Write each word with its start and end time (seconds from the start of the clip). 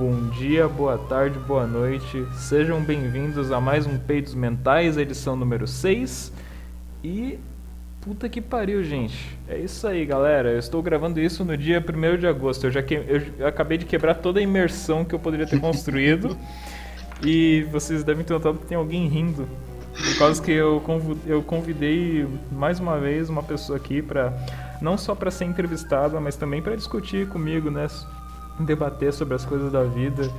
bom 0.00 0.30
dia, 0.30 0.66
boa 0.66 0.96
tarde, 0.96 1.38
boa 1.40 1.66
noite. 1.66 2.26
Sejam 2.32 2.80
bem-vindos 2.80 3.52
a 3.52 3.60
mais 3.60 3.86
um 3.86 3.98
Peitos 3.98 4.34
Mentais, 4.34 4.96
edição 4.96 5.36
número 5.36 5.66
6. 5.66 6.32
E 7.04 7.38
puta 8.00 8.26
que 8.26 8.40
pariu, 8.40 8.82
gente. 8.82 9.36
É 9.46 9.58
isso 9.58 9.86
aí, 9.86 10.06
galera. 10.06 10.52
Eu 10.52 10.58
estou 10.58 10.82
gravando 10.82 11.20
isso 11.20 11.44
no 11.44 11.54
dia 11.54 11.84
1 11.86 12.16
de 12.16 12.26
agosto. 12.26 12.66
Eu 12.66 12.70
já 12.70 12.82
que... 12.82 12.94
eu 13.38 13.46
acabei 13.46 13.76
de 13.76 13.84
quebrar 13.84 14.14
toda 14.14 14.40
a 14.40 14.42
imersão 14.42 15.04
que 15.04 15.14
eu 15.14 15.18
poderia 15.18 15.46
ter 15.46 15.60
construído. 15.60 16.34
e 17.22 17.68
vocês 17.70 18.02
devem 18.02 18.24
ter 18.24 18.32
notado 18.32 18.56
que 18.56 18.64
tem 18.64 18.78
alguém 18.78 19.06
rindo. 19.06 19.46
Por 19.92 20.18
causa 20.18 20.42
que 20.42 20.50
eu 20.50 20.82
eu 21.26 21.42
convidei 21.42 22.26
mais 22.50 22.80
uma 22.80 22.98
vez 22.98 23.28
uma 23.28 23.42
pessoa 23.42 23.76
aqui 23.76 24.00
para 24.00 24.32
não 24.80 24.96
só 24.96 25.14
para 25.14 25.30
ser 25.30 25.44
entrevistada, 25.44 26.18
mas 26.18 26.36
também 26.36 26.62
para 26.62 26.74
discutir 26.74 27.28
comigo, 27.28 27.70
né? 27.70 27.86
Debater 28.64 29.12
sobre 29.12 29.34
as 29.34 29.44
coisas 29.44 29.72
da 29.72 29.82
vida. 29.84 30.30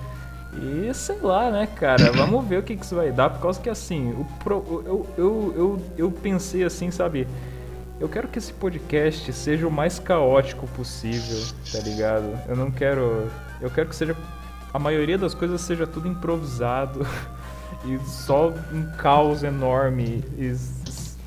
E 0.54 0.94
sei 0.94 1.18
lá, 1.22 1.50
né, 1.50 1.68
cara? 1.68 2.12
Vamos 2.14 2.46
ver 2.46 2.60
o 2.60 2.64
que, 2.64 2.76
que 2.76 2.84
isso 2.84 2.96
vai 2.96 3.12
dar, 3.12 3.30
por 3.30 3.42
causa 3.42 3.60
que 3.60 3.70
assim, 3.70 4.12
o 4.12 4.26
pro, 4.44 4.84
eu, 4.86 5.08
eu, 5.18 5.54
eu, 5.56 5.82
eu 5.98 6.12
pensei 6.12 6.64
assim, 6.64 6.92
sabe? 6.92 7.28
Eu 8.00 8.10
quero 8.10 8.28
que 8.28 8.40
esse 8.40 8.52
podcast 8.52 9.32
seja 9.32 9.68
o 9.68 9.72
mais 9.72 10.00
caótico 10.00 10.68
possível, 10.70 11.40
tá 11.72 11.80
ligado? 11.80 12.38
Eu 12.48 12.56
não 12.56 12.72
quero. 12.72 13.30
Eu 13.62 13.70
quero 13.70 13.90
que 13.90 13.96
seja. 13.96 14.16
A 14.74 14.80
maioria 14.80 15.18
das 15.18 15.34
coisas 15.34 15.62
seja 15.62 15.86
tudo 15.86 16.08
improvisado 16.08 17.06
e 17.86 18.00
só 18.10 18.54
um 18.74 18.92
caos 18.98 19.44
enorme 19.44 20.24
e 20.38 20.56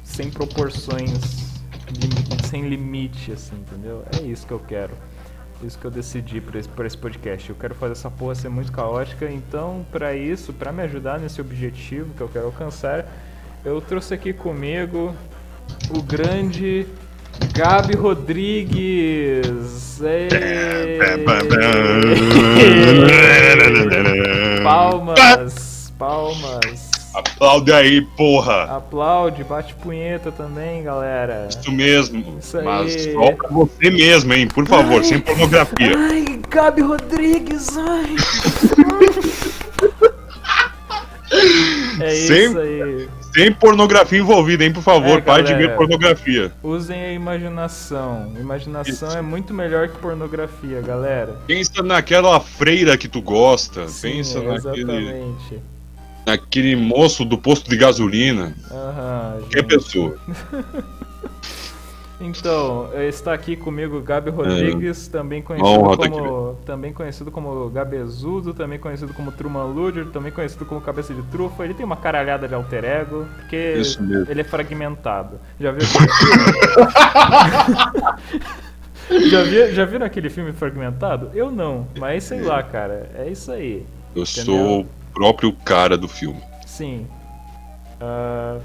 sem 0.03 0.31
proporções, 0.31 1.53
sem 2.51 2.69
limite, 2.69 3.31
assim, 3.31 3.55
entendeu? 3.55 4.03
É 4.19 4.23
isso 4.23 4.47
que 4.47 4.53
eu 4.53 4.59
quero 4.59 4.95
isso 5.63 5.79
que 5.79 5.85
eu 5.85 5.91
decidi 5.91 6.41
para 6.41 6.59
esse, 6.59 6.69
esse 6.85 6.97
podcast. 6.97 7.51
Eu 7.51 7.57
quero 7.57 7.75
fazer 7.75 7.93
essa 7.93 8.11
porra 8.11 8.35
ser 8.35 8.49
muito 8.49 8.73
caótica, 8.73 9.31
então, 9.31 9.85
para 9.91 10.15
isso, 10.15 10.53
para 10.53 10.73
me 10.73 10.83
ajudar 10.83 11.19
nesse 11.19 11.41
objetivo 11.41 12.13
que 12.15 12.21
eu 12.21 12.29
quero 12.29 12.47
alcançar, 12.47 13.07
eu 13.65 13.81
trouxe 13.81 14.15
aqui 14.15 14.33
comigo 14.33 15.15
o 15.91 16.03
grande 16.03 16.87
Gabi 17.53 17.97
Rodrigues. 17.97 20.01
palmas, 24.63 25.93
palmas. 25.99 26.94
Aplaude 27.15 27.73
aí, 27.73 28.03
porra! 28.17 28.65
Aplaude, 28.65 29.45
bate 29.45 29.73
punheta 29.75 30.33
também, 30.33 30.83
galera. 30.83 31.47
Isso 31.49 31.71
mesmo. 31.71 32.39
Isso 32.41 32.59
aí. 32.59 32.65
Mas 32.65 33.05
só 33.13 33.33
pra 33.33 33.49
você 33.51 33.89
mesmo, 33.91 34.33
hein? 34.33 34.49
Por 34.49 34.67
favor, 34.67 34.99
ai, 34.99 35.05
sem 35.05 35.21
pornografia. 35.21 35.97
Ai, 35.97 36.41
Gabi 36.49 36.83
Rodrigues, 36.83 37.77
ai. 37.79 38.17
é 42.01 42.15
isso 42.15 42.27
sem, 42.27 42.59
aí. 42.59 43.09
Sem 43.33 43.53
pornografia 43.53 44.19
envolvida, 44.19 44.65
hein? 44.65 44.73
Por 44.73 44.83
favor, 44.83 45.19
é, 45.19 45.21
pare 45.21 45.45
de 45.45 45.55
ver 45.55 45.77
pornografia. 45.77 46.53
Usem 46.63 47.01
a 47.01 47.13
imaginação. 47.13 48.33
Imaginação 48.41 49.09
isso. 49.09 49.19
é 49.19 49.23
muito 49.23 49.55
melhor 49.55 49.89
que 49.89 49.99
pornografia, 49.99 50.81
galera. 50.81 51.37
Pensa 51.47 51.81
naquela 51.81 52.41
freira 52.41 52.97
que 52.97 53.07
tu 53.07 53.23
gosta. 53.23 53.87
Sim, 53.89 54.15
Pensa 54.15 54.39
exatamente. 54.39 54.85
naquele 54.85 55.65
naquele 56.27 56.77
moço 56.77 57.25
do 57.25 57.37
posto 57.39 57.69
de 57.69 57.77
gasolina. 57.77 58.55
Aham, 58.71 59.37
Qualquer 59.41 59.63
pessoa. 59.65 60.17
Então, 62.21 62.89
está 63.09 63.35
aqui 63.35 63.57
comigo 63.57 64.01
Gabi 64.01 64.31
Rodrigues, 64.31 65.09
é. 65.09 65.11
também 65.13 65.43
conhecido 65.43 65.99
como 66.11 66.55
também 66.65 66.93
conhecido 66.93 67.31
como 67.31 67.69
Gabezudo, 67.69 68.55
também 68.55 68.79
conhecido 68.79 69.13
como 69.13 69.33
Truman 69.33 69.65
Luder, 69.65 70.07
também 70.07 70.31
conhecido 70.31 70.65
como 70.65 70.81
Cabeça 70.81 71.13
de 71.13 71.23
Trufa. 71.25 71.65
Ele 71.65 71.75
tem 71.75 71.85
uma 71.85 71.97
caralhada 71.97 72.49
de 72.49 72.55
alter 72.55 72.85
ego, 72.85 73.27
porque 73.37 73.83
ele 74.29 74.41
é 74.41 74.45
fragmentado. 74.45 75.39
Já 75.61 75.73
viu 75.73 75.83
aquele 75.85 76.09
filme? 79.11 79.29
já, 79.31 79.43
vi, 79.43 79.75
já 79.75 79.85
viram 79.85 80.07
aquele 80.07 80.31
filme 80.31 80.53
fragmentado? 80.53 81.31
Eu 81.35 81.51
não, 81.51 81.89
mas 81.99 82.25
sei 82.25 82.41
lá, 82.41 82.63
cara. 82.63 83.11
É 83.17 83.29
isso 83.29 83.51
aí. 83.51 83.85
Eu 84.15 84.23
entendeu? 84.23 84.45
sou 84.45 84.87
próprio 85.15 85.53
cara 85.65 85.97
do 85.97 86.09
filme. 86.09 86.41
Sim. 86.67 87.07
Uh, 88.01 88.61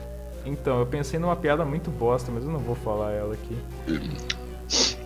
então, 0.46 0.80
eu 0.80 0.86
pensei 0.86 1.20
numa 1.20 1.36
piada 1.36 1.64
muito 1.64 1.92
bosta, 1.92 2.32
mas 2.34 2.44
eu 2.44 2.52
não 2.52 2.60
vou 2.60 2.76
falar 2.76 3.12
ela 3.12 3.34
aqui. 3.34 3.58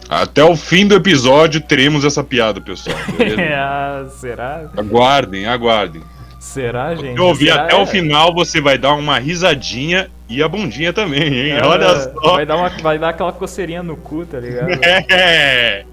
Até 0.09 0.43
o 0.43 0.55
fim 0.55 0.87
do 0.87 0.95
episódio 0.95 1.61
teremos 1.61 2.05
essa 2.05 2.23
piada, 2.23 2.61
pessoal. 2.61 2.95
ah, 3.55 4.05
será? 4.09 4.69
Aguardem, 4.77 5.45
aguardem. 5.45 6.01
Será, 6.39 6.93
gente? 6.93 7.15
Se 7.15 7.21
ouvir 7.21 7.51
será? 7.51 7.63
até 7.63 7.75
o 7.75 7.85
final, 7.85 8.33
você 8.33 8.59
vai 8.59 8.77
dar 8.77 8.93
uma 8.93 9.17
risadinha 9.17 10.09
e 10.27 10.43
a 10.43 10.47
bundinha 10.47 10.91
também, 10.91 11.33
hein? 11.33 11.51
É, 11.51 11.65
Olha 11.65 11.99
só. 12.01 12.33
Vai 12.33 12.45
dar, 12.45 12.57
uma, 12.57 12.69
vai 12.69 12.99
dar 12.99 13.09
aquela 13.09 13.31
coceirinha 13.31 13.81
no 13.81 13.95
cu, 13.95 14.25
tá 14.25 14.39
ligado? 14.39 14.69
É. 15.09 15.85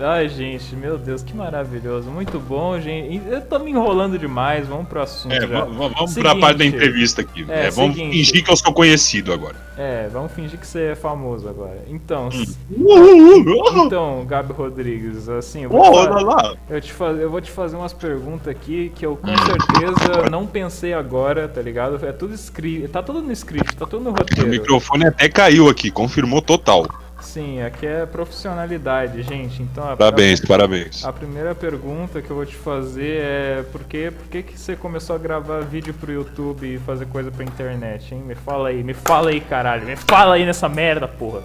Ai, 0.00 0.30
gente, 0.30 0.74
meu 0.74 0.96
Deus, 0.96 1.22
que 1.22 1.36
maravilhoso. 1.36 2.10
Muito 2.10 2.40
bom, 2.40 2.80
gente. 2.80 3.20
Eu 3.28 3.42
tô 3.42 3.58
me 3.58 3.70
enrolando 3.70 4.18
demais, 4.18 4.66
vamos 4.66 4.88
pro 4.88 5.02
assunto. 5.02 5.32
É, 5.32 5.46
já. 5.46 5.64
vamos 5.64 6.10
seguinte, 6.10 6.20
pra 6.20 6.34
parte 6.36 6.56
da 6.56 6.64
entrevista 6.64 7.20
aqui. 7.20 7.44
É, 7.46 7.66
é, 7.66 7.70
vamos 7.70 7.96
seguinte, 7.96 8.16
fingir 8.16 8.44
que 8.44 8.50
eu 8.50 8.56
sou 8.56 8.72
conhecido 8.72 9.30
agora. 9.30 9.56
É, 9.76 10.08
vamos 10.10 10.32
fingir 10.32 10.58
que 10.58 10.66
você 10.66 10.92
é 10.92 10.94
famoso 10.94 11.48
agora. 11.48 11.84
Então, 11.86 12.30
hum. 12.32 13.84
então, 13.86 14.24
Gabi 14.26 14.52
Rodrigues, 14.54 15.28
assim, 15.28 15.64
eu 15.64 15.70
vou, 15.70 15.80
oh, 15.80 16.06
te, 16.06 16.58
eu, 16.70 16.80
te 16.80 16.92
faz, 16.92 17.20
eu 17.20 17.30
vou 17.30 17.40
te 17.40 17.50
fazer 17.50 17.76
umas 17.76 17.92
perguntas 17.92 18.48
aqui 18.48 18.90
que 18.94 19.04
eu 19.04 19.16
com 19.16 19.28
certeza 19.28 20.30
não 20.30 20.46
pensei 20.46 20.94
agora, 20.94 21.46
tá 21.46 21.60
ligado? 21.60 22.04
É 22.04 22.12
tudo 22.12 22.34
escrito, 22.34 22.88
tá 22.88 23.02
tudo 23.02 23.20
no 23.20 23.32
script, 23.32 23.76
tá 23.76 23.86
tudo 23.86 24.04
no 24.04 24.10
roteiro. 24.10 24.46
O 24.46 24.50
microfone 24.50 25.06
até 25.06 25.28
caiu 25.28 25.68
aqui, 25.68 25.90
confirmou 25.90 26.40
total. 26.40 26.86
Sim, 27.20 27.62
aqui 27.62 27.86
é 27.86 28.06
profissionalidade, 28.06 29.22
gente. 29.22 29.62
Então, 29.62 29.88
a, 29.88 29.96
parabéns, 29.96 30.42
a, 30.42 30.46
parabéns. 30.46 31.04
A 31.04 31.12
primeira 31.12 31.54
pergunta 31.54 32.20
que 32.20 32.30
eu 32.30 32.36
vou 32.36 32.46
te 32.46 32.56
fazer 32.56 33.20
é 33.20 33.64
por 33.70 33.84
que, 33.84 34.10
por 34.10 34.26
que, 34.28 34.42
que 34.42 34.58
você 34.58 34.74
começou 34.74 35.14
a 35.16 35.18
gravar 35.18 35.60
vídeo 35.60 35.94
pro 35.94 36.12
YouTube 36.12 36.74
e 36.74 36.78
fazer 36.78 37.06
coisa 37.06 37.30
pra 37.30 37.44
internet, 37.44 38.14
hein? 38.14 38.22
Me 38.26 38.34
fala 38.34 38.70
aí, 38.70 38.82
me 38.82 38.94
fala 38.94 39.30
aí, 39.30 39.40
caralho. 39.40 39.86
Me 39.86 39.96
fala 39.96 40.34
aí 40.34 40.44
nessa 40.44 40.68
merda, 40.68 41.06
porra. 41.06 41.42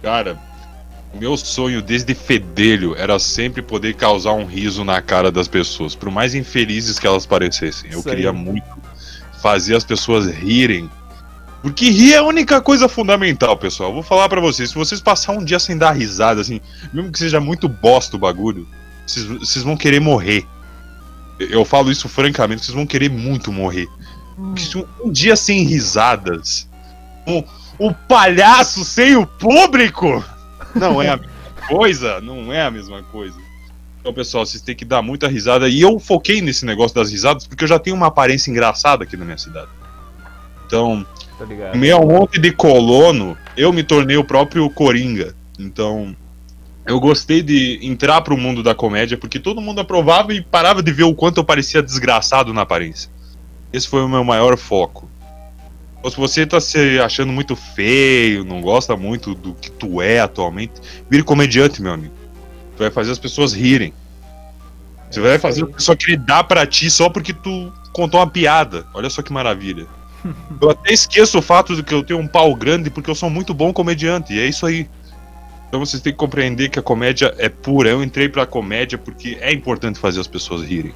Cara, 0.00 0.38
meu 1.14 1.36
sonho 1.36 1.80
desde 1.80 2.14
fedelho 2.14 2.96
era 2.96 3.18
sempre 3.18 3.62
poder 3.62 3.94
causar 3.94 4.32
um 4.32 4.44
riso 4.44 4.84
na 4.84 5.00
cara 5.00 5.30
das 5.30 5.48
pessoas, 5.48 5.94
por 5.94 6.10
mais 6.10 6.34
infelizes 6.34 6.98
que 6.98 7.06
elas 7.06 7.26
parecessem. 7.26 7.90
Eu 7.90 8.00
Isso 8.00 8.08
queria 8.08 8.30
aí. 8.30 8.36
muito 8.36 8.66
fazer 9.40 9.76
as 9.76 9.84
pessoas 9.84 10.26
rirem 10.26 10.90
porque 11.64 11.88
rir 11.88 12.12
é 12.12 12.18
a 12.18 12.22
única 12.22 12.60
coisa 12.60 12.90
fundamental, 12.90 13.56
pessoal. 13.56 13.90
vou 13.90 14.02
falar 14.02 14.28
para 14.28 14.38
vocês, 14.38 14.68
se 14.68 14.74
vocês 14.74 15.00
passar 15.00 15.32
um 15.32 15.42
dia 15.42 15.58
sem 15.58 15.78
dar 15.78 15.92
risada, 15.92 16.42
assim, 16.42 16.60
mesmo 16.92 17.10
que 17.10 17.18
seja 17.18 17.40
muito 17.40 17.66
bosta 17.70 18.16
o 18.16 18.18
bagulho, 18.18 18.68
vocês, 19.06 19.24
vocês 19.24 19.64
vão 19.64 19.74
querer 19.74 19.98
morrer. 19.98 20.46
Eu 21.40 21.64
falo 21.64 21.90
isso 21.90 22.06
francamente, 22.06 22.66
vocês 22.66 22.74
vão 22.74 22.84
querer 22.84 23.08
muito 23.08 23.50
morrer. 23.50 23.88
Hum. 24.38 24.54
Um, 24.76 25.06
um, 25.06 25.10
dia 25.10 25.36
sem 25.36 25.64
risadas, 25.64 26.68
um, 27.26 27.42
um 27.80 27.94
palhaço 27.94 28.84
sem 28.84 29.16
o 29.16 29.26
público, 29.26 30.22
não 30.74 31.00
é 31.00 31.08
a 31.08 31.16
mesma 31.16 31.32
coisa, 31.66 32.20
não 32.20 32.52
é 32.52 32.60
a 32.60 32.70
mesma 32.70 33.02
coisa. 33.04 33.38
Então, 34.00 34.12
pessoal, 34.12 34.44
vocês 34.44 34.62
têm 34.62 34.76
que 34.76 34.84
dar 34.84 35.00
muita 35.00 35.28
risada. 35.28 35.66
E 35.66 35.80
eu 35.80 35.98
foquei 35.98 36.42
nesse 36.42 36.66
negócio 36.66 36.94
das 36.94 37.10
risadas 37.10 37.46
porque 37.46 37.64
eu 37.64 37.68
já 37.68 37.78
tenho 37.78 37.96
uma 37.96 38.08
aparência 38.08 38.50
engraçada 38.50 39.04
aqui 39.04 39.16
na 39.16 39.24
minha 39.24 39.38
cidade. 39.38 39.70
Então, 40.66 41.06
Tá 41.38 41.44
ligado? 41.44 41.76
Meio 41.76 41.98
um 41.98 42.06
monte 42.06 42.40
de 42.40 42.52
colono, 42.52 43.36
eu 43.56 43.72
me 43.72 43.82
tornei 43.82 44.16
o 44.16 44.24
próprio 44.24 44.68
Coringa. 44.70 45.34
Então, 45.58 46.14
eu 46.86 47.00
gostei 47.00 47.42
de 47.42 47.78
entrar 47.82 48.20
pro 48.20 48.36
mundo 48.36 48.62
da 48.62 48.74
comédia, 48.74 49.16
porque 49.16 49.38
todo 49.38 49.60
mundo 49.60 49.80
aprovava 49.80 50.34
e 50.34 50.42
parava 50.42 50.82
de 50.82 50.92
ver 50.92 51.04
o 51.04 51.14
quanto 51.14 51.38
eu 51.38 51.44
parecia 51.44 51.82
desgraçado 51.82 52.52
na 52.52 52.62
aparência. 52.62 53.10
Esse 53.72 53.88
foi 53.88 54.02
o 54.02 54.08
meu 54.08 54.22
maior 54.22 54.56
foco. 54.56 55.08
Ou 56.02 56.10
se 56.10 56.18
você 56.18 56.44
tá 56.44 56.60
se 56.60 57.00
achando 57.00 57.32
muito 57.32 57.56
feio, 57.56 58.44
não 58.44 58.60
gosta 58.60 58.94
muito 58.94 59.34
do 59.34 59.54
que 59.54 59.70
tu 59.70 60.02
é 60.02 60.20
atualmente, 60.20 60.74
vire 61.08 61.22
comediante, 61.22 61.80
meu 61.80 61.94
amigo. 61.94 62.12
Tu 62.76 62.80
vai 62.80 62.90
fazer 62.90 63.10
as 63.12 63.18
pessoas 63.18 63.54
rirem. 63.54 63.94
Você 65.10 65.20
vai 65.20 65.38
fazer 65.38 65.62
a 65.62 65.66
pessoa 65.66 65.96
querer 65.96 66.18
dar 66.18 66.44
pra 66.44 66.66
ti 66.66 66.90
só 66.90 67.08
porque 67.08 67.32
tu 67.32 67.72
contou 67.92 68.20
uma 68.20 68.26
piada. 68.26 68.84
Olha 68.92 69.08
só 69.08 69.22
que 69.22 69.32
maravilha. 69.32 69.86
Eu 70.60 70.70
até 70.70 70.92
esqueço 70.92 71.38
o 71.38 71.42
fato 71.42 71.76
de 71.76 71.82
que 71.82 71.92
eu 71.92 72.02
tenho 72.02 72.20
um 72.20 72.26
pau 72.26 72.54
grande 72.54 72.90
porque 72.90 73.10
eu 73.10 73.14
sou 73.14 73.28
muito 73.28 73.52
bom 73.52 73.72
comediante, 73.72 74.32
e 74.32 74.40
é 74.40 74.46
isso 74.46 74.64
aí. 74.64 74.88
Então 75.68 75.84
vocês 75.84 76.00
têm 76.00 76.12
que 76.12 76.18
compreender 76.18 76.68
que 76.68 76.78
a 76.78 76.82
comédia 76.82 77.34
é 77.36 77.48
pura. 77.48 77.90
Eu 77.90 78.02
entrei 78.02 78.28
pra 78.28 78.46
comédia 78.46 78.96
porque 78.96 79.36
é 79.40 79.52
importante 79.52 79.98
fazer 79.98 80.20
as 80.20 80.26
pessoas 80.26 80.62
rirem. 80.62 80.94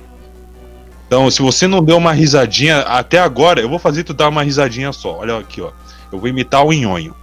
Então, 1.06 1.30
se 1.30 1.40
você 1.40 1.66
não 1.66 1.82
deu 1.82 1.96
uma 1.96 2.12
risadinha 2.12 2.80
até 2.80 3.18
agora, 3.18 3.60
eu 3.60 3.68
vou 3.68 3.78
fazer 3.78 4.04
tu 4.04 4.12
dar 4.12 4.28
uma 4.28 4.42
risadinha 4.42 4.92
só. 4.92 5.18
Olha 5.18 5.38
aqui, 5.38 5.60
ó. 5.60 5.72
Eu 6.12 6.18
vou 6.18 6.28
imitar 6.28 6.64
o 6.64 6.72
Nhonho. 6.72 7.14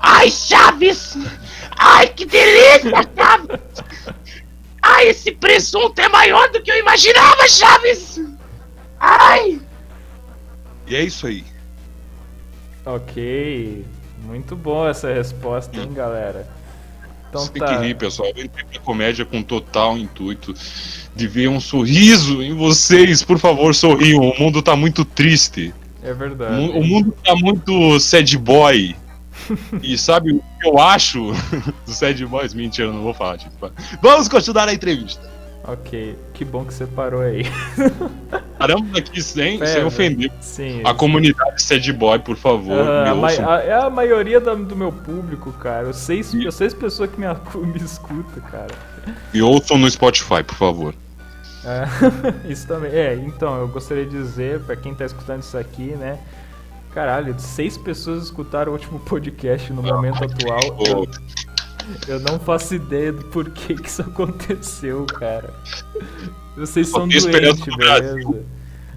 Ai, 0.00 0.30
Chaves! 0.30 1.16
Ai, 1.76 2.08
que 2.08 2.24
delícia, 2.26 2.92
Chaves! 3.16 3.60
Ai, 4.82 5.08
esse 5.08 5.32
presunto 5.32 6.00
é 6.00 6.08
maior 6.08 6.48
do 6.50 6.62
que 6.62 6.70
eu 6.70 6.78
imaginava, 6.78 7.48
Chaves! 7.48 8.20
Ai! 9.00 9.60
E 10.86 10.94
é 10.94 11.02
isso 11.02 11.26
aí. 11.26 11.44
Ok. 12.84 13.84
Muito 14.24 14.56
boa 14.56 14.90
essa 14.90 15.12
resposta, 15.12 15.76
hein, 15.78 15.92
galera? 15.92 16.48
Então 17.28 17.42
Você 17.42 17.52
tá. 17.58 17.66
tem 17.66 17.78
que 17.78 17.86
rir, 17.86 17.94
pessoal. 17.94 18.30
Eu 18.34 18.44
entrei 18.44 18.64
pra 18.64 18.80
comédia 18.80 19.24
com 19.24 19.42
total 19.42 19.98
intuito 19.98 20.54
de 21.14 21.26
ver 21.26 21.48
um 21.48 21.60
sorriso 21.60 22.42
em 22.42 22.54
vocês. 22.54 23.22
Por 23.22 23.38
favor, 23.38 23.74
sorriam. 23.74 24.22
O 24.22 24.38
mundo 24.38 24.62
tá 24.62 24.76
muito 24.76 25.04
triste. 25.04 25.74
É 26.02 26.14
verdade. 26.14 26.70
O, 26.70 26.84
mundo 26.84 27.12
tá 27.24 27.34
muito 27.34 27.98
sad 27.98 28.38
boy. 28.38 28.94
e 29.82 29.98
sabe 29.98 30.32
o 30.32 30.42
que 30.60 30.68
eu 30.68 30.78
acho 30.78 31.32
dos 31.84 31.96
sad 31.96 32.24
boys? 32.26 32.54
Mentira, 32.54 32.88
eu 32.88 32.92
não 32.92 33.02
vou 33.02 33.12
falar. 33.12 33.38
Tipo, 33.38 33.70
vamos 34.00 34.28
continuar 34.28 34.68
a 34.68 34.74
entrevista. 34.74 35.28
Ok, 35.68 36.16
que 36.32 36.44
bom 36.44 36.64
que 36.64 36.72
você 36.72 36.86
parou 36.86 37.22
aí. 37.22 37.42
Paramos 38.56 38.96
aqui 38.96 39.20
sem, 39.20 39.58
sem 39.66 39.84
ofender 39.84 40.30
sim, 40.40 40.80
a 40.84 40.90
sim. 40.90 40.96
comunidade 40.96 41.60
sad 41.60 41.92
boy, 41.92 42.18
por 42.20 42.36
favor. 42.36 42.86
Uh, 42.86 43.48
a, 43.48 43.60
é 43.62 43.74
a 43.74 43.90
maioria 43.90 44.40
da, 44.40 44.54
do 44.54 44.76
meu 44.76 44.92
público, 44.92 45.52
cara. 45.52 45.88
Os 45.88 45.96
seis, 45.96 46.32
e... 46.32 46.50
seis 46.52 46.72
pessoas 46.72 47.10
que 47.10 47.20
me, 47.20 47.26
me 47.66 47.78
escutam, 47.78 48.42
cara. 48.50 48.72
E 49.34 49.42
ouçam 49.42 49.76
no 49.76 49.90
Spotify, 49.90 50.42
por 50.44 50.54
favor. 50.54 50.94
É, 51.64 51.84
isso 52.50 52.66
também. 52.68 52.92
É, 52.92 53.14
então, 53.14 53.58
eu 53.58 53.68
gostaria 53.68 54.04
de 54.04 54.12
dizer, 54.12 54.60
pra 54.60 54.76
quem 54.76 54.94
tá 54.94 55.04
escutando 55.04 55.42
isso 55.42 55.58
aqui, 55.58 55.96
né? 55.96 56.18
Caralho, 56.94 57.34
seis 57.38 57.76
pessoas 57.76 58.24
escutaram 58.24 58.70
o 58.70 58.74
último 58.74 58.98
podcast 59.00 59.70
no 59.72 59.82
momento 59.82 60.24
atual. 60.24 60.60
Eu, 60.86 61.06
eu 62.08 62.20
não 62.20 62.38
faço 62.38 62.74
ideia 62.74 63.12
do 63.12 63.24
porquê 63.24 63.74
que 63.74 63.88
isso 63.88 64.02
aconteceu, 64.02 65.04
cara. 65.06 65.54
Vocês 66.56 66.88
são 66.88 67.06
doentes, 67.06 67.26
beleza? 67.26 67.64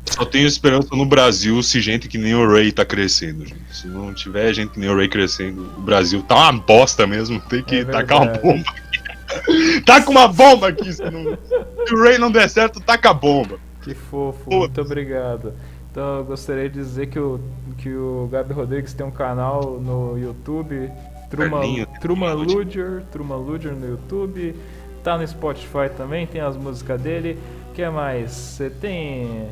Só 0.06 0.25
tenho 0.25 0.47
esperança 0.47 0.95
no 0.95 1.06
Brasil 1.06 1.62
se 1.62 1.80
gente 1.80 2.07
que 2.07 2.18
nem 2.18 2.33
o 2.33 2.51
Ray 2.51 2.71
tá 2.71 2.83
crescendo, 2.83 3.45
gente. 3.45 3.62
Se 3.71 3.88
não 3.88 4.13
tiver 4.13 4.53
gente 4.53 4.71
que 4.71 4.80
nem 4.80 4.89
o 4.89 4.95
Ray 4.95 5.07
crescendo, 5.07 5.69
o 5.77 5.81
Brasil 5.81 6.24
tá 6.24 6.36
uma 6.36 6.53
bosta 6.53 7.06
mesmo. 7.06 7.39
Tem 7.41 7.63
que 7.63 7.77
é 7.77 7.86
tacar 7.86 8.24
uma 8.24 8.31
bomba 8.33 8.69
aqui. 8.69 9.81
Taca 9.85 10.09
uma 10.09 10.27
bomba 10.27 10.69
aqui. 10.69 10.92
Se, 10.92 11.03
não... 11.03 11.38
se 11.85 11.94
o 11.94 12.01
Ray 12.01 12.18
não 12.18 12.31
der 12.31 12.50
certo, 12.50 12.80
taca 12.80 13.12
a 13.12 13.13
bomba. 13.13 13.59
Que 13.81 13.94
fofo, 13.94 14.45
Pô. 14.45 14.59
muito 14.59 14.81
obrigado. 14.81 15.53
Então 15.92 16.18
eu 16.18 16.24
gostaria 16.24 16.69
de 16.69 16.75
dizer 16.75 17.07
que 17.07 17.19
o, 17.19 17.39
que 17.77 17.89
o 17.89 18.27
Gabi 18.31 18.53
Rodrigues 18.53 18.94
tem 18.94 19.06
um 19.06 19.12
canal 19.12 19.80
no 19.80 20.18
YouTube, 20.18 20.89
Truma, 21.29 21.61
Truma 22.01 22.33
Luger, 22.33 23.03
Truma 23.11 23.35
Luger 23.35 23.73
no 23.73 23.87
YouTube, 23.87 24.55
tá 25.03 25.17
no 25.17 25.27
Spotify 25.27 25.89
também, 25.95 26.25
tem 26.25 26.41
as 26.41 26.57
músicas 26.57 26.99
dele. 26.99 27.37
O 27.69 27.73
que 27.73 27.87
mais? 27.89 28.31
Você 28.31 28.69
tem. 28.69 29.49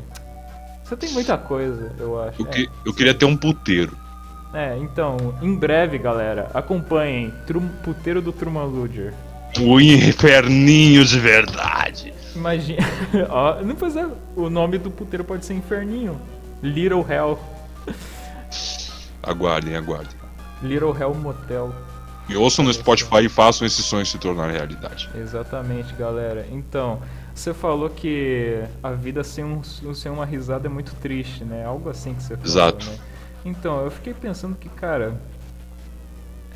Você 0.82 0.96
tem 0.96 1.10
muita 1.10 1.38
coisa, 1.38 1.92
eu 1.98 2.20
acho. 2.20 2.42
Eu, 2.42 2.46
que, 2.46 2.64
é. 2.64 2.68
eu 2.84 2.94
queria 2.94 3.14
ter 3.14 3.24
um 3.24 3.36
puteiro. 3.36 3.96
É, 4.52 4.76
então, 4.78 5.34
em 5.42 5.54
breve, 5.54 5.98
galera, 5.98 6.50
acompanhem 6.54 7.32
Trum, 7.46 7.68
Puteiro 7.84 8.22
do 8.22 8.32
Truman 8.32 8.64
Luger. 8.64 9.12
O 9.60 9.80
inferninho 9.80 11.04
de 11.04 11.20
verdade. 11.20 12.14
Imagina. 12.34 12.78
Ó, 13.28 13.62
não, 13.62 13.74
pois 13.74 13.96
é, 13.96 14.06
o 14.36 14.48
nome 14.48 14.78
do 14.78 14.90
puteiro 14.90 15.24
pode 15.24 15.44
ser 15.44 15.54
Inferninho. 15.54 16.20
Little 16.62 17.04
Hell. 17.08 17.38
Aguardem, 19.22 19.76
aguardem. 19.76 20.17
Little 20.62 20.96
Hell 20.96 21.14
Motel. 21.14 21.74
E 22.28 22.36
ouçam 22.36 22.64
no 22.64 22.72
Spotify 22.72 23.24
e 23.24 23.28
façam 23.28 23.66
esse 23.66 23.82
sonho 23.82 24.04
se 24.04 24.18
tornar 24.18 24.50
realidade. 24.50 25.08
Exatamente, 25.14 25.94
galera. 25.94 26.46
Então, 26.50 27.00
você 27.34 27.54
falou 27.54 27.88
que 27.88 28.62
a 28.82 28.90
vida 28.90 29.24
sem, 29.24 29.44
um, 29.44 29.62
sem 29.62 30.12
uma 30.12 30.26
risada 30.26 30.66
é 30.66 30.70
muito 30.70 30.94
triste, 30.96 31.42
né? 31.42 31.64
Algo 31.64 31.88
assim 31.88 32.12
que 32.12 32.22
você 32.22 32.36
falou, 32.36 32.44
Exato. 32.44 32.86
Né? 32.86 32.98
Então, 33.46 33.82
eu 33.82 33.90
fiquei 33.90 34.12
pensando 34.12 34.56
que, 34.56 34.68
cara, 34.68 35.18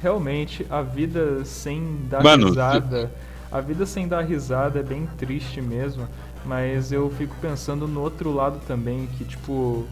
realmente 0.02 0.66
a 0.68 0.82
vida 0.82 1.42
sem 1.44 2.00
dar 2.10 2.22
Mano, 2.22 2.48
risada. 2.48 3.10
A 3.50 3.60
vida 3.60 3.86
sem 3.86 4.08
dar 4.08 4.22
risada 4.22 4.80
é 4.80 4.82
bem 4.82 5.08
triste 5.16 5.62
mesmo. 5.62 6.06
Mas 6.44 6.90
eu 6.90 7.08
fico 7.10 7.34
pensando 7.40 7.86
no 7.86 8.00
outro 8.00 8.32
lado 8.32 8.60
também, 8.66 9.06
que 9.16 9.24
tipo, 9.24 9.86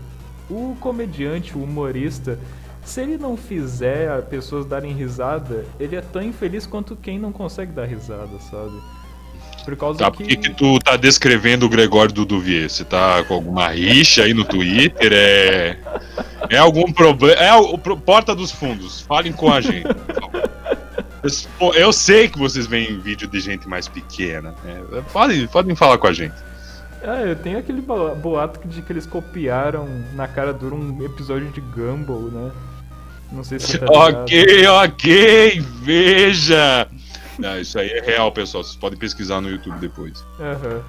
o 0.50 0.76
comediante, 0.80 1.56
o 1.56 1.62
humorista, 1.62 2.38
se 2.90 3.00
ele 3.02 3.16
não 3.16 3.36
fizer 3.36 4.20
pessoas 4.22 4.66
darem 4.66 4.92
risada, 4.92 5.64
ele 5.78 5.94
é 5.94 6.00
tão 6.00 6.20
infeliz 6.20 6.66
quanto 6.66 6.96
quem 6.96 7.20
não 7.20 7.30
consegue 7.30 7.70
dar 7.70 7.84
risada, 7.84 8.36
sabe? 8.50 8.82
Por 9.64 9.76
causa 9.76 10.00
tá, 10.00 10.10
que... 10.10 10.24
Por 10.24 10.36
que 10.36 10.50
tu 10.50 10.76
tá 10.80 10.96
descrevendo 10.96 11.66
o 11.66 11.68
Gregório 11.68 12.12
do 12.12 12.24
Duvier? 12.24 12.68
Você 12.68 12.84
tá 12.84 13.22
com 13.22 13.34
alguma 13.34 13.68
rixa 13.68 14.24
aí 14.24 14.34
no 14.34 14.44
Twitter? 14.44 15.12
É. 15.12 15.78
É 16.48 16.56
algum 16.56 16.90
problema. 16.92 17.40
É 17.40 17.54
o 17.54 17.78
Porta 17.78 18.34
dos 18.34 18.50
Fundos. 18.50 19.02
Falem 19.02 19.32
com 19.32 19.52
a 19.52 19.60
gente. 19.60 19.86
Eu 21.76 21.92
sei 21.92 22.28
que 22.28 22.38
vocês 22.38 22.66
veem 22.66 22.98
vídeo 22.98 23.28
de 23.28 23.38
gente 23.38 23.68
mais 23.68 23.86
pequena. 23.86 24.52
Né? 24.64 24.82
Podem, 25.12 25.46
podem 25.46 25.76
falar 25.76 25.98
com 25.98 26.08
a 26.08 26.12
gente. 26.12 26.34
Ah, 27.04 27.20
eu 27.20 27.36
tenho 27.36 27.58
aquele 27.58 27.80
boato 27.80 28.66
de 28.66 28.82
que 28.82 28.92
eles 28.92 29.06
copiaram 29.06 29.88
na 30.14 30.26
cara 30.26 30.52
dura 30.52 30.74
um 30.74 31.04
episódio 31.04 31.50
de 31.50 31.60
Gumball, 31.60 32.30
né? 32.32 32.50
Não 33.32 33.44
sei 33.44 33.58
se 33.58 33.78
tá 33.78 33.86
Ok, 33.90 34.66
ok, 34.66 35.60
veja! 35.82 36.88
Não, 37.38 37.58
isso 37.58 37.78
aí 37.78 37.88
é 37.88 38.00
real, 38.02 38.30
pessoal. 38.30 38.62
Vocês 38.62 38.76
podem 38.76 38.98
pesquisar 38.98 39.40
no 39.40 39.48
YouTube 39.48 39.78
depois. 39.78 40.20
Uhum. 40.38 40.82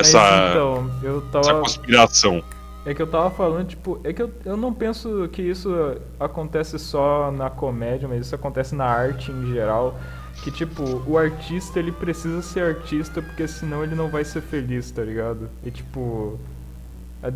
Essa, 0.00 0.18
Mas, 0.18 0.50
então, 0.50 0.90
eu 1.02 1.20
tava... 1.30 1.40
essa 1.40 1.54
conspiração. 1.60 2.42
É 2.86 2.94
que 2.94 3.02
eu 3.02 3.06
tava 3.06 3.30
falando, 3.30 3.66
tipo, 3.68 4.00
é 4.02 4.14
que 4.14 4.22
eu, 4.22 4.32
eu 4.46 4.56
não 4.56 4.72
penso 4.72 5.28
que 5.30 5.42
isso 5.42 5.70
acontece 6.18 6.78
só 6.78 7.30
na 7.30 7.50
comédia, 7.50 8.08
mas 8.08 8.24
isso 8.24 8.34
acontece 8.34 8.74
na 8.74 8.86
arte 8.86 9.30
em 9.30 9.52
geral. 9.52 9.98
Que, 10.42 10.50
tipo, 10.50 11.02
o 11.06 11.18
artista, 11.18 11.78
ele 11.78 11.92
precisa 11.92 12.40
ser 12.40 12.62
artista, 12.62 13.20
porque 13.20 13.46
senão 13.46 13.82
ele 13.84 13.94
não 13.94 14.08
vai 14.08 14.24
ser 14.24 14.40
feliz, 14.40 14.90
tá 14.90 15.02
ligado? 15.02 15.50
E, 15.62 15.70
tipo, 15.70 16.38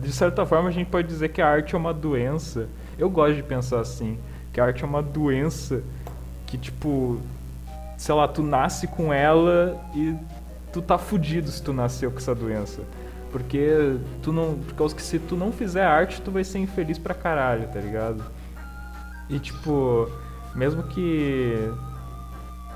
de 0.01 0.13
certa 0.13 0.47
forma 0.47 0.69
a 0.69 0.73
gente 0.73 0.89
pode 0.89 1.09
dizer 1.09 1.29
que 1.31 1.43
a 1.43 1.49
arte 1.49 1.75
é 1.75 1.79
uma 1.79 1.93
doença. 1.93 2.69
Eu 2.97 3.11
gosto 3.11 3.35
de 3.35 3.43
pensar 3.43 3.81
assim, 3.81 4.19
que 4.53 4.61
a 4.61 4.65
arte 4.65 4.85
é 4.85 4.87
uma 4.87 5.03
doença 5.03 5.83
que, 6.47 6.59
tipo, 6.59 7.21
sei 7.97 8.15
lá, 8.15 8.29
tu 8.29 8.43
nasce 8.43 8.87
com 8.87 9.13
ela 9.13 9.81
e 9.95 10.17
tu 10.73 10.83
tá 10.83 10.99
fudido 10.99 11.51
se 11.51 11.63
tu 11.63 11.73
nasceu 11.73 12.11
com 12.11 12.19
essa 12.19 12.35
doença. 12.35 12.83
Porque 13.31 13.97
tu 14.23 14.33
não. 14.33 14.59
Por 14.59 14.75
causa 14.75 14.95
que 14.95 15.03
se 15.03 15.19
tu 15.19 15.37
não 15.37 15.51
fizer 15.51 15.85
arte, 15.85 16.21
tu 16.21 16.31
vai 16.31 16.45
ser 16.45 16.59
infeliz 16.59 16.99
pra 16.99 17.15
caralho, 17.15 17.67
tá 17.69 17.81
ligado? 17.81 18.23
E 19.31 19.39
tipo, 19.39 20.11
mesmo 20.55 20.83
que. 20.83 21.73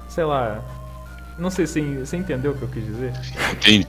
Sei 0.09 0.25
lá. 0.25 0.65
Não 1.39 1.51
sei 1.51 1.67
se 1.67 1.81
você 1.81 2.17
entendeu 2.17 2.53
o 2.53 2.55
que 2.57 2.63
eu 2.63 2.69
quis 2.69 2.85
dizer. 2.85 3.13
Entendi. 3.53 3.87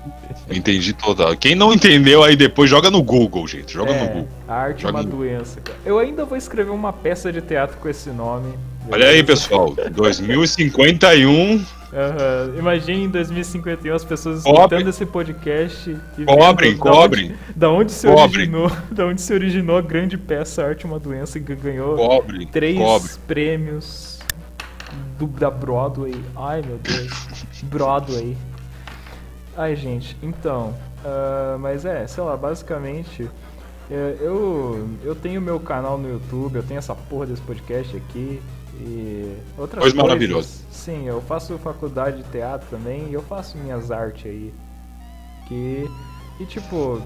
Entendi 0.50 0.94
total. 0.94 1.36
Quem 1.38 1.56
não 1.56 1.74
entendeu 1.74 2.24
aí 2.24 2.36
depois 2.36 2.70
joga 2.70 2.92
no 2.92 3.02
Google, 3.02 3.48
gente. 3.48 3.74
Joga 3.74 3.92
é, 3.92 4.02
no 4.02 4.08
Google. 4.08 4.30
A 4.48 4.56
arte 4.56 4.82
joga 4.82 5.00
é 5.00 5.02
uma 5.02 5.10
doença, 5.10 5.62
cara. 5.62 5.78
Eu 5.86 5.98
ainda 5.98 6.26
vou 6.26 6.38
escrever 6.38 6.72
uma 6.72 6.92
peça 6.92 7.32
de 7.32 7.42
teatro 7.42 7.78
com 7.78 7.88
esse 7.88 8.10
nome. 8.10 8.54
Olha 8.90 9.08
aí, 9.08 9.24
pessoal. 9.24 9.74
2051 9.92 11.66
Uhum. 11.88 12.60
Imagine 12.60 13.06
em 13.06 13.10
2051 13.10 13.96
as 13.96 14.04
pessoas 14.04 14.40
escutando 14.40 14.90
esse 14.90 15.06
podcast 15.06 15.98
e 16.18 16.26
cobrem, 16.26 16.76
cobrem. 16.78 17.34
Da 17.56 17.72
onde, 17.72 17.94
se 17.94 18.08
originou, 18.08 18.70
da 18.92 19.06
onde 19.06 19.22
se 19.22 19.34
originou 19.34 19.78
a 19.78 19.82
grande 19.82 20.18
peça 20.18 20.66
Arte 20.66 20.86
é 20.86 20.90
uma 20.90 21.00
Doença 21.00 21.40
que 21.40 21.56
ganhou 21.56 21.96
cobre, 21.96 22.46
três 22.48 22.78
cobre. 22.78 23.10
prêmios 23.26 24.17
do, 25.18 25.28
da 25.28 25.50
Broadway. 25.50 26.16
Ai 26.36 26.62
meu 26.62 26.78
Deus, 26.78 27.44
Broadway. 27.64 28.38
Ai 29.56 29.76
gente, 29.76 30.16
então, 30.22 30.74
uh, 31.04 31.58
mas 31.60 31.86
é, 31.86 32.06
sei 32.06 32.24
lá, 32.24 32.38
basicamente 32.38 33.30
é, 33.90 34.18
eu, 34.20 34.88
eu 35.04 35.16
tenho 35.16 35.42
meu 35.42 35.60
canal 35.60 35.98
no 35.98 36.10
YouTube, 36.10 36.58
eu 36.58 36.64
tenho 36.64 36.78
essa 36.78 36.94
porra 36.94 37.28
desse 37.28 37.42
podcast 37.42 37.96
aqui 37.96 38.42
e 38.80 39.38
outras 39.58 39.82
coisas. 39.82 39.98
maravilhoso. 39.98 40.66
Sim, 40.70 41.08
eu 41.08 41.22
faço 41.22 41.58
faculdade 41.58 42.22
de 42.22 42.30
teatro 42.30 42.68
também 42.70 43.08
e 43.10 43.14
eu 43.14 43.22
faço 43.22 43.58
minhas 43.58 43.90
artes 43.90 44.26
aí. 44.26 44.54
Que. 45.48 45.90
E 46.40 46.46
tipo, 46.46 47.02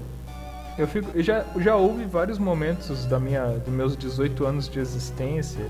eu 0.76 0.88
fico. 0.88 1.10
Eu 1.14 1.22
já, 1.22 1.44
já 1.56 1.76
houve 1.76 2.04
vários 2.04 2.38
momentos 2.38 3.06
da 3.06 3.20
minha, 3.20 3.46
dos 3.58 3.72
meus 3.72 3.96
18 3.96 4.44
anos 4.44 4.68
de 4.68 4.80
existência 4.80 5.66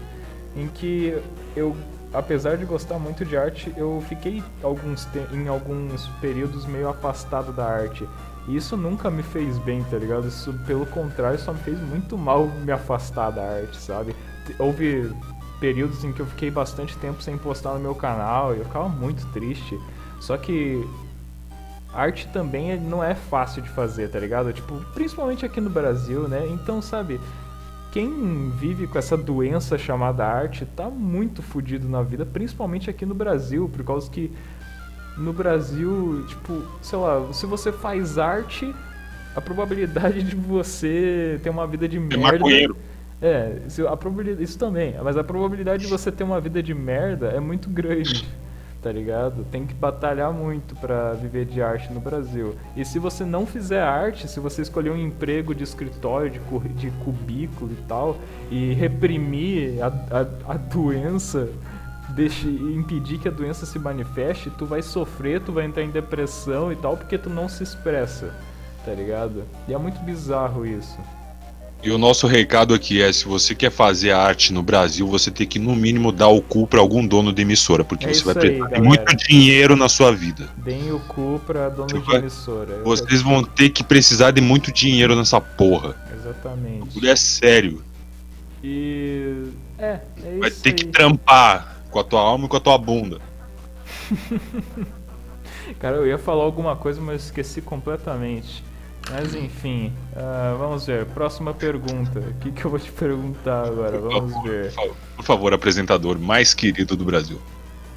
em 0.57 0.67
que 0.69 1.19
eu, 1.55 1.77
apesar 2.13 2.57
de 2.57 2.65
gostar 2.65 2.99
muito 2.99 3.25
de 3.25 3.37
arte, 3.37 3.73
eu 3.77 4.03
fiquei 4.09 4.43
alguns 4.63 5.09
em 5.33 5.49
alguns 5.49 6.07
períodos 6.21 6.67
meio 6.67 6.89
afastado 6.89 7.53
da 7.53 7.65
arte. 7.65 8.09
E 8.49 8.57
isso 8.57 8.77
nunca 8.77 9.11
me 9.11 9.23
fez 9.23 9.57
bem, 9.59 9.85
tá 9.85 9.97
ligado? 9.97 10.27
Isso, 10.27 10.53
pelo 10.67 10.85
contrário, 10.87 11.39
só 11.39 11.53
me 11.53 11.61
fez 11.61 11.81
muito 11.81 12.19
mal 12.19 12.47
me 12.47 12.73
afastar 12.73 13.31
da 13.31 13.43
arte, 13.43 13.77
sabe? 13.77 14.17
Houve 14.59 15.13
períodos 15.61 16.03
em 16.03 16.13
que 16.13 16.21
eu 16.21 16.27
fiquei 16.27 16.51
bastante 16.51 16.97
tempo 16.99 17.23
sem 17.23 17.39
postar 17.39 17.75
no 17.75 17.81
meu 17.81 17.95
canal 17.95 18.55
e 18.55 18.59
eu 18.59 18.65
ficava 18.65 18.89
muito 18.89 19.25
triste. 19.33 19.79
Só 20.21 20.37
que 20.37 20.85
arte 21.95 22.27
também 22.33 22.73
é- 22.73 22.77
não 22.77 23.03
é 23.03 23.15
fácil 23.15 23.63
de 23.63 23.69
fazer, 23.69 24.11
tá 24.11 24.19
ligado? 24.19 24.53
Tipo, 24.53 24.75
principalmente 24.93 25.47
aqui 25.47 25.61
no 25.61 25.71
Brasil, 25.71 26.27
né? 26.27 26.49
Então, 26.49 26.83
sabe, 26.83 27.21
quem 27.93 28.51
vive 28.59 28.87
com 28.87 28.99
essa 28.99 29.17
doença 29.17 29.77
chamada 29.77 30.27
arte 30.27 30.65
tá 30.65 30.89
muito 30.89 31.43
fudido 31.43 31.87
na 31.89 32.03
vida, 32.03 32.25
principalmente 32.25 32.89
aqui 32.89 33.05
no 33.05 33.15
Brasil, 33.15 33.69
por 33.69 33.85
causa 33.85 34.11
que 34.11 34.33
no 35.19 35.33
Brasil, 35.33 36.25
tipo, 36.27 36.65
sei 36.81 36.99
lá, 36.99 37.31
se 37.35 37.45
você 37.45 37.71
faz 37.71 38.19
arte, 38.19 38.75
a 39.37 39.41
probabilidade 39.43 40.23
de 40.23 40.35
você 40.35 41.39
ter 41.43 41.51
uma 41.51 41.67
vida 41.67 41.87
de 41.87 41.99
É 41.99 42.01
merda. 42.01 42.33
maconheiro. 42.39 42.77
É, 43.21 43.59
a 43.89 43.97
probabilidade, 43.97 44.43
isso 44.43 44.59
também, 44.59 44.95
mas 45.05 45.17
a 45.17 45.23
probabilidade 45.23 45.85
de 45.85 45.91
você 45.91 46.11
ter 46.11 46.25
uma 46.25 46.41
vida 46.41 46.63
de 46.63 46.75
merda 46.75 47.29
é 47.29 47.39
muito 47.39 47.69
grande, 47.71 48.27
tá 48.83 48.91
ligado? 48.91 49.45
Tem 49.45 49.65
que 49.65 49.73
batalhar 49.73 50.33
muito 50.33 50.75
pra 50.75 51.13
viver 51.13 51.45
de 51.45 51.63
arte 51.63 51.93
no 51.93 52.01
Brasil. 52.01 52.57
E 52.77 52.85
se 52.85 52.99
você 52.99 53.25
não 53.25 53.47
fizer 53.47 53.81
arte, 53.81 54.27
se 54.27 54.41
você 54.41 54.63
escolher 54.63 54.91
um 54.91 54.97
emprego 54.97 55.55
de 55.55 55.63
escritório, 55.63 56.31
de, 56.31 56.69
de 56.71 56.91
cubículo 57.05 57.73
e 57.73 57.83
tal, 57.87 58.17
e 58.51 58.73
reprimir 58.73 59.81
a, 59.81 59.87
a, 59.87 60.55
a 60.55 60.57
doença, 60.57 61.49
deixe, 62.11 62.49
impedir 62.49 63.19
que 63.19 63.29
a 63.29 63.33
doença 63.33 63.65
se 63.65 63.79
manifeste, 63.79 64.51
tu 64.51 64.67
vai 64.67 64.83
sofrer, 64.83 65.41
tu 65.41 65.53
vai 65.53 65.65
entrar 65.65 65.85
em 65.85 65.91
depressão 65.91 66.73
e 66.73 66.77
tal, 66.77 66.97
porque 66.97 67.17
tu 67.17 67.31
não 67.31 67.49
se 67.49 67.63
expressa, 67.63 68.35
tá 68.85 68.93
ligado? 68.93 69.45
E 69.69 69.73
é 69.73 69.79
muito 69.79 70.01
bizarro 70.01 70.67
isso. 70.67 70.99
E 71.83 71.91
o 71.91 71.99
nosso 71.99 72.27
recado 72.29 72.75
aqui 72.75 73.03
é: 73.03 73.13
se 73.13 73.25
você 73.25 73.55
quer 73.55 73.71
fazer 73.71 74.13
arte 74.13 74.53
no 74.53 74.63
Brasil, 74.63 75.07
você 75.09 75.31
tem 75.33 75.47
que, 75.47 75.59
no 75.59 75.75
mínimo, 75.75 76.13
dar 76.13 76.29
o 76.29 76.41
cu 76.41 76.65
pra 76.67 76.79
algum 76.81 77.05
dono 77.05 77.33
de 77.33 77.43
emissora, 77.43 77.83
porque 77.83 78.07
É 78.07 78.15
você 78.15 78.23
vai 78.25 78.35
precisar 78.35 78.69
de 78.69 78.81
muito 78.81 79.17
dinheiro 79.17 79.75
na 79.75 79.89
sua 79.89 80.13
vida. 80.13 80.49
Deem 80.59 80.93
o 80.93 81.01
cu 81.01 81.41
pra 81.45 81.69
dono 81.69 81.89
Você 81.89 81.99
de 81.99 82.07
vai- 82.07 82.17
emissora. 82.19 82.71
Eu- 82.75 82.85
Vocês 82.85 83.21
vão 83.21 83.43
ter 83.43 83.71
que 83.71 83.83
precisar 83.83 84.31
de 84.31 84.41
muito 84.41 84.71
dinheiro 84.73 85.17
nessa 85.17 85.41
porra. 85.41 85.97
Exatamente. 86.15 87.05
É 87.07 87.17
sério. 87.17 87.83
E. 88.63 89.43
É, 89.77 89.99
é 90.25 90.39
Vai 90.39 90.51
ter 90.53 90.69
aí. 90.69 90.75
que 90.77 90.87
trampar 90.87 91.83
com 91.91 91.99
a 91.99 92.05
tua 92.05 92.21
alma 92.21 92.45
e 92.47 92.49
com 92.49 92.57
a 92.57 92.61
tua 92.61 92.79
bunda. 92.79 93.19
Cara, 95.81 95.97
eu 95.97 96.07
ia 96.07 96.19
falar 96.19 96.45
alguma 96.45 96.77
coisa, 96.77 97.01
mas 97.01 97.25
esqueci 97.25 97.61
completamente. 97.61 98.63
Mas 99.11 99.35
enfim, 99.35 99.93
ah, 100.17 100.55
vamos 100.59 100.87
ver. 100.87 101.05
Próxima 101.07 101.53
pergunta. 101.53 102.21
O 102.21 102.35
que, 102.41 102.51
que 102.53 102.65
eu 102.65 102.71
vou 102.71 102.79
te 102.81 102.91
perguntar 102.91 103.67
agora? 103.67 103.99
Vamos 103.99 104.33
Por 104.33 104.43
ver. 104.49 104.71
favor, 104.73 104.97
por 105.17 105.25
favor, 105.25 105.55
apresentador 105.55 106.19
mais 106.19 106.55
querido 106.55 106.97
do 106.97 107.05
Brasil. 107.05 107.41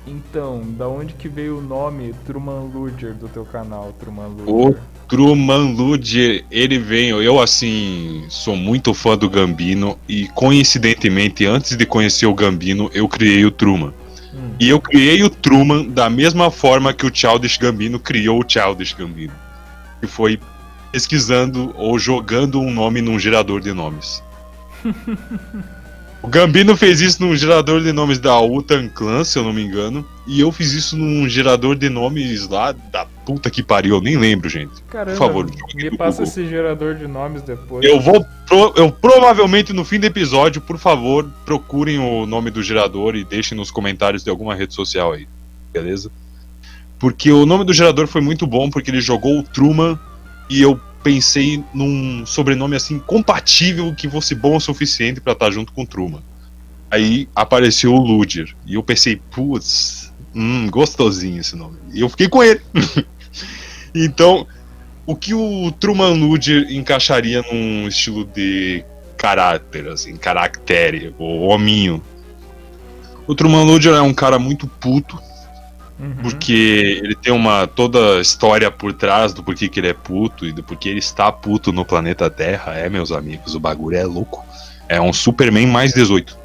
Então, 0.08 0.62
da 0.78 0.88
onde 0.88 1.14
que 1.14 1.28
veio 1.28 1.58
o 1.58 1.62
nome 1.62 2.14
Truman 2.28 2.70
Luger 2.72 3.14
do 3.14 3.28
teu 3.28 3.44
canal, 3.44 3.92
Truman 4.00 4.28
Luger? 4.28 4.54
O 4.54 4.76
Truman 5.08 5.74
Ludier, 5.74 6.46
ele 6.52 6.78
vem. 6.78 7.10
Eu, 7.10 7.40
assim, 7.42 8.24
sou 8.30 8.56
muito 8.56 8.94
fã 8.94 9.18
do 9.18 9.28
Gambino 9.30 9.98
e, 10.08 10.28
coincidentemente, 10.30 11.46
antes 11.46 11.76
de 11.76 11.86
conhecer 11.88 12.28
o 12.28 12.36
Gambino, 12.36 12.90
eu 12.94 13.08
criei 13.08 13.46
o 13.46 13.52
Truman. 13.52 13.94
Hum, 14.34 14.52
E 14.60 14.70
eu 14.70 14.80
criei 14.80 15.24
o 15.24 15.30
Truman 15.30 15.86
da 15.88 16.08
mesma 16.08 16.52
forma 16.52 16.94
que 16.94 17.06
o 17.06 17.12
Childish 17.14 17.58
Gambino 17.58 18.00
criou 18.00 18.42
o 18.42 18.46
Childish 18.48 18.94
Gambino. 18.94 19.34
Que 20.00 20.06
foi 20.08 20.40
pesquisando 21.00 21.74
ou 21.76 22.00
jogando 22.00 22.58
um 22.62 22.72
nome 22.72 23.02
num 23.02 23.20
gerador 23.20 23.60
de 23.60 23.74
nomes. 23.74 24.24
o 26.24 26.28
Gambino 26.30 26.78
fez 26.78 27.02
isso 27.02 27.22
num 27.22 27.36
gerador 27.36 27.82
de 27.82 27.92
nomes 27.92 28.18
da 28.18 28.40
Utan 28.40 28.88
Clan, 28.88 29.26
se 29.26 29.38
eu 29.38 29.44
não 29.44 29.52
me 29.52 29.62
engano. 29.62 30.06
E 30.26 30.40
eu 30.40 30.54
fiz 30.54 30.72
isso 30.72 30.96
num 30.96 31.28
gerador 31.28 31.76
de 31.76 31.90
nomes 31.90 32.48
lá 32.48 32.72
da 32.72 33.06
puta 33.26 33.50
que 33.50 33.62
pariu, 33.62 33.96
eu 33.96 34.02
nem 34.02 34.16
lembro, 34.16 34.48
gente. 34.48 34.72
Caramba, 34.90 35.12
por 35.12 35.28
favor, 35.28 35.46
me 35.76 35.98
passa 35.98 36.20
Google. 36.20 36.24
esse 36.24 36.48
gerador 36.48 36.96
de 36.96 37.08
nomes 37.08 37.42
depois. 37.42 37.86
Eu 37.86 38.00
vou. 38.00 38.26
pro- 38.48 38.74
eu 38.78 38.90
provavelmente 38.90 39.74
no 39.74 39.84
fim 39.84 40.00
do 40.00 40.06
episódio, 40.06 40.62
por 40.62 40.78
favor, 40.78 41.30
procurem 41.46 42.00
o 42.00 42.26
nome 42.26 42.50
do 42.50 42.64
gerador 42.64 43.18
e 43.18 43.26
deixem 43.26 43.58
nos 43.58 43.70
comentários 43.70 44.24
de 44.24 44.30
alguma 44.30 44.56
rede 44.56 44.74
social 44.74 45.12
aí. 45.12 45.28
Beleza? 45.74 46.10
Porque 46.98 47.34
o 47.34 47.46
nome 47.46 47.66
do 47.66 47.74
gerador 47.74 48.08
foi 48.08 48.22
muito 48.22 48.48
bom, 48.48 48.70
porque 48.70 48.90
ele 48.90 49.02
jogou 49.02 49.40
o 49.40 49.44
Truman 49.44 50.00
e 50.50 50.62
eu 50.62 50.80
pensei 51.04 51.64
num 51.74 52.26
sobrenome 52.26 52.76
assim 52.76 52.98
compatível 52.98 53.94
que 53.94 54.10
fosse 54.10 54.34
bom 54.34 54.56
o 54.56 54.60
suficiente 54.60 55.22
pra 55.22 55.34
estar 55.34 55.52
junto 55.52 55.72
com 55.72 55.84
o 55.84 55.88
Truman. 55.88 56.24
Aí 56.90 57.28
apareceu 57.36 57.94
o 57.94 58.00
Luger. 58.00 58.56
E 58.66 58.76
eu 58.76 58.84
pensei, 58.84 59.22
putz, 59.32 60.12
hum, 60.34 60.68
gostosinho 60.70 61.40
esse 61.40 61.56
nome. 61.56 61.78
E 61.94 62.02
eu 62.02 62.10
fiquei 62.10 62.28
com 62.28 62.44
ele. 62.44 62.62
então, 63.94 64.48
o 65.06 65.16
que 65.16 65.34
o 65.34 65.72
Truman 65.74 66.14
Luger 66.14 66.68
encaixaria 66.72 67.44
num 67.52 67.88
estilo 67.88 68.26
de 68.26 68.84
caráter, 69.18 69.88
assim, 69.88 70.16
caractere, 70.16 71.14
ou 71.20 71.50
hominho? 71.50 72.02
O 73.28 73.36
Truman 73.36 73.64
Luger 73.64 73.94
é 73.94 74.02
um 74.02 74.14
cara 74.14 74.38
muito 74.40 74.68
puto, 74.68 75.20
Uhum. 75.98 76.14
porque 76.24 77.00
ele 77.02 77.16
tem 77.16 77.32
uma 77.32 77.66
toda 77.68 78.20
história 78.20 78.70
por 78.70 78.92
trás 78.92 79.34
do 79.34 79.42
porquê 79.42 79.70
que 79.70 79.80
ele 79.80 79.88
é 79.88 79.94
puto 79.94 80.46
e 80.46 80.52
do 80.52 80.62
porquê 80.62 80.90
ele 80.90 81.00
está 81.00 81.32
puto 81.32 81.72
no 81.72 81.86
planeta 81.86 82.30
Terra. 82.30 82.74
É, 82.74 82.90
meus 82.90 83.14
amigos, 83.14 83.56
o 83.56 83.60
bagulho 83.60 83.96
é 83.96 84.04
louco. 84.04 84.46
É 84.90 85.00
um 85.00 85.14
Superman 85.14 85.68
mais 85.68 85.94
18. 85.94 86.38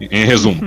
Em 0.00 0.24
resumo. 0.24 0.60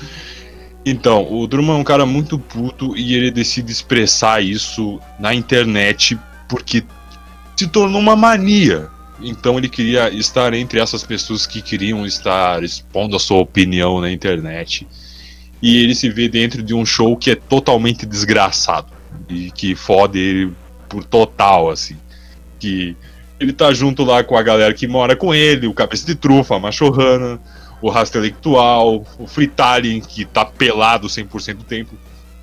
então, 0.84 1.30
o 1.30 1.46
Drummond 1.46 1.78
é 1.78 1.80
um 1.80 1.84
cara 1.84 2.06
muito 2.06 2.38
puto 2.38 2.96
e 2.96 3.14
ele 3.14 3.30
decide 3.30 3.70
expressar 3.70 4.42
isso 4.42 4.98
na 5.18 5.34
internet 5.34 6.18
porque 6.48 6.82
se 7.56 7.66
tornou 7.66 8.00
uma 8.00 8.16
mania. 8.16 8.88
Então 9.20 9.56
ele 9.56 9.68
queria 9.68 10.10
estar 10.10 10.52
entre 10.52 10.80
essas 10.80 11.04
pessoas 11.04 11.46
que 11.46 11.62
queriam 11.62 12.04
estar 12.04 12.62
expondo 12.64 13.14
a 13.14 13.20
sua 13.20 13.38
opinião 13.38 14.00
na 14.00 14.10
internet. 14.10 14.86
E 15.62 15.82
ele 15.82 15.94
se 15.94 16.10
vê 16.10 16.28
dentro 16.28 16.62
de 16.62 16.74
um 16.74 16.84
show 16.84 17.16
que 17.16 17.30
é 17.30 17.34
totalmente 17.36 18.04
desgraçado. 18.04 18.92
E 19.28 19.50
que 19.52 19.74
fode 19.74 20.18
ele 20.18 20.52
por 20.88 21.04
total, 21.04 21.70
assim. 21.70 21.96
Que 22.58 22.96
ele 23.38 23.52
tá 23.52 23.72
junto 23.72 24.04
lá 24.04 24.22
com 24.24 24.36
a 24.36 24.42
galera 24.42 24.74
que 24.74 24.86
mora 24.86 25.16
com 25.16 25.34
ele, 25.34 25.66
o 25.66 25.74
Cabeça 25.74 26.04
de 26.04 26.14
Trufa, 26.14 26.56
a 26.56 26.58
Machorrana, 26.58 27.40
o 27.80 27.88
Rasta 27.88 28.18
Intelectual, 28.18 29.04
o 29.18 29.26
Fritalien, 29.26 30.00
que 30.00 30.24
tá 30.24 30.44
pelado 30.44 31.08
100% 31.08 31.54
do 31.54 31.64
tempo, 31.64 31.96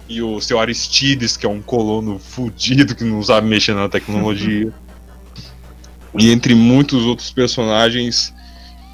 e 0.08 0.22
o 0.22 0.42
seu 0.42 0.60
Aristides, 0.60 1.38
que 1.38 1.46
é 1.46 1.50
um 1.50 1.62
colono 1.62 2.20
fudido 2.20 2.96
que 2.96 3.04
não 3.04 3.22
sabe 3.22 3.48
mexer 3.48 3.76
na 3.76 3.88
tecnologia. 3.88 4.74
e 6.18 6.32
entre 6.32 6.56
muitos 6.56 7.04
outros 7.04 7.32
personagens. 7.32 8.34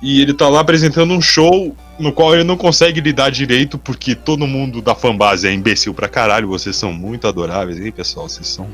E 0.01 0.21
ele 0.21 0.33
tá 0.33 0.49
lá 0.49 0.59
apresentando 0.59 1.13
um 1.13 1.21
show 1.21 1.75
no 1.97 2.11
qual 2.11 2.33
ele 2.33 2.43
não 2.43 2.57
consegue 2.57 2.99
lidar 2.99 3.29
direito 3.29 3.77
porque 3.77 4.13
todo 4.13 4.45
mundo 4.45 4.81
da 4.81 4.93
fanbase 4.93 5.47
é 5.47 5.53
imbecil 5.53 5.93
pra 5.93 6.07
caralho. 6.07 6.47
Vocês 6.47 6.75
são 6.75 6.91
muito 6.93 7.27
adoráveis, 7.27 7.79
hein, 7.79 7.91
pessoal? 7.91 8.27
Vocês 8.27 8.47
são 8.47 8.67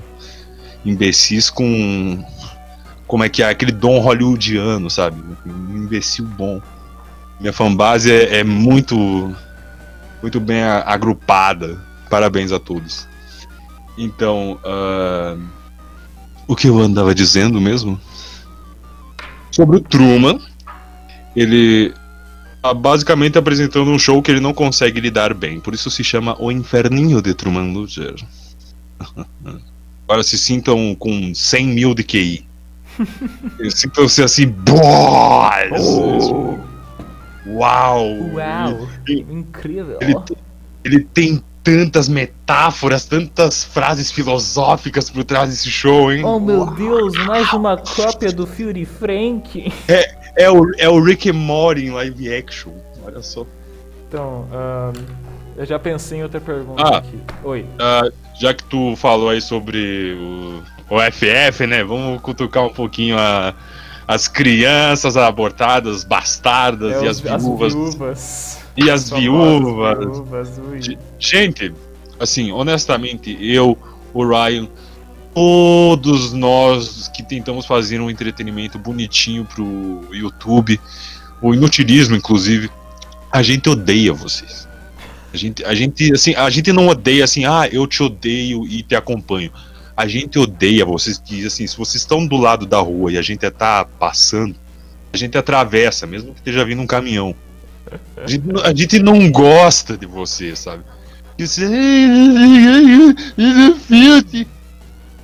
imbecis 0.86 1.50
com. 1.50 2.24
Como 3.08 3.24
é 3.24 3.30
que 3.30 3.44
é? 3.44 3.50
Aquele 3.50 3.72
dom 3.72 4.00
hollywoodiano, 4.00 4.90
sabe? 4.90 5.22
Um 5.46 5.84
imbecil 5.84 6.26
bom. 6.26 6.62
Minha 7.40 7.54
fanbase 7.54 8.12
é, 8.12 8.40
é 8.40 8.44
muito. 8.44 9.36
Muito 10.22 10.40
bem 10.40 10.64
agrupada. 10.64 11.80
Parabéns 12.10 12.52
a 12.52 12.60
todos. 12.60 13.08
Então. 13.98 14.60
ah, 14.66 15.38
o 16.48 16.56
que 16.56 16.68
eu 16.68 16.80
andava 16.80 17.16
dizendo 17.16 17.62
mesmo? 17.62 18.00
Sobre 19.52 19.78
o 19.78 19.80
Truman. 19.80 20.40
Ele 21.36 21.94
tá 22.62 22.74
basicamente 22.74 23.38
apresentando 23.38 23.90
um 23.90 23.98
show 24.00 24.22
que 24.22 24.30
ele 24.32 24.40
não 24.40 24.54
consegue 24.54 25.00
lidar 25.00 25.34
bem. 25.34 25.60
Por 25.60 25.74
isso 25.74 25.90
se 25.90 26.04
chama 26.04 26.36
O 26.40 26.52
Inferninho 26.52 27.22
de 27.22 27.34
Truman 27.34 27.72
Luger. 27.74 28.16
Agora 30.08 30.24
se 30.24 30.38
sintam 30.38 30.96
com 31.00 31.34
100 31.34 31.68
mil 31.68 31.94
de 31.96 32.04
QI. 32.04 32.46
Eles 33.58 33.76
Sintam-se 33.80 34.22
assim. 34.22 34.48
"Boa!" 34.48 35.52
Uau! 37.46 38.14
Uau! 38.34 38.88
Ele- 39.08 39.26
Incrível! 39.32 39.98
Ele, 40.02 40.16
ele 40.84 41.00
tem 41.00 41.42
tantas 41.64 42.08
metáforas, 42.10 43.06
tantas 43.06 43.64
frases 43.64 44.12
filosóficas 44.12 45.10
por 45.10 45.24
trás 45.24 45.50
desse 45.50 45.70
show, 45.70 46.12
hein? 46.12 46.24
Oh 46.24 46.40
meu 46.40 46.66
Deus, 46.72 47.14
mais 47.26 47.52
uma 47.54 47.78
cópia 47.78 48.32
do 48.32 48.46
Fury 48.46 48.86
Frank! 48.86 49.72
É 49.88 50.21
o, 50.50 50.72
é 50.78 50.88
o 50.90 51.00
Rick 51.04 51.30
and 51.30 51.34
Morty 51.34 51.86
em 51.86 51.92
live 51.92 52.34
action. 52.34 52.72
Olha 53.04 53.22
só. 53.22 53.46
Então, 54.08 54.48
eu 55.58 55.66
já 55.66 55.78
pensei 55.80 56.20
em 56.20 56.24
outra 56.24 56.40
pergunta 56.40 56.84
Ah. 56.84 56.98
aqui. 56.98 57.20
Oi. 57.44 57.66
Ah, 57.80 58.10
já 58.40 58.54
que 58.54 58.64
tu 58.64 58.96
falou 58.96 59.30
aí 59.30 59.42
sobre 59.42 60.16
o, 60.20 60.96
o 60.96 61.00
FF, 61.12 61.66
né? 61.68 61.84
Vamos 61.84 62.22
cutucar 62.22 62.66
um 62.66 62.74
pouquinho 62.74 63.18
a- 63.18 63.54
as 64.08 64.28
crianças 64.28 65.16
abortadas, 65.16 66.04
bastardas 66.04 67.02
É 67.02 67.06
e 67.06 67.08
as 67.08 67.20
viúvas. 67.20 67.74
viúvas. 67.74 68.60
E 68.76 68.90
as 68.90 69.10
viúvas. 69.10 69.98
viúvas, 70.00 70.60
Gente, 71.20 71.74
assim, 72.20 72.52
honestamente, 72.52 73.38
eu, 73.40 73.78
o 74.14 74.26
Ryan, 74.28 74.68
todos 75.34 76.34
nós 76.34 77.08
que 77.08 77.24
tentamos 77.24 77.66
fazer 77.66 78.00
um 78.02 78.10
entretenimento 78.10 78.78
bonitinho 78.78 79.46
pro 79.46 80.02
YouTube, 80.12 80.80
o 81.42 81.54
inutilismo, 81.54 82.16
inclusive, 82.16 82.70
a 83.32 83.42
gente 83.42 83.70
odeia 83.70 84.14
vocês. 84.14 84.68
A 85.34 85.38
gente, 85.38 85.64
a 85.64 85.74
gente, 85.74 86.14
assim, 86.14 86.36
a 86.36 86.50
gente 86.50 86.74
não 86.74 86.88
odeia 86.88 87.24
assim, 87.24 87.46
ah, 87.46 87.68
eu 87.72 87.88
te 87.88 88.04
odeio 88.04 88.68
e 88.68 88.84
te 88.84 88.96
acompanho. 88.96 89.52
A 89.96 90.06
gente 90.08 90.38
odeia 90.38 90.86
vocês 90.86 91.18
que, 91.18 91.46
assim, 91.46 91.66
se 91.66 91.78
vocês 91.78 92.02
estão 92.02 92.26
do 92.26 92.36
lado 92.36 92.66
da 92.66 92.80
rua 92.80 93.12
e 93.14 93.18
a 93.18 93.22
gente 93.22 93.50
tá 93.52 93.86
passando, 93.86 94.56
a 95.14 95.18
gente 95.18 95.38
atravessa, 95.38 96.06
mesmo 96.06 96.34
que 96.34 96.40
esteja 96.40 96.66
vindo 96.66 96.82
um 96.82 96.88
caminhão. 96.88 97.34
A 98.18 98.28
gente, 98.28 98.44
a 98.64 98.74
gente 98.74 99.00
não 99.00 99.32
gosta 99.32 99.98
de 99.98 100.06
você, 100.06 100.56
sabe? 100.56 100.84
É 101.38 101.44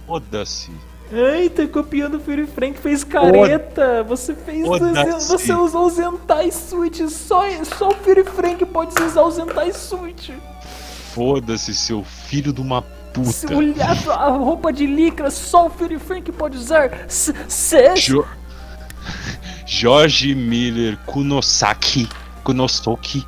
Foda-se. 0.07 0.71
Ai, 1.11 1.47
tá 1.49 1.65
copiando 1.67 2.15
o 2.15 2.19
Fury 2.19 2.47
Frank, 2.47 2.79
fez 2.79 3.03
careta. 3.03 4.03
Você 4.03 4.33
fez. 4.33 4.65
Você 4.67 5.53
usou 5.53 5.85
o 5.85 5.89
Zentai 5.89 6.51
Switch. 6.51 6.99
Só, 7.09 7.43
só 7.77 7.89
o 7.89 7.93
Fury 7.95 8.23
Frank 8.23 8.65
pode 8.65 8.99
usar 9.01 9.21
o 9.21 9.31
Zentai 9.31 9.71
Switch. 9.73 10.31
Foda-se, 11.13 11.73
seu 11.75 12.03
filho 12.03 12.51
de 12.51 12.61
uma 12.61 12.83
Se 13.23 13.45
puta. 13.47 13.55
olhar 13.57 13.97
a 14.09 14.29
roupa 14.29 14.71
de 14.73 14.85
licra, 14.85 15.29
só 15.31 15.67
o 15.67 15.69
Fury 15.69 15.97
Frank 15.99 16.31
pode 16.31 16.57
usar. 16.57 17.05
Cê. 17.07 17.95
Jo- 17.95 18.25
Jorge 19.65 20.33
Miller 20.35 20.97
Kunosaki, 21.05 22.07
Kunosoki 22.43 23.25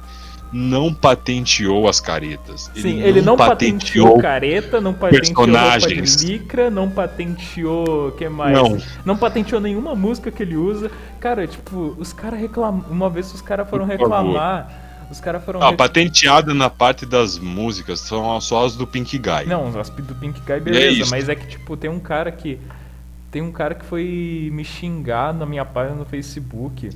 não 0.51 0.94
patenteou 0.94 1.88
as 1.88 2.00
caretas. 2.00 2.72
Sim, 2.75 3.01
ele 3.01 3.22
não 3.22 3.38
patenteou 3.38 4.20
careta, 4.20 4.82
não 4.82 4.94
patenteou 4.94 5.36
roupa 5.36 5.51
de 5.51 5.53
personagens. 5.53 6.24
licra, 6.24 6.70
não 6.70 6.89
patenteou. 6.89 8.08
O 8.10 8.12
que 8.13 8.27
mais? 8.27 8.53
Não. 8.58 8.77
Não 9.06 9.18
patenteou 9.18 9.62
nenhuma 9.62 9.96
música 9.96 10.32
que 10.32 10.41
ele 10.44 10.56
usa. 10.56 10.91
Cara, 11.20 11.46
tipo, 11.48 11.96
os 11.98 12.13
caras 12.13 12.39
reclamam. 12.39 12.84
Uma 12.89 13.10
vez 13.10 13.34
os 13.34 13.41
caras 13.41 13.70
foram 13.70 13.86
reclamar. 13.86 14.88
Os 15.12 15.20
caras 15.20 15.44
foram. 15.44 15.62
Ah, 15.62 15.70
rec- 15.70 15.77
patenteada 15.77 16.53
na 16.53 16.70
parte 16.70 17.06
das 17.06 17.38
músicas 17.38 18.00
são 18.00 18.39
só 18.41 18.65
as 18.65 18.75
do 18.75 18.86
Pink 18.86 19.18
Guy. 19.18 19.46
Não, 19.48 19.68
as 19.79 19.89
do 19.89 20.15
Pink 20.15 20.39
Guy, 20.41 20.53
é 20.53 20.60
beleza, 20.60 21.01
isso. 21.01 21.12
mas 21.12 21.27
é 21.29 21.36
que, 21.36 21.48
tipo, 21.48 21.75
tem 21.75 21.89
um 21.89 22.00
cara 22.00 22.32
que. 22.32 22.60
Tem 23.32 23.41
um 23.44 23.51
cara 23.51 23.75
que 23.75 23.86
foi 23.86 24.50
me 24.51 24.65
xingar 24.65 25.34
na 25.34 25.46
minha 25.46 25.63
página 25.63 25.96
no 25.96 26.06
Facebook 26.06 26.89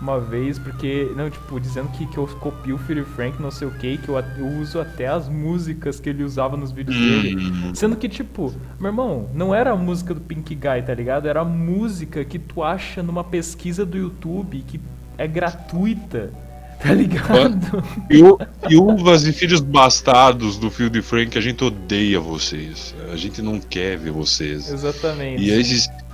uma 0.00 0.20
vez, 0.20 0.58
porque. 0.58 1.10
Não, 1.16 1.28
tipo, 1.28 1.58
dizendo 1.58 1.88
que, 1.88 2.06
que 2.06 2.16
eu 2.18 2.26
copio 2.40 2.76
o 2.76 2.78
Fury 2.78 3.04
Frank, 3.04 3.40
não 3.42 3.50
sei 3.50 3.66
o 3.68 3.70
que, 3.72 3.98
que 3.98 4.08
eu, 4.08 4.16
eu 4.16 4.46
uso 4.60 4.80
até 4.80 5.06
as 5.08 5.28
músicas 5.28 5.98
que 6.00 6.08
ele 6.08 6.22
usava 6.22 6.56
nos 6.56 6.70
vídeos 6.72 6.96
dele. 6.96 7.36
Hum, 7.36 7.74
Sendo 7.74 7.96
que, 7.96 8.08
tipo, 8.08 8.54
meu 8.78 8.90
irmão, 8.90 9.28
não 9.34 9.54
era 9.54 9.72
a 9.72 9.76
música 9.76 10.14
do 10.14 10.20
Pink 10.20 10.54
Guy, 10.54 10.82
tá 10.86 10.94
ligado? 10.94 11.26
Era 11.28 11.40
a 11.40 11.44
música 11.44 12.24
que 12.24 12.38
tu 12.38 12.62
acha 12.62 13.02
numa 13.02 13.24
pesquisa 13.24 13.84
do 13.84 13.96
YouTube 13.98 14.62
que 14.66 14.80
é 15.16 15.26
gratuita, 15.26 16.30
tá 16.80 16.92
ligado? 16.94 17.82
viú- 18.08 18.38
Viúvas 18.68 19.26
e 19.26 19.32
filhos 19.32 19.60
bastardos 19.60 20.58
do 20.58 20.70
Phil 20.70 20.88
de 20.88 21.02
Frank, 21.02 21.36
a 21.36 21.40
gente 21.40 21.64
odeia 21.64 22.20
vocês. 22.20 22.94
A 23.12 23.16
gente 23.16 23.42
não 23.42 23.58
quer 23.58 23.98
ver 23.98 24.12
vocês. 24.12 24.70
Exatamente. 24.70 25.42
E 25.42 25.50
a, 25.52 25.56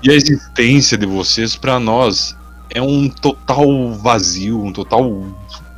e 0.03 0.11
a 0.11 0.15
existência 0.15 0.97
de 0.97 1.05
vocês, 1.05 1.55
pra 1.55 1.79
nós, 1.79 2.35
é 2.71 2.81
um 2.83 3.09
total 3.09 3.93
vazio, 3.93 4.63
um 4.63 4.73
total 4.73 5.25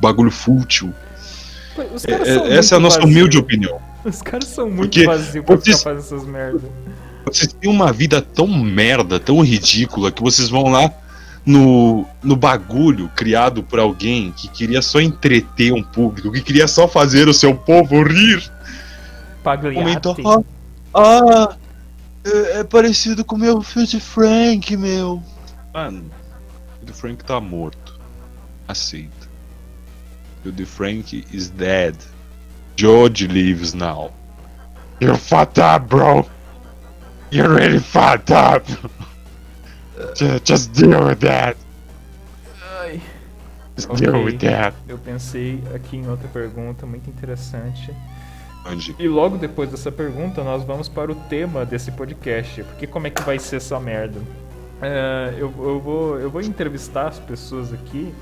bagulho 0.01 0.31
fútil. 0.31 0.93
É- 2.07 2.29
é- 2.29 2.57
essa 2.57 2.75
é 2.75 2.77
a 2.77 2.79
nossa 2.79 2.99
vazio. 2.99 3.11
humilde 3.11 3.37
opinião. 3.37 3.79
Os 4.03 4.21
caras 4.21 4.47
são 4.49 4.65
muito 4.67 4.81
Porque 4.81 5.05
vazios 5.05 5.45
pra 5.45 5.55
vocês- 5.55 5.77
ficar 5.79 5.91
fazendo 5.95 6.15
essas 6.17 6.27
merdas. 6.27 6.61
Vocês 7.25 7.51
têm 7.53 7.69
uma 7.69 7.91
vida 7.91 8.21
tão 8.21 8.47
merda, 8.47 9.19
tão 9.19 9.41
ridícula, 9.41 10.11
que 10.11 10.21
vocês 10.23 10.47
vão 10.49 10.63
lá 10.69 10.89
no, 11.45 12.05
no 12.23 12.35
bagulho 12.35 13.09
criado 13.15 13.61
por 13.61 13.79
alguém 13.79 14.31
que 14.35 14.47
queria 14.47 14.81
só 14.81 14.99
entreter 15.01 15.73
um 15.73 15.83
público, 15.83 16.31
que 16.31 16.41
queria 16.41 16.67
só 16.67 16.87
fazer 16.87 17.27
o 17.27 17.33
seu 17.33 17.53
povo 17.53 18.01
rir. 18.03 18.49
Pagliatti. 19.43 19.77
Comentou, 19.77 20.15
ah, 20.25 20.41
ah, 20.93 21.55
é, 22.25 22.59
é 22.59 22.63
parecido 22.63 23.23
com 23.25 23.35
o 23.35 23.39
meu 23.39 23.61
filho 23.61 23.85
de 23.87 23.99
Frank, 23.99 24.75
meu. 24.77 25.21
Mano, 25.73 26.05
o 26.87 26.91
de 26.91 26.93
Frank 26.93 27.23
tá 27.25 27.39
morto. 27.41 27.99
Aceita. 28.67 29.27
O 30.45 30.51
de 30.51 30.65
Frank 30.65 31.25
is 31.33 31.49
dead. 31.49 31.95
George 32.77 33.27
lives 33.27 33.73
now. 33.73 34.13
You're 35.01 35.17
fucked 35.17 35.59
up, 35.59 35.87
bro. 35.87 36.25
You're 37.29 37.53
really 37.53 37.79
fucked 37.79 38.31
up. 38.31 38.65
Ju- 40.15 40.39
Just 40.45 40.71
deal 40.73 41.05
with 41.07 41.19
that. 41.19 41.57
Ai. 42.79 43.01
Just 43.75 43.89
Ok. 43.89 43.99
deal 44.05 44.23
with 44.23 44.37
that. 44.39 44.75
Eu 44.87 44.97
pensei 44.97 45.61
aqui 45.75 45.97
em 45.97 46.07
outra 46.07 46.27
pergunta 46.29 46.85
muito 46.85 47.09
interessante. 47.09 47.93
E 48.99 49.07
logo 49.07 49.37
depois 49.37 49.71
dessa 49.71 49.91
pergunta, 49.91 50.43
nós 50.43 50.63
vamos 50.63 50.89
para 50.89 51.11
o 51.11 51.15
tema 51.15 51.65
desse 51.65 51.91
podcast. 51.91 52.63
Porque 52.63 52.85
como 52.87 53.07
é 53.07 53.09
que 53.09 53.21
vai 53.21 53.39
ser 53.39 53.57
essa 53.57 53.79
merda? 53.79 54.19
É, 54.81 55.33
eu, 55.37 55.53
eu, 55.57 55.79
vou, 55.79 56.19
eu 56.19 56.29
vou 56.29 56.41
entrevistar 56.41 57.07
as 57.07 57.19
pessoas 57.19 57.73
aqui, 57.73 58.13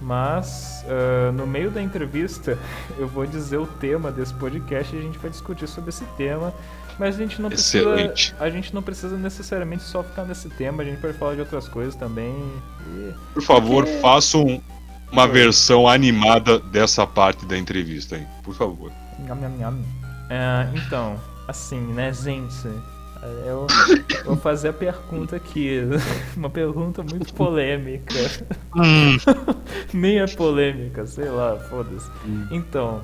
mas 0.00 0.84
ah, 0.88 1.32
no 1.32 1.46
meio 1.46 1.70
da 1.70 1.82
entrevista 1.82 2.56
eu 2.98 3.08
vou 3.08 3.26
dizer 3.26 3.58
o 3.58 3.66
tema 3.66 4.10
desse 4.12 4.32
podcast 4.34 4.94
e 4.94 4.98
a 4.98 5.02
gente 5.02 5.18
vai 5.18 5.30
discutir 5.30 5.66
sobre 5.68 5.90
esse 5.90 6.04
tema. 6.16 6.52
Mas 6.98 7.14
a 7.14 7.18
gente 7.18 7.40
não 7.40 7.48
precisa. 7.48 7.78
Excelente. 7.90 8.34
A 8.40 8.50
gente 8.50 8.74
não 8.74 8.82
precisa 8.82 9.16
necessariamente 9.16 9.84
só 9.84 10.02
ficar 10.02 10.24
nesse 10.24 10.48
tema, 10.48 10.82
a 10.82 10.86
gente 10.86 11.00
pode 11.00 11.16
falar 11.16 11.34
de 11.34 11.40
outras 11.40 11.68
coisas 11.68 11.94
também. 11.94 12.34
E 12.88 13.14
Por 13.34 13.42
favor, 13.42 13.84
Porque- 13.84 14.00
façam 14.00 14.60
uma 15.12 15.22
Oi. 15.22 15.30
versão 15.30 15.86
animada 15.86 16.58
dessa 16.58 17.06
parte 17.06 17.46
da 17.46 17.56
entrevista, 17.56 18.16
hein? 18.16 18.26
Por 18.42 18.52
favor. 18.54 18.90
Nham, 19.20 19.36
nham, 19.36 19.50
nham. 19.58 19.78
É, 20.28 20.68
então, 20.74 21.16
assim, 21.46 21.80
né, 21.80 22.12
gente? 22.12 22.68
Eu 23.44 23.66
vou 24.24 24.36
fazer 24.36 24.68
a 24.68 24.72
pergunta 24.72 25.36
aqui. 25.36 25.80
Uma 26.36 26.50
pergunta 26.50 27.02
muito 27.02 27.34
polêmica. 27.34 28.14
Nem 29.92 30.20
é 30.20 30.26
polêmica, 30.26 31.06
sei 31.06 31.28
lá, 31.28 31.56
foda-se. 31.56 32.10
Então, 32.50 33.02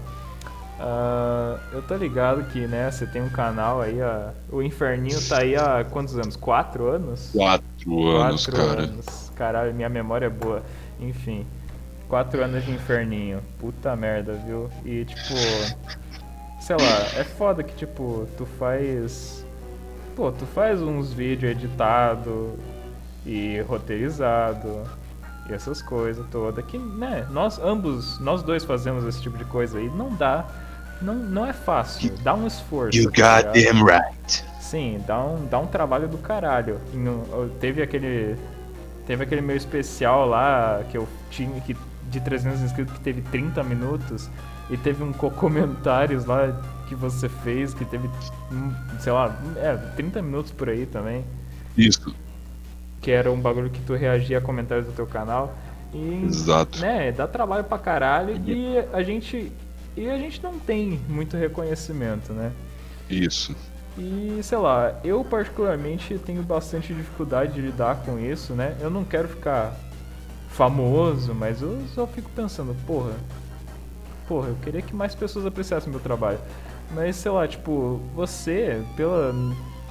ah, 0.79 1.59
eu 1.73 1.83
tô 1.83 1.97
ligado 1.97 2.45
que, 2.51 2.67
né, 2.67 2.91
você 2.91 3.07
tem 3.07 3.23
um 3.23 3.29
canal 3.29 3.81
aí, 3.81 3.99
ó, 4.03 4.31
o 4.55 4.63
Inferninho 4.63 5.21
tá 5.29 5.39
aí 5.39 5.57
há 5.57 5.85
quantos 5.89 6.17
anos? 6.19 6.37
Quatro 6.37 6.89
anos? 6.89 7.31
Quatro 7.33 8.09
anos, 8.09 8.47
Quatro 8.47 8.67
cara. 8.67 8.83
anos. 8.83 9.33
Caralho, 9.35 9.75
minha 9.75 9.89
memória 9.89 10.27
é 10.27 10.31
boa. 10.31 10.63
Enfim, 11.01 11.47
quatro 12.09 12.43
anos 12.43 12.65
de 12.65 12.71
inferninho. 12.71 13.41
Puta 13.59 13.95
merda, 13.97 14.35
viu? 14.47 14.69
E 14.85 15.05
tipo, 15.05 15.35
sei 16.61 16.77
lá, 16.77 17.19
é 17.19 17.25
foda 17.25 17.63
que 17.63 17.75
tipo, 17.75 18.27
tu 18.37 18.45
faz. 18.47 19.44
Pô, 20.15 20.31
tu 20.31 20.47
faz 20.47 20.81
uns 20.81 21.13
vídeos 21.13 21.53
editado 21.53 22.55
e 23.27 23.61
roteirizado 23.69 24.83
e 25.49 25.53
essas 25.53 25.83
coisas 25.83 26.25
todas 26.31 26.65
que, 26.67 26.79
né, 26.79 27.27
nós 27.31 27.59
ambos, 27.59 28.19
nós 28.21 28.43
dois 28.43 28.65
fazemos 28.65 29.05
esse 29.05 29.21
tipo 29.21 29.37
de 29.37 29.45
coisa 29.45 29.79
aí, 29.79 29.89
não 29.91 30.15
dá. 30.15 30.45
Não, 31.03 31.15
não 31.15 31.45
é 31.45 31.53
fácil, 31.53 32.13
dá 32.23 32.33
um 32.35 32.47
esforço. 32.47 32.97
You 32.97 33.11
tá 33.11 33.41
ligado? 33.43 33.47
goddamn 33.47 33.85
right. 33.85 34.45
Sim, 34.61 35.03
dá 35.07 35.21
um, 35.23 35.45
dá 35.47 35.59
um 35.59 35.67
trabalho 35.67 36.09
do 36.09 36.17
caralho. 36.19 36.79
Um- 36.95 37.49
teve 37.61 37.83
aquele. 37.83 38.37
Teve 39.07 39.25
aquele 39.25 39.43
meu 39.43 39.57
especial 39.57 40.27
lá 40.27 40.83
que 40.91 40.97
eu 40.97 41.07
tinha 41.31 41.61
que 41.61 41.77
de 42.11 42.21
300 42.21 42.61
inscritos 42.63 42.95
que 42.95 43.01
teve 43.01 43.21
30 43.21 43.63
minutos 43.63 44.31
e 44.71 44.77
teve 44.79 45.03
um 45.03 45.13
co- 45.13 45.31
comentários 45.33 46.25
lá 46.25 46.59
que 46.85 46.95
você 46.95 47.29
fez 47.29 47.75
que 47.75 47.85
teve, 47.85 48.09
hum, 48.53 48.73
sei 49.01 49.13
lá, 49.13 49.37
é, 49.57 49.77
30 49.97 50.23
minutos 50.23 50.53
por 50.53 50.69
aí 50.69 50.87
também, 50.87 51.25
Isso, 51.77 52.15
que 53.01 53.11
era 53.11 53.31
um 53.31 53.41
bagulho 53.41 53.71
que 53.71 53.81
tu 53.81 53.95
reagia 53.95 54.39
a 54.39 54.41
comentários 54.41 54.87
do 54.87 54.93
teu 54.93 55.07
canal. 55.07 55.55
E, 55.93 56.25
exato. 56.25 56.81
né, 56.81 57.13
dá 57.13 57.29
trabalho 57.29 57.63
pra 57.65 57.79
caralho 57.79 58.41
e 58.47 58.79
a 58.93 59.03
gente 59.03 59.53
e 59.97 60.11
a 60.11 60.19
gente 60.19 60.43
não 60.43 60.59
tem 60.59 61.01
muito 61.09 61.37
reconhecimento, 61.37 62.33
né? 62.33 62.51
Isso. 63.09 63.55
E 63.97 64.41
sei 64.43 64.59
lá, 64.59 64.99
eu 65.05 65.25
particularmente 65.25 66.19
tenho 66.19 66.43
bastante 66.43 66.93
dificuldade 66.93 67.53
de 67.53 67.61
lidar 67.61 68.03
com 68.05 68.19
isso, 68.19 68.55
né? 68.55 68.77
Eu 68.81 68.91
não 68.91 69.05
quero 69.05 69.29
ficar 69.29 69.73
famoso, 70.49 71.33
mas 71.33 71.63
eu 71.63 71.81
só 71.95 72.07
fico 72.07 72.29
pensando, 72.31 72.75
porra, 72.87 73.13
porra, 74.27 74.49
eu 74.49 74.57
queria 74.63 74.83
que 74.83 74.95
mais 74.95 75.15
pessoas 75.15 75.47
apreciassem 75.47 75.91
meu 75.91 76.01
trabalho. 76.01 76.39
Mas 76.93 77.17
sei 77.17 77.31
lá, 77.31 77.47
tipo, 77.47 78.01
você, 78.15 78.83
pela 78.97 79.33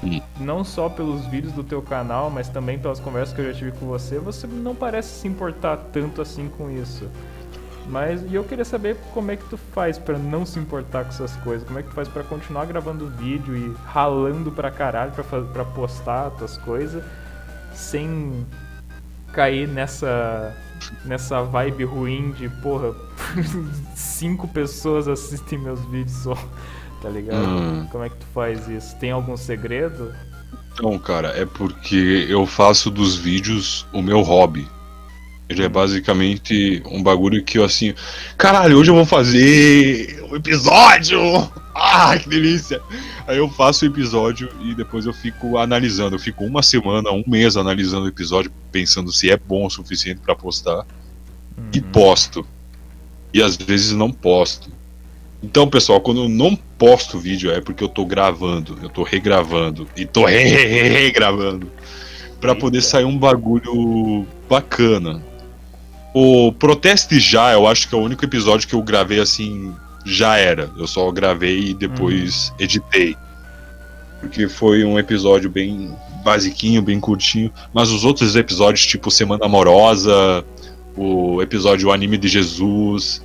Hum. 0.03 0.21
não 0.39 0.63
só 0.63 0.89
pelos 0.89 1.25
vídeos 1.27 1.53
do 1.53 1.63
teu 1.63 1.81
canal, 1.81 2.29
mas 2.29 2.49
também 2.49 2.77
pelas 2.77 2.99
conversas 2.99 3.33
que 3.33 3.41
eu 3.41 3.45
já 3.51 3.57
tive 3.57 3.71
com 3.71 3.85
você, 3.85 4.19
você 4.19 4.45
não 4.45 4.75
parece 4.75 5.21
se 5.21 5.27
importar 5.27 5.77
tanto 5.77 6.21
assim 6.21 6.49
com 6.49 6.69
isso. 6.69 7.09
Mas 7.87 8.21
e 8.23 8.35
eu 8.35 8.43
queria 8.43 8.63
saber 8.65 8.97
como 9.13 9.31
é 9.31 9.35
que 9.35 9.43
tu 9.45 9.57
faz 9.57 9.97
pra 9.97 10.17
não 10.17 10.45
se 10.45 10.57
importar 10.57 11.03
com 11.03 11.09
essas 11.09 11.35
coisas. 11.37 11.67
Como 11.67 11.79
é 11.79 11.83
que 11.83 11.89
tu 11.89 11.95
faz 11.95 12.07
pra 12.07 12.23
continuar 12.23 12.65
gravando 12.65 13.07
vídeo 13.09 13.55
e 13.55 13.73
ralando 13.85 14.51
pra 14.51 14.71
caralho 14.71 15.11
pra, 15.11 15.23
pra 15.23 15.65
postar 15.65 16.27
as 16.27 16.33
tuas 16.37 16.57
coisas 16.57 17.03
sem 17.73 18.45
cair 19.33 19.67
nessa 19.67 20.55
nessa 21.05 21.41
vibe 21.43 21.85
ruim 21.85 22.31
de, 22.31 22.49
porra, 22.49 22.93
cinco 23.95 24.47
pessoas 24.47 25.07
assistem 25.07 25.57
meus 25.57 25.79
vídeos 25.85 26.17
só, 26.17 26.37
tá 27.03 27.09
ligado? 27.09 27.45
Hum. 27.45 27.87
Como 27.91 28.03
é 28.03 28.09
que 28.09 28.15
tu 28.15 28.25
faz 28.33 28.67
isso? 28.67 28.95
Tem 28.95 29.11
algum 29.11 29.37
segredo? 29.37 30.11
Então, 30.73 30.97
cara, 30.97 31.27
é 31.37 31.45
porque 31.45 32.25
eu 32.27 32.47
faço 32.47 32.89
dos 32.89 33.15
vídeos 33.15 33.85
o 33.93 34.01
meu 34.01 34.21
hobby. 34.21 34.67
Ele 35.47 35.61
é 35.63 35.69
basicamente 35.69 36.81
um 36.87 37.03
bagulho 37.03 37.43
que 37.43 37.59
eu 37.59 37.63
assim. 37.63 37.93
Caralho, 38.37 38.77
hoje 38.79 38.89
eu 38.89 38.95
vou 38.95 39.05
fazer 39.05 40.25
um 40.31 40.35
episódio! 40.35 41.19
Ah, 41.75 42.17
que 42.17 42.29
delícia! 42.29 42.81
Aí 43.27 43.37
eu 43.37 43.49
faço 43.49 43.83
o 43.85 43.87
episódio 43.87 44.49
e 44.61 44.73
depois 44.73 45.05
eu 45.05 45.13
fico 45.13 45.57
analisando. 45.57 46.15
Eu 46.15 46.19
fico 46.19 46.43
uma 46.45 46.63
semana, 46.63 47.11
um 47.11 47.23
mês 47.27 47.57
analisando 47.57 48.05
o 48.05 48.07
episódio, 48.07 48.51
pensando 48.71 49.11
se 49.11 49.29
é 49.29 49.37
bom 49.37 49.65
o 49.65 49.69
suficiente 49.69 50.21
pra 50.21 50.35
postar. 50.35 50.85
E 51.73 51.79
Uhum. 51.79 51.83
posto. 51.91 52.47
E 53.33 53.41
às 53.43 53.55
vezes 53.55 53.91
não 53.91 54.11
posto. 54.11 54.71
Então, 55.43 55.67
pessoal, 55.67 55.99
quando 55.99 56.23
eu 56.23 56.29
não 56.29 56.55
posto 56.55 57.19
vídeo 57.19 57.51
é 57.51 57.59
porque 57.59 57.83
eu 57.83 57.89
tô 57.89 58.05
gravando, 58.05 58.79
eu 58.81 58.87
tô 58.87 59.03
regravando 59.03 59.85
e 59.95 60.05
tô 60.05 60.23
re 60.25 60.41
re 60.41 60.65
re 60.65 60.87
regravando 60.87 61.69
pra 62.39 62.55
poder 62.55 62.81
sair 62.81 63.03
um 63.03 63.17
bagulho 63.17 64.25
bacana. 64.49 65.21
O 66.13 66.51
Proteste 66.53 67.19
Já, 67.19 67.53
eu 67.53 67.67
acho 67.67 67.89
que 67.89 67.95
é 67.95 67.97
o 67.97 68.01
único 68.01 68.23
episódio 68.23 68.67
que 68.67 68.75
eu 68.75 68.81
gravei 68.81 69.19
assim, 69.19 69.73
já 70.05 70.37
era. 70.37 70.69
Eu 70.77 70.85
só 70.85 71.09
gravei 71.11 71.69
e 71.69 71.73
depois 71.73 72.53
editei. 72.59 73.15
Porque 74.19 74.47
foi 74.47 74.83
um 74.83 74.99
episódio 74.99 75.49
bem 75.49 75.93
basiquinho, 76.23 76.81
bem 76.81 76.99
curtinho. 76.99 77.51
Mas 77.73 77.89
os 77.89 78.05
outros 78.05 78.35
episódios, 78.35 78.85
tipo 78.85 79.09
Semana 79.09 79.45
Amorosa, 79.45 80.45
o 80.95 81.41
episódio 81.41 81.91
Anime 81.91 82.17
de 82.17 82.27
Jesus, 82.27 83.22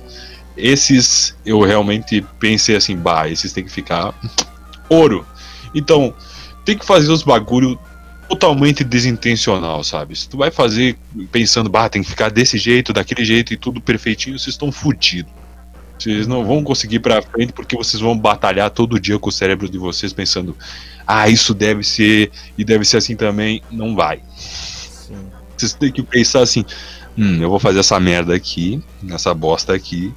esses 0.59 1.35
eu 1.45 1.61
realmente 1.61 2.25
pensei 2.39 2.75
assim, 2.75 2.95
bah, 2.95 3.27
esses 3.29 3.53
tem 3.53 3.63
que 3.63 3.71
ficar 3.71 4.13
ouro. 4.89 5.25
Então, 5.73 6.13
tem 6.65 6.77
que 6.77 6.85
fazer 6.85 7.11
os 7.11 7.23
bagulho 7.23 7.79
totalmente 8.27 8.83
desintencional, 8.83 9.83
sabe? 9.83 10.15
Se 10.15 10.29
tu 10.29 10.37
vai 10.37 10.51
fazer 10.51 10.97
pensando, 11.31 11.69
bah, 11.69 11.89
tem 11.89 12.03
que 12.03 12.09
ficar 12.09 12.29
desse 12.29 12.57
jeito, 12.57 12.93
daquele 12.93 13.25
jeito 13.25 13.53
e 13.53 13.57
tudo 13.57 13.81
perfeitinho, 13.81 14.37
vocês 14.37 14.53
estão 14.53 14.71
fudidos. 14.71 15.31
Vocês 15.97 16.27
não 16.27 16.45
vão 16.45 16.63
conseguir 16.63 16.95
ir 16.97 16.99
pra 16.99 17.21
frente 17.21 17.51
porque 17.51 17.75
vocês 17.75 17.99
vão 17.99 18.17
batalhar 18.17 18.69
todo 18.69 18.99
dia 18.99 19.19
com 19.19 19.29
o 19.29 19.31
cérebro 19.31 19.67
de 19.67 19.77
vocês 19.77 20.13
pensando, 20.13 20.55
ah, 21.05 21.27
isso 21.27 21.53
deve 21.53 21.83
ser 21.83 22.31
e 22.57 22.63
deve 22.63 22.85
ser 22.85 22.97
assim 22.97 23.15
também. 23.15 23.61
Não 23.69 23.95
vai. 23.95 24.21
Sim. 24.37 25.17
Vocês 25.57 25.73
têm 25.73 25.91
que 25.91 26.01
pensar 26.01 26.41
assim: 26.41 26.63
hum, 27.17 27.41
eu 27.41 27.49
vou 27.49 27.59
fazer 27.59 27.79
essa 27.79 27.99
merda 27.99 28.33
aqui, 28.33 28.81
essa 29.09 29.33
bosta 29.33 29.73
aqui, 29.73 30.13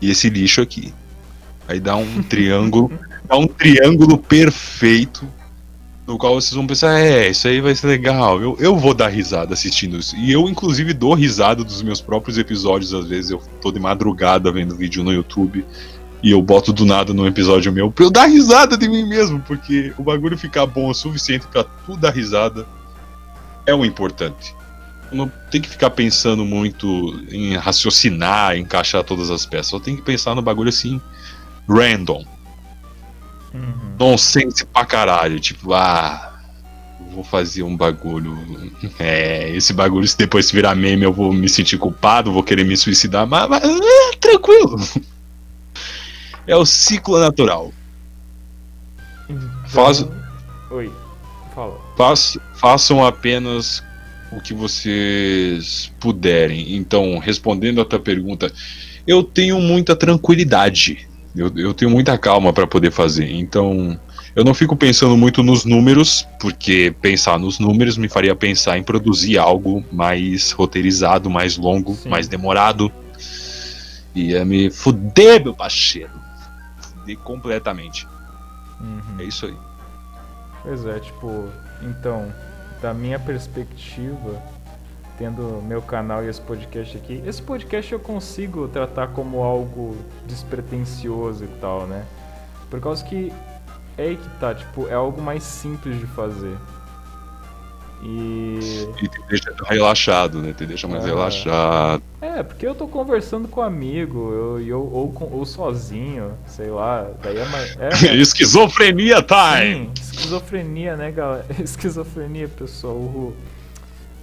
e 0.00 0.10
esse 0.10 0.28
lixo 0.28 0.60
aqui. 0.60 0.92
Aí 1.68 1.80
dá 1.80 1.96
um 1.96 2.22
triângulo, 2.24 2.90
dá 3.28 3.36
um 3.36 3.46
triângulo 3.46 4.18
perfeito, 4.18 5.26
no 6.06 6.16
qual 6.16 6.34
vocês 6.34 6.54
vão 6.54 6.66
pensar: 6.66 6.98
é, 6.98 7.28
isso 7.28 7.48
aí 7.48 7.60
vai 7.60 7.74
ser 7.74 7.88
legal. 7.88 8.40
Eu, 8.40 8.56
eu 8.60 8.76
vou 8.76 8.94
dar 8.94 9.08
risada 9.08 9.54
assistindo 9.54 9.98
isso. 9.98 10.16
E 10.16 10.32
eu, 10.32 10.48
inclusive, 10.48 10.94
dou 10.94 11.14
risada 11.14 11.64
dos 11.64 11.82
meus 11.82 12.00
próprios 12.00 12.38
episódios. 12.38 12.94
Às 12.94 13.06
vezes 13.06 13.30
eu 13.30 13.42
tô 13.60 13.72
de 13.72 13.80
madrugada 13.80 14.52
vendo 14.52 14.76
vídeo 14.76 15.02
no 15.02 15.12
YouTube. 15.12 15.64
E 16.22 16.30
eu 16.30 16.40
boto 16.40 16.72
do 16.72 16.86
nada 16.86 17.12
num 17.12 17.26
episódio 17.26 17.70
meu 17.70 17.90
pra 17.90 18.04
eu 18.04 18.10
dar 18.10 18.26
risada 18.26 18.76
de 18.76 18.88
mim 18.88 19.06
mesmo, 19.06 19.38
porque 19.46 19.92
o 19.98 20.02
bagulho 20.02 20.36
ficar 20.36 20.66
bom 20.66 20.88
o 20.88 20.94
suficiente 20.94 21.46
pra 21.46 21.62
tu 21.62 21.96
dar 21.96 22.10
risada 22.10 22.66
é 23.66 23.74
o 23.74 23.84
importante. 23.84 24.55
Não 25.16 25.32
tem 25.50 25.60
que 25.60 25.68
ficar 25.68 25.90
pensando 25.90 26.44
muito 26.44 26.86
em 27.30 27.56
raciocinar, 27.56 28.56
encaixar 28.56 29.02
todas 29.02 29.30
as 29.30 29.44
peças. 29.46 29.66
Só 29.68 29.80
tem 29.80 29.96
que 29.96 30.02
pensar 30.02 30.34
no 30.34 30.42
bagulho 30.42 30.68
assim, 30.68 31.00
random. 31.68 32.24
Uhum. 33.54 33.96
Nonsense 33.98 34.64
pra 34.66 34.84
caralho. 34.84 35.40
Tipo, 35.40 35.72
ah, 35.72 36.34
vou 37.12 37.24
fazer 37.24 37.62
um 37.62 37.76
bagulho. 37.76 38.36
É, 38.98 39.50
esse 39.56 39.72
bagulho, 39.72 40.06
se 40.06 40.16
depois 40.18 40.50
virar 40.50 40.74
meme, 40.74 41.04
eu 41.04 41.12
vou 41.12 41.32
me 41.32 41.48
sentir 41.48 41.78
culpado, 41.78 42.32
vou 42.32 42.42
querer 42.42 42.64
me 42.64 42.76
suicidar, 42.76 43.26
mas, 43.26 43.48
mas 43.48 43.62
é, 43.64 44.16
tranquilo. 44.20 44.76
É 46.48 46.54
o 46.54 46.64
ciclo 46.64 47.18
natural. 47.18 47.72
Então- 49.28 49.50
Faz- 49.66 50.06
Oi, 50.70 50.92
fala. 51.52 51.80
Faç- 51.96 52.38
façam 52.54 53.04
apenas 53.04 53.82
o 54.32 54.40
que 54.40 54.54
vocês 54.54 55.92
puderem. 56.00 56.76
Então, 56.76 57.18
respondendo 57.18 57.80
a 57.80 57.84
tua 57.84 57.98
pergunta, 57.98 58.52
eu 59.06 59.22
tenho 59.22 59.60
muita 59.60 59.94
tranquilidade. 59.94 61.08
Eu, 61.34 61.52
eu 61.56 61.74
tenho 61.74 61.90
muita 61.90 62.16
calma 62.16 62.52
para 62.52 62.66
poder 62.66 62.90
fazer. 62.90 63.30
Então, 63.30 63.98
eu 64.34 64.44
não 64.44 64.52
fico 64.52 64.76
pensando 64.76 65.16
muito 65.16 65.42
nos 65.42 65.64
números, 65.64 66.26
porque 66.40 66.94
pensar 67.00 67.38
nos 67.38 67.58
números 67.58 67.96
me 67.96 68.08
faria 68.08 68.34
pensar 68.34 68.76
em 68.78 68.82
produzir 68.82 69.38
algo 69.38 69.84
mais 69.92 70.50
roteirizado, 70.52 71.30
mais 71.30 71.56
longo, 71.56 71.94
Sim. 71.94 72.08
mais 72.08 72.28
demorado. 72.28 72.90
Ia 74.14 74.44
me 74.44 74.70
fuder, 74.70 75.42
meu 75.42 75.54
parceiro. 75.54 76.10
Fuder 76.80 77.18
completamente. 77.18 78.06
Uhum. 78.80 79.20
É 79.20 79.24
isso 79.24 79.46
aí. 79.46 79.54
Pois 80.62 80.84
é, 80.84 80.98
tipo, 80.98 81.48
então, 81.82 82.32
da 82.80 82.92
minha 82.92 83.18
perspectiva, 83.18 84.42
tendo 85.18 85.62
meu 85.62 85.80
canal 85.80 86.24
e 86.24 86.28
esse 86.28 86.40
podcast 86.40 86.96
aqui, 86.96 87.22
esse 87.26 87.42
podcast 87.42 87.92
eu 87.92 88.00
consigo 88.00 88.68
tratar 88.68 89.08
como 89.08 89.42
algo 89.42 89.96
despretensioso 90.26 91.44
e 91.44 91.48
tal, 91.60 91.86
né? 91.86 92.04
Por 92.70 92.80
causa 92.80 93.04
que 93.04 93.32
é 93.96 94.02
aí 94.02 94.16
que 94.16 94.28
tá, 94.38 94.54
tipo, 94.54 94.86
é 94.88 94.94
algo 94.94 95.20
mais 95.22 95.42
simples 95.42 95.98
de 95.98 96.06
fazer. 96.06 96.56
E. 98.02 98.86
E 99.02 99.08
te 99.08 99.20
deixa 99.28 99.54
relaxado, 99.66 100.40
né? 100.42 100.52
Te 100.52 100.66
deixa 100.66 100.86
mais 100.86 101.02
Ah. 101.04 101.06
relaxado. 101.06 102.02
É, 102.20 102.42
porque 102.42 102.66
eu 102.66 102.74
tô 102.74 102.86
conversando 102.86 103.48
com 103.48 103.60
um 103.60 103.64
amigo, 103.64 104.32
eu, 104.32 104.60
eu, 104.60 104.80
ou, 104.80 105.12
ou 105.32 105.44
sozinho, 105.46 106.32
sei 106.46 106.70
lá, 106.70 107.08
daí 107.22 107.38
é 107.38 107.44
mais. 107.46 107.76
É, 107.78 107.88
Esquizofrenia 108.16 109.22
time! 109.22 109.86
Sim, 109.86 109.90
esquizofrenia, 110.00 110.96
né, 110.96 111.10
galera? 111.10 111.46
Esquizofrenia, 111.62 112.48
pessoal. 112.48 112.94
Uhul. 112.94 113.34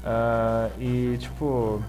Ah, 0.06 0.70
e, 0.80 1.18
tipo. 1.20 1.82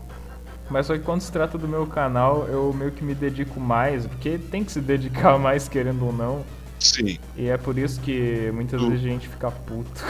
Mas 0.70 0.86
só 0.86 0.94
que 0.94 1.00
quando 1.00 1.20
se 1.20 1.30
trata 1.30 1.58
do 1.58 1.68
meu 1.68 1.86
canal, 1.86 2.46
eu 2.48 2.72
meio 2.72 2.90
que 2.90 3.04
me 3.04 3.14
dedico 3.14 3.60
mais, 3.60 4.06
porque 4.06 4.38
tem 4.38 4.64
que 4.64 4.72
se 4.72 4.80
dedicar 4.80 5.36
mais, 5.38 5.68
querendo 5.68 6.06
ou 6.06 6.12
não. 6.12 6.42
Sim. 6.78 7.18
E 7.36 7.48
é 7.48 7.56
por 7.58 7.76
isso 7.78 8.00
que 8.00 8.50
muitas 8.54 8.80
Tu- 8.80 8.88
vezes 8.88 9.04
a 9.04 9.08
gente 9.08 9.28
fica 9.28 9.50
puto. 9.50 10.02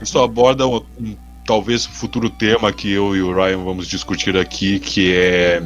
Isso 0.00 0.18
aborda 0.18 0.66
um, 0.66 0.82
um- 1.00 1.16
talvez 1.46 1.86
um 1.86 1.90
futuro 1.90 2.30
tema 2.30 2.72
que 2.72 2.90
eu 2.90 3.14
e 3.14 3.22
o 3.22 3.34
Ryan 3.34 3.58
vamos 3.64 3.86
discutir 3.86 4.36
aqui, 4.36 4.78
que 4.78 5.14
é 5.14 5.62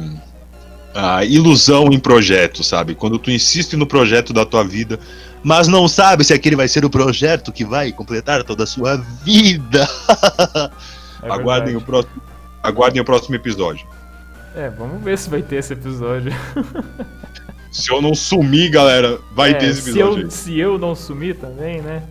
a 0.93 1.23
ilusão 1.23 1.87
em 1.91 1.99
projeto, 1.99 2.63
sabe? 2.63 2.95
Quando 2.95 3.17
tu 3.19 3.31
insiste 3.31 3.75
no 3.77 3.85
projeto 3.85 4.33
da 4.33 4.45
tua 4.45 4.63
vida, 4.63 4.99
mas 5.43 5.67
não 5.67 5.87
sabe 5.87 6.23
se 6.23 6.33
aquele 6.33 6.55
vai 6.55 6.67
ser 6.67 6.83
o 6.83 6.89
projeto 6.89 7.51
que 7.51 7.63
vai 7.63 7.91
completar 7.91 8.43
toda 8.43 8.63
a 8.63 8.67
sua 8.67 8.97
vida. 9.23 9.87
É 11.21 11.29
aguardem, 11.29 11.75
o 11.75 11.81
próximo, 11.81 12.21
aguardem 12.63 13.01
o 13.01 13.03
próximo 13.05 13.35
episódio. 13.35 13.85
É, 14.55 14.69
vamos 14.69 15.03
ver 15.03 15.17
se 15.17 15.29
vai 15.29 15.41
ter 15.41 15.57
esse 15.57 15.73
episódio. 15.73 16.33
Se 17.69 17.91
eu 17.91 18.01
não 18.01 18.15
sumir, 18.15 18.69
galera, 18.69 19.19
vai 19.35 19.51
É, 19.51 19.53
ter 19.55 19.65
esse 19.67 19.81
se, 19.81 19.89
episódio. 19.89 20.21
eu, 20.21 20.25
aí. 20.25 20.31
se 20.31 20.57
eu 20.57 20.77
não 20.77 20.95
sumir 20.95 21.35
também, 21.35 21.81
né? 21.81 22.03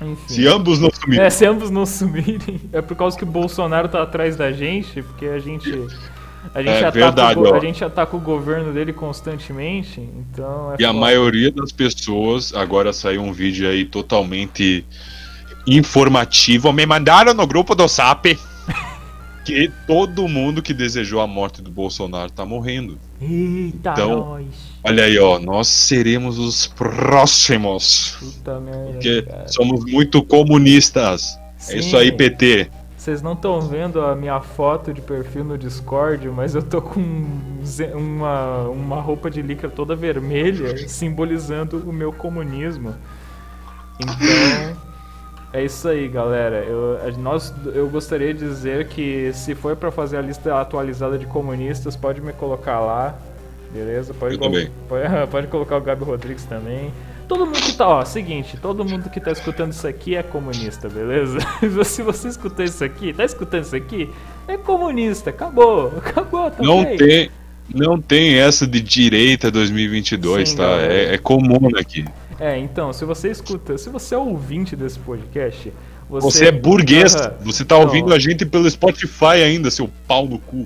Enfim. 0.00 0.34
Se 0.34 0.46
ambos 0.46 0.78
não 0.78 0.90
sumirem. 0.90 1.24
É, 1.24 1.30
se 1.30 1.46
ambos 1.46 1.70
não 1.70 1.86
sumirem, 1.86 2.60
é 2.72 2.82
por 2.82 2.96
causa 2.96 3.16
que 3.16 3.24
o 3.24 3.26
Bolsonaro 3.26 3.88
tá 3.88 4.02
atrás 4.02 4.36
da 4.36 4.52
gente, 4.52 5.02
porque 5.02 5.26
a 5.26 5.38
gente. 5.38 5.70
A 6.54 6.62
gente, 6.62 6.70
É 6.74 6.78
ataca, 6.78 6.92
verdade, 6.92 7.40
o, 7.40 7.54
a 7.54 7.58
gente 7.58 7.84
ataca 7.84 8.16
o 8.16 8.20
governo 8.20 8.72
dele 8.72 8.92
constantemente, 8.92 10.00
então 10.00 10.72
é 10.72 10.76
E 10.78 10.84
a 10.84 10.88
foda. 10.88 11.00
maioria 11.00 11.50
das 11.50 11.72
pessoas, 11.72 12.54
agora 12.54 12.92
saiu 12.92 13.22
um 13.22 13.32
vídeo 13.32 13.68
aí 13.68 13.84
totalmente 13.84 14.84
informativo, 15.66 16.72
me 16.72 16.86
mandaram 16.86 17.34
no 17.34 17.46
grupo 17.46 17.74
do 17.74 17.88
SAP 17.88 18.38
que 19.46 19.70
todo 19.86 20.26
mundo 20.26 20.60
que 20.60 20.74
desejou 20.74 21.20
a 21.20 21.26
morte 21.26 21.62
do 21.62 21.70
Bolsonaro 21.70 22.32
tá 22.32 22.44
morrendo. 22.44 22.98
Eita, 23.20 23.92
Então, 23.92 24.16
nós. 24.30 24.46
Olha 24.82 25.04
aí, 25.04 25.16
ó, 25.20 25.38
nós 25.38 25.68
seremos 25.68 26.36
os 26.36 26.66
próximos, 26.66 28.16
Puta 28.18 28.58
merda. 28.58 28.92
porque 28.92 29.22
cara. 29.22 29.48
somos 29.48 29.84
muito 29.84 30.20
comunistas. 30.24 31.38
É 31.58 31.60
Sim, 31.60 31.78
isso 31.78 31.96
aí, 31.96 32.10
PT. 32.10 32.68
Vocês 32.96 33.22
não 33.22 33.34
estão 33.34 33.60
vendo 33.60 34.00
a 34.00 34.16
minha 34.16 34.40
foto 34.40 34.92
de 34.92 35.00
perfil 35.00 35.44
no 35.44 35.56
Discord, 35.56 36.26
mas 36.28 36.56
eu 36.56 36.62
tô 36.62 36.82
com 36.82 36.98
um 36.98 37.62
uma, 37.94 38.62
uma 38.68 39.00
roupa 39.00 39.30
de 39.30 39.42
lycra 39.42 39.70
toda 39.70 39.94
vermelha, 39.94 40.88
simbolizando 40.88 41.88
o 41.88 41.92
meu 41.92 42.12
comunismo. 42.12 42.94
Então, 44.00 44.76
é 45.56 45.64
isso 45.64 45.88
aí, 45.88 46.06
galera. 46.06 46.56
Eu, 46.64 46.98
nós, 47.18 47.52
eu 47.74 47.88
gostaria 47.88 48.34
de 48.34 48.40
dizer 48.40 48.88
que 48.88 49.32
se 49.32 49.54
for 49.54 49.74
pra 49.74 49.90
fazer 49.90 50.18
a 50.18 50.20
lista 50.20 50.60
atualizada 50.60 51.16
de 51.16 51.24
comunistas, 51.24 51.96
pode 51.96 52.20
me 52.20 52.32
colocar 52.32 52.78
lá, 52.80 53.18
beleza? 53.72 54.12
Pode, 54.12 54.34
Eu 54.34 54.40
também. 54.40 54.70
pode, 54.86 55.04
pode 55.30 55.46
colocar 55.46 55.78
o 55.78 55.80
Gabi 55.80 56.04
Rodrigues 56.04 56.44
também. 56.44 56.92
Todo 57.26 57.46
mundo 57.46 57.60
que 57.60 57.72
tá, 57.72 57.88
ó, 57.88 58.04
seguinte, 58.04 58.56
todo 58.60 58.84
mundo 58.84 59.08
que 59.10 59.18
tá 59.18 59.32
escutando 59.32 59.72
isso 59.72 59.86
aqui 59.88 60.14
é 60.14 60.22
comunista, 60.22 60.88
beleza? 60.88 61.38
Se 61.84 62.02
você 62.02 62.28
escutou 62.28 62.64
isso 62.64 62.84
aqui, 62.84 63.12
tá 63.12 63.24
escutando 63.24 63.64
isso 63.64 63.74
aqui, 63.74 64.10
é 64.46 64.56
comunista, 64.58 65.30
acabou, 65.30 65.88
acabou, 65.98 66.50
tá 66.50 66.62
Não 66.62 66.84
bem. 66.84 66.96
tem, 66.98 67.30
não 67.74 68.00
tem 68.00 68.34
essa 68.38 68.66
de 68.66 68.80
direita 68.80 69.50
2022, 69.50 70.50
Sim, 70.50 70.56
tá? 70.56 70.82
É, 70.82 71.14
é 71.14 71.18
comum 71.18 71.68
aqui. 71.80 72.04
É, 72.38 72.58
então, 72.58 72.92
se 72.92 73.04
você 73.04 73.30
escuta, 73.30 73.78
se 73.78 73.88
você 73.88 74.14
é 74.14 74.18
ouvinte 74.18 74.76
desse 74.76 74.98
podcast, 74.98 75.72
você, 76.08 76.24
Você 76.24 76.44
é 76.46 76.52
burguês, 76.52 77.16
você 77.40 77.64
tá 77.64 77.76
ouvindo 77.76 78.14
a 78.14 78.18
gente 78.18 78.46
pelo 78.46 78.70
Spotify 78.70 79.42
ainda, 79.44 79.72
seu 79.72 79.90
pau 80.06 80.26
no 80.26 80.38
cu. 80.38 80.64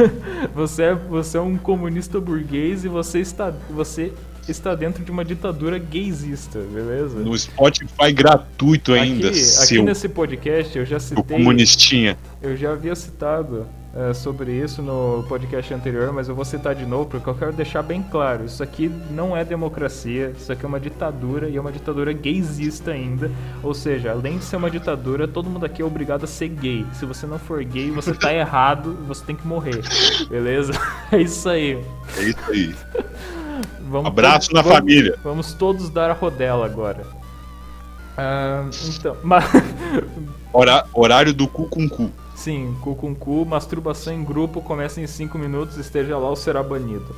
Você 0.54 0.82
é, 0.82 0.94
você 0.94 1.38
é 1.38 1.40
um 1.40 1.56
comunista 1.56 2.20
burguês 2.20 2.84
e 2.84 2.88
você 2.88 3.20
está, 3.20 3.54
você 3.70 4.12
está 4.46 4.74
dentro 4.74 5.02
de 5.02 5.10
uma 5.10 5.24
ditadura 5.24 5.78
gaysista, 5.78 6.58
beleza? 6.58 7.20
No 7.20 7.36
Spotify 7.38 8.12
gratuito 8.12 8.92
ainda, 8.92 9.28
aqui, 9.28 9.38
aqui 9.38 9.44
seu, 9.44 9.82
nesse 9.82 10.08
podcast 10.10 10.76
eu 10.76 10.84
já 10.84 11.00
citei, 11.00 11.22
comunistinha. 11.24 12.18
eu 12.42 12.54
já 12.54 12.72
havia 12.72 12.94
citado 12.94 13.66
eh, 13.94 14.14
sobre 14.14 14.52
isso 14.52 14.80
no 14.82 15.24
podcast 15.28 15.72
anterior, 15.74 16.12
mas 16.12 16.28
eu 16.28 16.34
vou 16.34 16.44
citar 16.44 16.74
de 16.74 16.86
novo 16.86 17.06
porque 17.06 17.28
eu 17.28 17.34
quero 17.34 17.52
deixar 17.52 17.82
bem 17.82 18.02
claro, 18.02 18.44
isso 18.44 18.62
aqui 18.62 18.88
não 19.10 19.36
é 19.36 19.44
democracia, 19.44 20.32
isso 20.36 20.50
aqui 20.52 20.64
é 20.64 20.68
uma 20.68 20.80
ditadura 20.80 21.48
e 21.48 21.56
é 21.56 21.60
uma 21.60 21.70
ditadura 21.72 22.12
gaysista 22.12 22.90
ainda, 22.92 23.30
ou 23.62 23.74
seja, 23.74 24.10
além 24.12 24.38
de 24.38 24.44
ser 24.44 24.56
uma 24.56 24.70
ditadura, 24.70 25.28
todo 25.28 25.50
mundo 25.50 25.66
aqui 25.66 25.82
é 25.82 25.84
obrigado 25.84 26.24
a 26.24 26.26
ser 26.26 26.48
gay. 26.48 26.86
Se 26.94 27.04
você 27.04 27.26
não 27.26 27.38
for 27.38 27.62
gay, 27.64 27.90
você 27.90 28.14
tá 28.14 28.32
errado, 28.32 28.96
você 29.06 29.24
tem 29.24 29.36
que 29.36 29.46
morrer, 29.46 29.82
beleza? 30.28 30.72
É 31.12 31.18
isso 31.20 31.46
aí. 31.48 31.78
É 32.16 32.22
isso 32.22 32.38
aí. 32.48 32.74
Vamos 33.90 34.06
Abraço 34.06 34.48
todos- 34.48 34.54
na 34.54 34.62
vamos- 34.62 34.78
família. 34.78 35.18
Vamos 35.22 35.52
todos 35.52 35.90
dar 35.90 36.08
a 36.10 36.14
rodela 36.14 36.64
agora. 36.64 37.04
Ah, 38.16 38.64
então, 38.88 39.14
mas, 39.22 39.44
Hora- 40.52 40.86
horário 40.94 41.34
do 41.34 41.46
cu 41.46 41.66
com 41.66 41.86
cu. 41.88 42.10
Sim, 42.42 42.74
cu 42.80 42.96
com 42.96 43.14
cu, 43.14 43.44
masturbação 43.46 44.12
em 44.12 44.24
grupo 44.24 44.60
começa 44.60 45.00
em 45.00 45.06
5 45.06 45.38
minutos, 45.38 45.76
esteja 45.76 46.18
lá 46.18 46.28
ou 46.28 46.34
será 46.34 46.60
banido. 46.60 47.14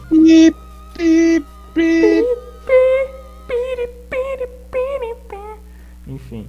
Enfim. 6.06 6.46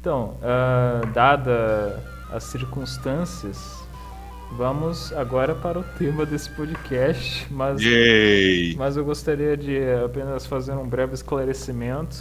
Então, 0.00 0.36
ah, 0.42 1.02
dada 1.12 2.02
as 2.32 2.44
circunstâncias, 2.44 3.82
vamos 4.56 5.12
agora 5.12 5.54
para 5.54 5.78
o 5.78 5.84
tema 5.98 6.24
desse 6.24 6.48
podcast, 6.50 7.46
mas 7.50 7.80
Yay! 7.82 8.76
mas 8.76 8.96
eu 8.96 9.04
gostaria 9.04 9.56
de 9.56 9.78
apenas 10.04 10.46
fazer 10.46 10.72
um 10.72 10.86
breve 10.88 11.14
esclarecimento 11.14 12.16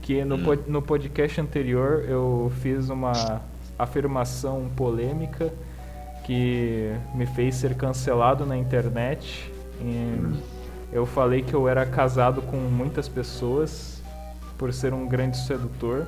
que 0.00 0.24
no, 0.24 0.36
Hum. 0.36 0.58
no 0.66 0.80
podcast 0.82 1.38
anterior 1.40 2.04
eu 2.08 2.50
fiz 2.62 2.88
uma 2.88 3.42
afirmação 3.78 4.68
polêmica 4.76 5.52
que 6.24 6.92
me 7.14 7.26
fez 7.26 7.54
ser 7.54 7.74
cancelado 7.74 8.44
na 8.44 8.56
internet. 8.56 9.50
Eu 10.92 11.06
falei 11.06 11.42
que 11.42 11.54
eu 11.54 11.68
era 11.68 11.86
casado 11.86 12.42
com 12.42 12.56
muitas 12.56 13.08
pessoas 13.08 14.02
por 14.56 14.72
ser 14.72 14.92
um 14.92 15.06
grande 15.06 15.36
sedutor. 15.36 16.06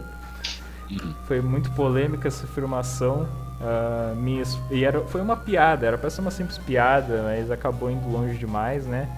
Foi 1.26 1.40
muito 1.40 1.70
polêmica 1.72 2.28
essa 2.28 2.44
afirmação. 2.44 3.28
ah, 3.60 4.14
minha 4.16 4.42
e 4.70 4.84
era, 4.84 5.00
foi 5.02 5.20
uma 5.20 5.36
piada, 5.36 5.86
era 5.86 5.98
pra 5.98 6.08
ser 6.08 6.22
uma 6.22 6.30
simples 6.30 6.58
piada, 6.58 7.22
mas 7.24 7.50
acabou 7.50 7.90
indo 7.90 8.08
longe 8.08 8.36
demais, 8.36 8.86
né? 8.86 9.08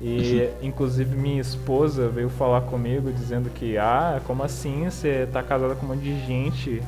E 0.00 0.48
inclusive 0.62 1.16
minha 1.16 1.40
esposa 1.40 2.08
veio 2.08 2.28
falar 2.28 2.60
comigo 2.62 3.12
dizendo 3.12 3.50
que, 3.50 3.76
ah, 3.76 4.20
como 4.26 4.44
assim? 4.44 4.84
Você 4.88 5.28
tá 5.32 5.42
casada 5.42 5.74
com 5.74 5.86
um 5.86 5.88
monte 5.88 6.02
de 6.04 6.24
gente? 6.24 6.80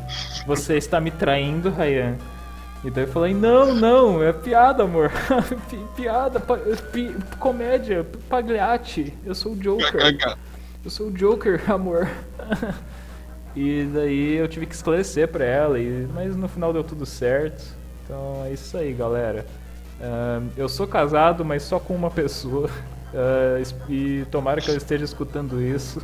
Você 0.46 0.76
está 0.76 1.00
me 1.00 1.10
traindo, 1.10 1.70
Ryan? 1.70 2.16
Então 2.84 3.02
eu 3.02 3.08
falei, 3.08 3.34
não, 3.34 3.74
não, 3.74 4.22
é 4.22 4.32
piada, 4.32 4.84
amor. 4.84 5.10
Pi- 5.68 5.84
piada, 5.96 6.40
pi- 6.40 7.14
comédia, 7.38 8.06
pagliate. 8.28 9.12
Eu 9.26 9.34
sou 9.34 9.52
o 9.52 9.56
Joker. 9.56 10.16
Eu 10.84 10.90
sou 10.90 11.08
o 11.08 11.10
Joker, 11.10 11.60
amor. 11.70 12.08
e 13.56 13.88
daí 13.92 14.36
eu 14.36 14.46
tive 14.48 14.66
que 14.66 14.74
esclarecer 14.74 15.28
pra 15.28 15.44
ela, 15.44 15.78
e, 15.78 16.06
mas 16.14 16.36
no 16.36 16.48
final 16.48 16.72
deu 16.72 16.84
tudo 16.84 17.04
certo. 17.04 17.64
Então 18.04 18.44
é 18.46 18.52
isso 18.52 18.76
aí, 18.78 18.92
galera. 18.94 19.44
Ahn, 20.00 20.48
eu 20.56 20.68
sou 20.68 20.86
casado, 20.86 21.44
mas 21.44 21.62
só 21.64 21.78
com 21.78 21.94
uma 21.94 22.10
pessoa. 22.10 22.70
Es- 23.60 23.74
e 23.88 24.24
tomara 24.30 24.60
que 24.60 24.68
ela 24.70 24.76
esteja 24.78 25.04
escutando 25.04 25.60
isso. 25.62 26.00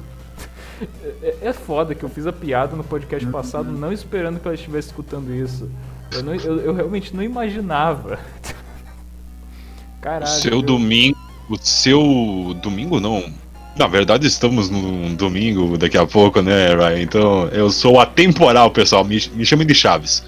É, 1.23 1.37
é 1.43 1.53
foda 1.53 1.95
que 1.95 2.05
eu 2.05 2.09
fiz 2.09 2.27
a 2.27 2.33
piada 2.33 2.77
no 2.77 2.85
podcast 2.85 3.27
passado, 3.29 3.71
não 3.73 3.93
esperando 3.93 4.39
que 4.41 4.47
ela 4.47 4.55
estivesse 4.55 4.89
escutando 4.89 5.35
isso. 5.35 5.71
Eu, 6.13 6.23
não- 6.23 6.35
eu- 6.35 6.59
eu 6.61 6.75
realmente 6.75 7.15
não 7.17 7.23
imaginava. 7.23 8.19
Caralho. 10.01 10.31
seu 10.31 10.53
eu- 10.53 10.63
domingo. 10.63 11.17
O 11.49 11.57
seu 11.57 12.57
domingo 12.61 12.99
não. 12.99 13.33
Na 13.79 13.87
verdade, 13.87 14.27
estamos 14.27 14.69
num 14.69 15.15
domingo 15.15 15.77
daqui 15.79 15.97
a 15.97 16.07
pouco, 16.07 16.41
né, 16.43 16.75
Ryan? 16.75 17.03
Então, 17.03 17.49
eu 17.49 17.71
sou 17.71 18.01
atemporal, 18.01 18.71
pessoal. 18.71 19.05
Me, 19.05 19.21
me 19.35 19.45
chamem 19.45 19.67
de 19.67 19.75
Chaves. 19.75 20.25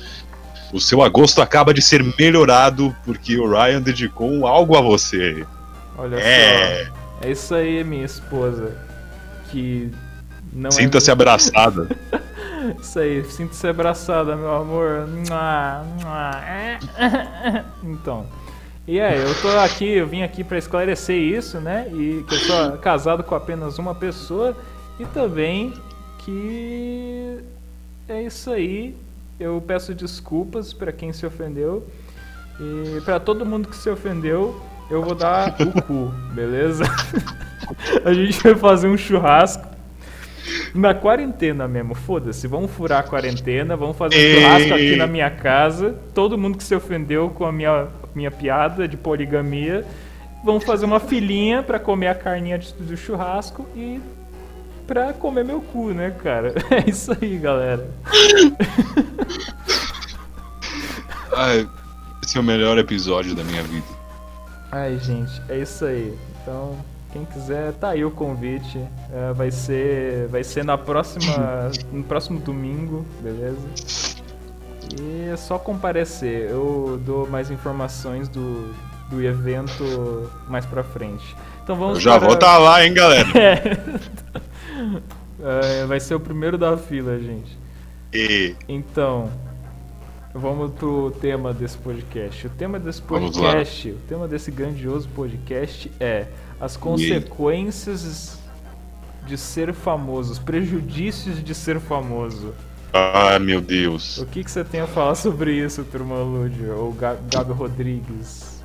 O 0.72 0.78
seu 0.80 1.02
agosto 1.02 1.40
acaba 1.42 1.72
de 1.74 1.80
ser 1.82 2.04
melhorado 2.18 2.94
porque 3.04 3.36
o 3.38 3.50
Ryan 3.50 3.80
dedicou 3.82 4.46
algo 4.46 4.76
a 4.76 4.80
você. 4.82 5.44
Olha 5.98 6.16
É. 6.16 6.86
só. 6.86 6.92
É 7.22 7.30
isso 7.30 7.54
aí, 7.54 7.82
minha 7.84 8.04
esposa. 8.04 8.72
Que 9.50 9.90
não 10.52 10.70
Sinta-se 10.70 11.10
é. 11.10 11.12
abraçada. 11.12 11.88
Isso 12.82 12.98
aí, 12.98 13.24
sinta-se 13.24 13.66
abraçada, 13.66 14.36
meu 14.36 14.54
amor. 14.54 15.06
Mua. 15.08 15.84
Então. 17.82 18.26
E 18.86 18.98
é, 18.98 19.16
eu 19.22 19.34
tô 19.40 19.48
aqui, 19.58 19.86
eu 19.88 20.06
vim 20.06 20.22
aqui 20.22 20.42
pra 20.42 20.58
esclarecer 20.58 21.16
isso, 21.16 21.60
né? 21.60 21.86
E 21.92 22.24
que 22.28 22.34
eu 22.34 22.38
sou 22.40 22.72
casado 22.78 23.22
com 23.22 23.34
apenas 23.34 23.78
uma 23.78 23.94
pessoa. 23.94 24.56
E 24.98 25.04
também 25.06 25.72
que 26.18 27.38
é 28.08 28.22
isso 28.22 28.50
aí. 28.50 28.94
Eu 29.38 29.62
peço 29.66 29.94
desculpas 29.94 30.72
pra 30.72 30.90
quem 30.92 31.12
se 31.12 31.24
ofendeu. 31.24 31.86
E 32.60 33.00
pra 33.02 33.20
todo 33.20 33.46
mundo 33.46 33.68
que 33.68 33.76
se 33.76 33.88
ofendeu, 33.88 34.60
eu 34.90 35.02
vou 35.02 35.14
dar 35.14 35.54
o 35.60 35.82
cu, 35.82 36.12
beleza? 36.32 36.84
A 38.04 38.12
gente 38.12 38.42
vai 38.42 38.54
fazer 38.54 38.88
um 38.88 38.96
churrasco. 38.96 39.66
Na 40.74 40.94
quarentena 40.94 41.68
mesmo, 41.68 41.94
foda-se, 41.94 42.46
vamos 42.46 42.70
furar 42.70 43.00
a 43.00 43.02
quarentena, 43.02 43.76
vamos 43.76 43.96
fazer 43.96 44.16
um 44.16 44.40
churrasco 44.40 44.74
aqui 44.74 44.96
na 44.96 45.06
minha 45.06 45.30
casa. 45.30 45.94
Todo 46.14 46.38
mundo 46.38 46.56
que 46.56 46.64
se 46.64 46.74
ofendeu 46.74 47.28
com 47.28 47.44
a 47.44 47.52
minha, 47.52 47.88
minha 48.14 48.30
piada 48.30 48.88
de 48.88 48.96
poligamia, 48.96 49.84
vamos 50.42 50.64
fazer 50.64 50.86
uma 50.86 51.00
filinha 51.00 51.62
pra 51.62 51.78
comer 51.78 52.08
a 52.08 52.14
carninha 52.14 52.58
do 52.80 52.96
churrasco 52.96 53.66
e 53.76 54.00
pra 54.86 55.12
comer 55.12 55.44
meu 55.44 55.60
cu, 55.60 55.90
né, 55.90 56.14
cara? 56.22 56.54
É 56.70 56.88
isso 56.88 57.14
aí, 57.20 57.36
galera. 57.36 57.86
Ai, 61.36 61.68
esse 62.24 62.38
é 62.38 62.40
o 62.40 62.44
melhor 62.44 62.78
episódio 62.78 63.34
da 63.34 63.44
minha 63.44 63.62
vida. 63.62 63.97
Ai, 64.70 64.98
gente, 64.98 65.40
é 65.48 65.58
isso 65.58 65.84
aí. 65.84 66.16
Então, 66.42 66.76
quem 67.12 67.24
quiser, 67.24 67.72
tá 67.74 67.90
aí 67.90 68.04
o 68.04 68.10
convite. 68.10 68.78
É, 69.12 69.32
vai 69.32 69.50
ser, 69.50 70.26
vai 70.28 70.44
ser 70.44 70.64
na 70.64 70.76
próxima, 70.76 71.70
no 71.92 72.02
próximo 72.04 72.38
domingo, 72.40 73.04
beleza? 73.20 73.66
E 75.00 75.28
é 75.32 75.36
só 75.36 75.58
comparecer. 75.58 76.50
Eu 76.50 77.00
dou 77.04 77.28
mais 77.28 77.50
informações 77.50 78.28
do, 78.28 78.74
do 79.10 79.22
evento 79.22 80.30
mais 80.48 80.64
pra 80.66 80.82
frente. 80.82 81.34
Então 81.62 81.76
vamos 81.76 81.96
Eu 81.96 82.00
já 82.00 82.18
para- 82.18 82.26
vou 82.26 82.34
estar 82.34 82.58
lá, 82.58 82.84
hein, 82.84 82.92
galera. 82.94 83.28
É, 85.40 85.86
vai 85.86 86.00
ser 86.00 86.16
o 86.16 86.20
primeiro 86.20 86.58
da 86.58 86.76
fila, 86.76 87.16
gente. 87.18 87.56
E 88.12 88.56
Então, 88.68 89.30
vamos 90.38 90.72
pro 90.72 91.10
tema 91.20 91.52
desse 91.52 91.76
podcast. 91.76 92.46
O 92.46 92.50
tema 92.50 92.78
desse 92.78 93.02
podcast, 93.02 93.90
o 93.90 93.98
tema 94.08 94.28
desse 94.28 94.50
grandioso 94.50 95.08
podcast 95.08 95.90
é 96.00 96.26
as 96.60 96.76
consequências 96.76 98.38
de 99.26 99.36
ser 99.36 99.74
famoso, 99.74 100.32
os 100.32 100.38
prejuízos 100.38 101.42
de 101.42 101.54
ser 101.54 101.78
famoso. 101.80 102.54
Ah, 102.92 103.38
meu 103.38 103.60
Deus. 103.60 104.18
O 104.18 104.26
que, 104.26 104.42
que 104.42 104.50
você 104.50 104.64
tem 104.64 104.80
a 104.80 104.86
falar 104.86 105.14
sobre 105.14 105.52
isso, 105.52 105.84
turma 105.84 106.16
Lúdio? 106.16 106.74
Ou 106.74 106.92
Ga- 106.92 107.18
Gabi 107.30 107.52
Rodrigues? 107.52 108.62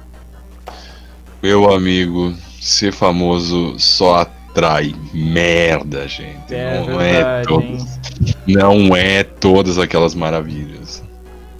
Meu 1.42 1.70
amigo, 1.74 2.34
ser 2.62 2.94
famoso 2.94 3.78
só 3.78 4.22
atrai 4.22 4.96
merda, 5.14 6.08
gente. 6.08 6.54
É 6.54 6.80
não 6.80 6.98
verdade, 6.98 7.42
é 7.42 7.44
todas, 7.44 7.82
hein? 7.82 8.36
não 8.48 8.96
é 8.96 9.24
todas 9.26 9.78
aquelas 9.78 10.16
maravilhas. 10.16 11.03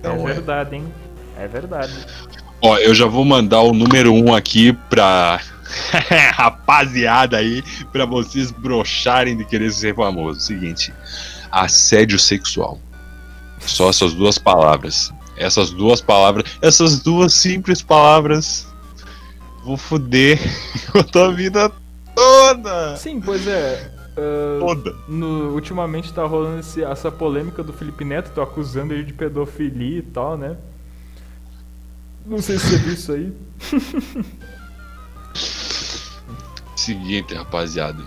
É 0.04 0.10
é. 0.10 0.34
verdade, 0.34 0.76
hein? 0.76 0.94
É 1.38 1.48
verdade. 1.48 1.94
Ó, 2.62 2.78
eu 2.78 2.94
já 2.94 3.06
vou 3.06 3.26
mandar 3.26 3.62
o 3.62 3.74
número 3.74 4.14
um 4.14 4.34
aqui 4.34 4.74
pra 4.90 5.40
rapaziada 6.34 7.38
aí, 7.38 7.64
pra 7.92 8.06
vocês 8.06 8.52
brocharem 8.52 9.36
de 9.36 9.46
querer 9.46 9.72
ser 9.72 9.96
famoso. 9.96 10.40
Seguinte, 10.40 10.94
assédio 11.52 12.20
sexual. 12.20 12.80
Só 13.60 13.90
essas 13.90 14.14
duas 14.14 14.38
palavras. 14.38 15.14
Essas 15.36 15.72
duas 15.72 16.00
palavras, 16.00 16.46
essas 16.62 17.00
duas 17.00 17.34
simples 17.34 17.82
palavras 17.82 18.68
vou 19.64 19.78
foder 19.78 20.40
com 20.92 21.00
a 21.00 21.04
tua 21.04 21.34
vida 21.34 21.72
toda. 22.16 22.96
Sim, 22.98 23.20
pois 23.20 23.48
é. 23.48 23.93
Ah, 24.18 24.60
Toda. 24.60 24.96
no- 25.08 25.54
ultimamente 25.54 26.14
tá 26.14 26.26
rolando 26.26 26.60
esse- 26.60 26.84
essa 26.84 27.12
polêmica 27.12 27.64
do 27.64 27.74
Felipe 27.74 28.04
Neto, 28.06 28.32
tô 28.34 28.42
acusando 28.42 28.94
ele 28.94 29.04
de 29.04 29.14
pedofilia 29.14 30.00
e 30.00 30.04
tal, 30.04 30.38
né? 30.38 30.56
Não 32.26 32.42
sei 32.42 32.58
se 32.58 32.68
você 32.70 32.78
viu 32.78 32.94
isso 32.94 33.12
aí. 33.12 33.34
Seguinte, 36.76 37.34
rapaziada. 37.34 38.04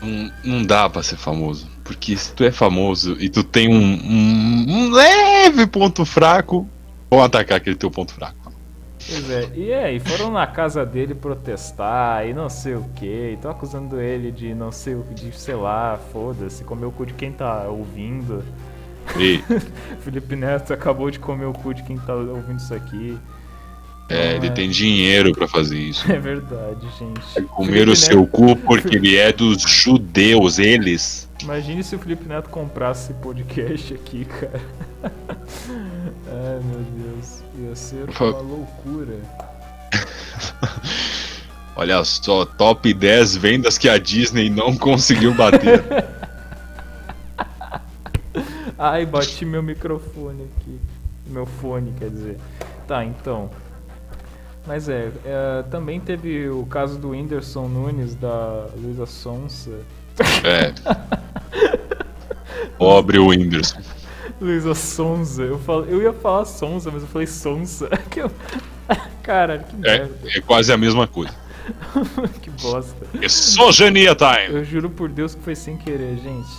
Não, 0.00 0.32
não 0.44 0.64
dá 0.64 0.88
pra 0.90 1.02
ser 1.02 1.16
famoso. 1.16 1.68
Porque 1.84 2.16
se 2.16 2.32
tu 2.34 2.44
é 2.44 2.50
famoso 2.50 3.16
e 3.20 3.28
tu 3.28 3.42
tem 3.44 3.68
um, 3.68 3.74
um- 3.80 4.66
um 4.68 4.90
leve 4.90 5.66
ponto 5.66 6.04
fraco, 6.04 6.68
vão 7.10 7.22
atacar 7.22 7.58
aquele 7.58 7.76
teu 7.76 7.90
ponto 7.90 8.12
fraco. 8.12 8.41
Pois 9.08 9.30
é, 9.30 9.48
e 9.54 9.72
aí, 9.72 9.98
foram 10.00 10.30
na 10.30 10.46
casa 10.46 10.86
dele 10.86 11.14
protestar 11.14 12.26
e 12.26 12.32
não 12.32 12.48
sei 12.48 12.74
o 12.74 12.84
que, 12.94 13.36
tô 13.42 13.48
acusando 13.48 14.00
ele 14.00 14.30
de 14.30 14.54
não 14.54 14.70
sei 14.72 14.94
o 14.94 15.02
de, 15.14 15.32
sei 15.32 15.54
lá, 15.54 15.98
foda-se, 16.12 16.62
comer 16.64 16.86
o 16.86 16.92
cu 16.92 17.04
de 17.06 17.12
quem 17.14 17.32
tá 17.32 17.64
ouvindo. 17.68 18.44
Ei, 19.16 19.42
Felipe 20.00 20.36
Neto 20.36 20.72
acabou 20.72 21.10
de 21.10 21.18
comer 21.18 21.46
o 21.46 21.52
cu 21.52 21.74
de 21.74 21.82
quem 21.82 21.98
tá 21.98 22.14
ouvindo 22.14 22.58
isso 22.60 22.72
aqui. 22.74 23.18
é, 24.08 24.36
ele 24.36 24.50
tem 24.50 24.70
dinheiro 24.70 25.32
pra 25.32 25.48
fazer 25.48 25.78
isso. 25.78 26.04
É 26.12 26.18
verdade, 26.18 26.86
gente. 26.98 27.42
Comer 27.48 27.72
Felipe 27.72 27.90
o 27.90 27.96
seu 27.96 28.20
Neto- 28.20 28.30
cu 28.30 28.56
porque 28.56 28.96
ele 28.96 29.16
é 29.16 29.32
dos 29.32 29.60
judeus, 29.62 30.58
eles. 30.60 31.28
Imagine 31.42 31.82
se 31.82 31.96
o 31.96 31.98
Felipe 31.98 32.28
Neto 32.28 32.48
comprasse 32.50 33.12
podcast 33.14 33.92
aqui, 33.94 34.24
cara. 34.24 34.60
Ai 36.30 36.60
meu 36.64 36.80
Deus, 36.96 37.41
ia 37.54 37.74
ser 37.76 38.08
uma 38.08 38.38
loucura. 38.38 39.18
Olha 41.74 42.04
só, 42.04 42.44
top 42.44 42.92
10 42.92 43.36
vendas 43.36 43.78
que 43.78 43.88
a 43.88 43.96
Disney 43.98 44.50
não 44.50 44.76
conseguiu 44.76 45.34
bater. 45.34 45.82
Ai, 48.78 49.06
bati 49.06 49.44
meu 49.44 49.62
microfone 49.62 50.44
aqui. 50.44 50.78
Meu 51.26 51.46
fone, 51.46 51.94
quer 51.98 52.10
dizer. 52.10 52.38
Tá, 52.86 53.04
então. 53.04 53.50
Mas 54.66 54.88
é, 54.88 55.10
é, 55.24 55.62
também 55.70 56.00
teve 56.00 56.48
o 56.48 56.66
caso 56.66 56.98
do 56.98 57.10
Whindersson 57.10 57.68
Nunes, 57.68 58.14
da 58.14 58.66
Luísa 58.76 59.06
Sonsa. 59.06 59.70
É. 60.44 60.72
Pobre 62.78 63.18
Whindersson. 63.18 63.80
Luísa 64.42 64.74
Sonza, 64.74 65.42
eu, 65.42 65.58
falo, 65.58 65.84
eu 65.86 66.02
ia 66.02 66.12
falar 66.12 66.44
Sonza, 66.44 66.90
mas 66.92 67.02
eu 67.02 67.08
falei 67.08 67.26
Sonsa. 67.26 67.88
Que 68.10 68.20
eu... 68.20 68.30
Cara, 69.22 69.60
que 69.60 69.76
É, 69.86 69.98
merda, 69.98 70.14
é 70.36 70.40
quase 70.40 70.72
a 70.72 70.76
mesma 70.76 71.06
coisa. 71.06 71.32
que 72.42 72.50
bosta. 72.50 73.06
Exogenia 73.20 74.14
time! 74.16 74.48
Eu 74.58 74.64
juro 74.64 74.90
por 74.90 75.08
Deus 75.08 75.34
que 75.34 75.42
foi 75.42 75.54
sem 75.54 75.76
querer, 75.76 76.16
gente. 76.16 76.50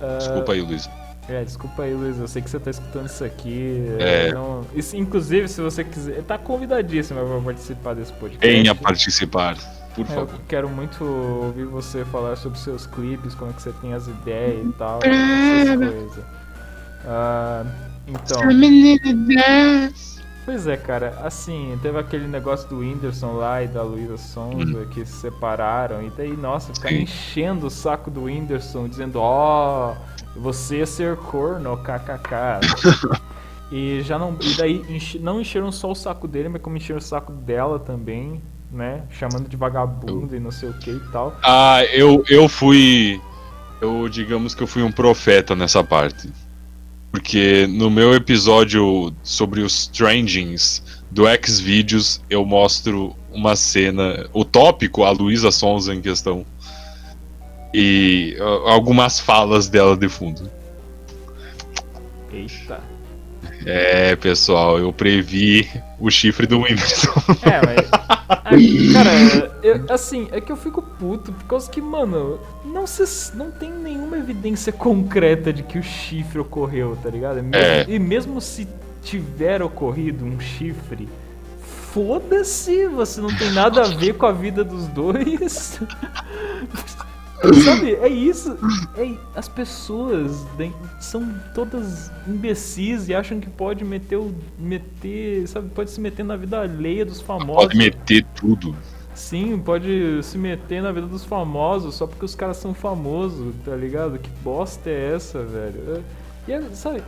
Ah, 0.00 0.18
Desculpa 0.18 0.52
aí, 0.52 0.60
Luiz. 0.60 0.90
É, 1.28 1.42
desculpa 1.44 1.84
aí, 1.84 1.94
Luiz. 1.94 2.18
Eu 2.18 2.26
sei 2.28 2.42
que 2.42 2.50
você 2.50 2.58
tá 2.58 2.70
escutando 2.70 3.06
isso 3.06 3.24
aqui. 3.24 3.86
É. 3.98 4.32
Não... 4.32 4.66
Isso, 4.74 4.96
inclusive, 4.96 5.48
se 5.48 5.60
você 5.62 5.84
quiser. 5.84 6.22
Tá 6.24 6.36
convidadíssimo 6.36 7.18
pra 7.24 7.40
participar 7.40 7.94
desse 7.94 8.12
podcast. 8.12 8.46
Venha 8.46 8.74
participar, 8.74 9.56
por 9.94 10.00
É, 10.04 10.10
eu 10.10 10.14
favor. 10.14 10.40
quero 10.48 10.68
muito 10.68 11.02
ouvir 11.04 11.64
você 11.64 12.04
falar 12.06 12.36
sobre 12.36 12.58
seus 12.58 12.86
clipes, 12.86 13.34
como 13.34 13.52
é 13.52 13.54
que 13.54 13.62
você 13.62 13.72
tem 13.80 13.94
as 13.94 14.06
ideias 14.08 14.66
e 14.66 14.72
tal, 14.72 14.98
essas 15.02 15.76
coisas. 15.76 16.24
Ah, 17.04 17.64
então. 18.06 18.40
Pois 20.44 20.66
é, 20.66 20.76
cara, 20.76 21.18
assim, 21.24 21.78
teve 21.80 21.98
aquele 21.98 22.26
negócio 22.28 22.68
do 22.68 22.80
Whindersson 22.80 23.32
lá 23.32 23.62
e 23.62 23.68
da 23.68 23.82
Luísa 23.82 24.18
Sonza 24.18 24.84
que 24.90 25.04
se 25.06 25.12
separaram, 25.12 26.02
e 26.02 26.10
daí, 26.10 26.36
nossa, 26.36 26.74
ficaram 26.74 26.96
Sim. 26.96 27.02
enchendo 27.04 27.66
o 27.66 27.70
saco 27.70 28.10
do 28.10 28.24
Whindersson, 28.24 28.86
dizendo, 28.86 29.18
ó, 29.20 29.94
você 30.36 30.80
é 30.80 30.86
ser 30.86 31.16
corno, 31.16 31.78
kkk. 31.78 32.60
e 33.72 34.02
já 34.02 34.18
não. 34.18 34.36
E 34.40 34.54
daí 34.54 34.84
enche- 34.88 35.18
não 35.18 35.40
encheram 35.40 35.72
só 35.72 35.90
o 35.90 35.94
saco 35.94 36.28
dele, 36.28 36.50
mas 36.50 36.60
como 36.60 36.76
encheram 36.76 36.98
o 36.98 37.02
saco 37.02 37.32
dela 37.32 37.78
também, 37.78 38.42
né? 38.70 39.04
Chamando 39.10 39.48
de 39.48 39.56
vagabundo 39.56 40.36
e 40.36 40.40
não 40.40 40.50
sei 40.50 40.68
o 40.68 40.74
que 40.74 40.90
e 40.90 41.00
tal. 41.10 41.34
Ah, 41.42 41.82
eu, 41.92 42.22
eu 42.28 42.48
fui. 42.50 43.18
Eu, 43.80 44.08
digamos 44.10 44.54
que 44.54 44.62
eu 44.62 44.66
fui 44.66 44.82
um 44.82 44.92
profeta 44.92 45.54
nessa 45.56 45.82
parte. 45.82 46.30
Porque 47.14 47.68
no 47.68 47.88
meu 47.88 48.12
episódio 48.12 49.14
sobre 49.22 49.60
os 49.60 49.86
trendings 49.86 50.82
do 51.12 51.22
Xvideos, 51.46 52.20
eu 52.28 52.44
mostro 52.44 53.14
uma 53.32 53.54
cena, 53.54 54.28
o 54.32 54.44
tópico, 54.44 55.04
a 55.04 55.12
Luísa 55.12 55.52
Sonza 55.52 55.94
em 55.94 56.00
questão. 56.00 56.44
E 57.72 58.36
algumas 58.66 59.20
falas 59.20 59.68
dela 59.68 59.96
de 59.96 60.08
fundo. 60.08 60.50
Eita. 62.32 62.80
É, 63.64 64.16
pessoal, 64.16 64.80
eu 64.80 64.92
previ 64.92 65.70
o 66.00 66.10
chifre 66.10 66.48
do 66.48 66.62
Whindersson. 66.62 67.12
É, 67.42 67.64
mas. 67.64 67.90
Cara, 68.92 69.58
eu- 69.62 69.84
assim, 69.90 70.28
é 70.32 70.40
que 70.40 70.50
eu 70.50 70.56
fico 70.56 70.80
puto, 70.80 71.32
por 71.32 71.44
causa 71.44 71.70
que, 71.70 71.80
mano, 71.80 72.38
não, 72.64 72.86
se, 72.86 73.36
não 73.36 73.50
tem 73.50 73.70
nenhuma 73.70 74.16
evidência 74.16 74.72
concreta 74.72 75.52
de 75.52 75.62
que 75.62 75.78
o 75.78 75.82
chifre 75.82 76.38
ocorreu, 76.38 76.96
tá 77.02 77.10
ligado? 77.10 77.36
Mesmo- 77.42 77.54
É. 77.54 77.84
E 77.88 77.98
mesmo 77.98 78.40
se 78.40 78.66
tiver 79.02 79.62
ocorrido 79.62 80.24
um 80.24 80.40
chifre, 80.40 81.08
foda-se, 81.92 82.86
você 82.86 83.20
não 83.20 83.34
tem 83.36 83.50
nada 83.52 83.82
a 83.82 83.88
ver 83.88 84.14
com 84.14 84.26
a 84.26 84.32
vida 84.32 84.64
dos 84.64 84.86
dois. 84.88 85.78
Sabe, 87.64 87.94
é 87.96 88.08
isso. 88.08 88.56
É, 88.96 89.14
as 89.34 89.48
pessoas 89.48 90.46
são 91.00 91.28
todas 91.54 92.10
imbecis 92.26 93.08
e 93.08 93.14
acham 93.14 93.40
que 93.40 93.48
pode 93.50 93.84
meter 93.84 94.16
o. 94.16 94.34
meter. 94.58 95.46
Sabe, 95.48 95.68
pode 95.70 95.90
se 95.90 96.00
meter 96.00 96.24
na 96.24 96.36
vida 96.36 96.60
alheia 96.60 97.04
dos 97.04 97.20
famosos. 97.20 97.62
Pode 97.64 97.76
meter 97.76 98.24
tudo. 98.34 98.74
Sim, 99.14 99.58
pode 99.58 100.20
se 100.22 100.36
meter 100.36 100.82
na 100.82 100.90
vida 100.90 101.06
dos 101.06 101.24
famosos 101.24 101.94
só 101.94 102.06
porque 102.06 102.24
os 102.24 102.34
caras 102.34 102.56
são 102.56 102.74
famosos, 102.74 103.54
tá 103.64 103.76
ligado? 103.76 104.18
Que 104.18 104.30
bosta 104.42 104.90
é 104.90 105.14
essa, 105.14 105.42
velho? 105.42 105.96
É- 105.96 106.50
E, 106.50 106.52
é, 106.52 106.62
sabe, 106.72 107.02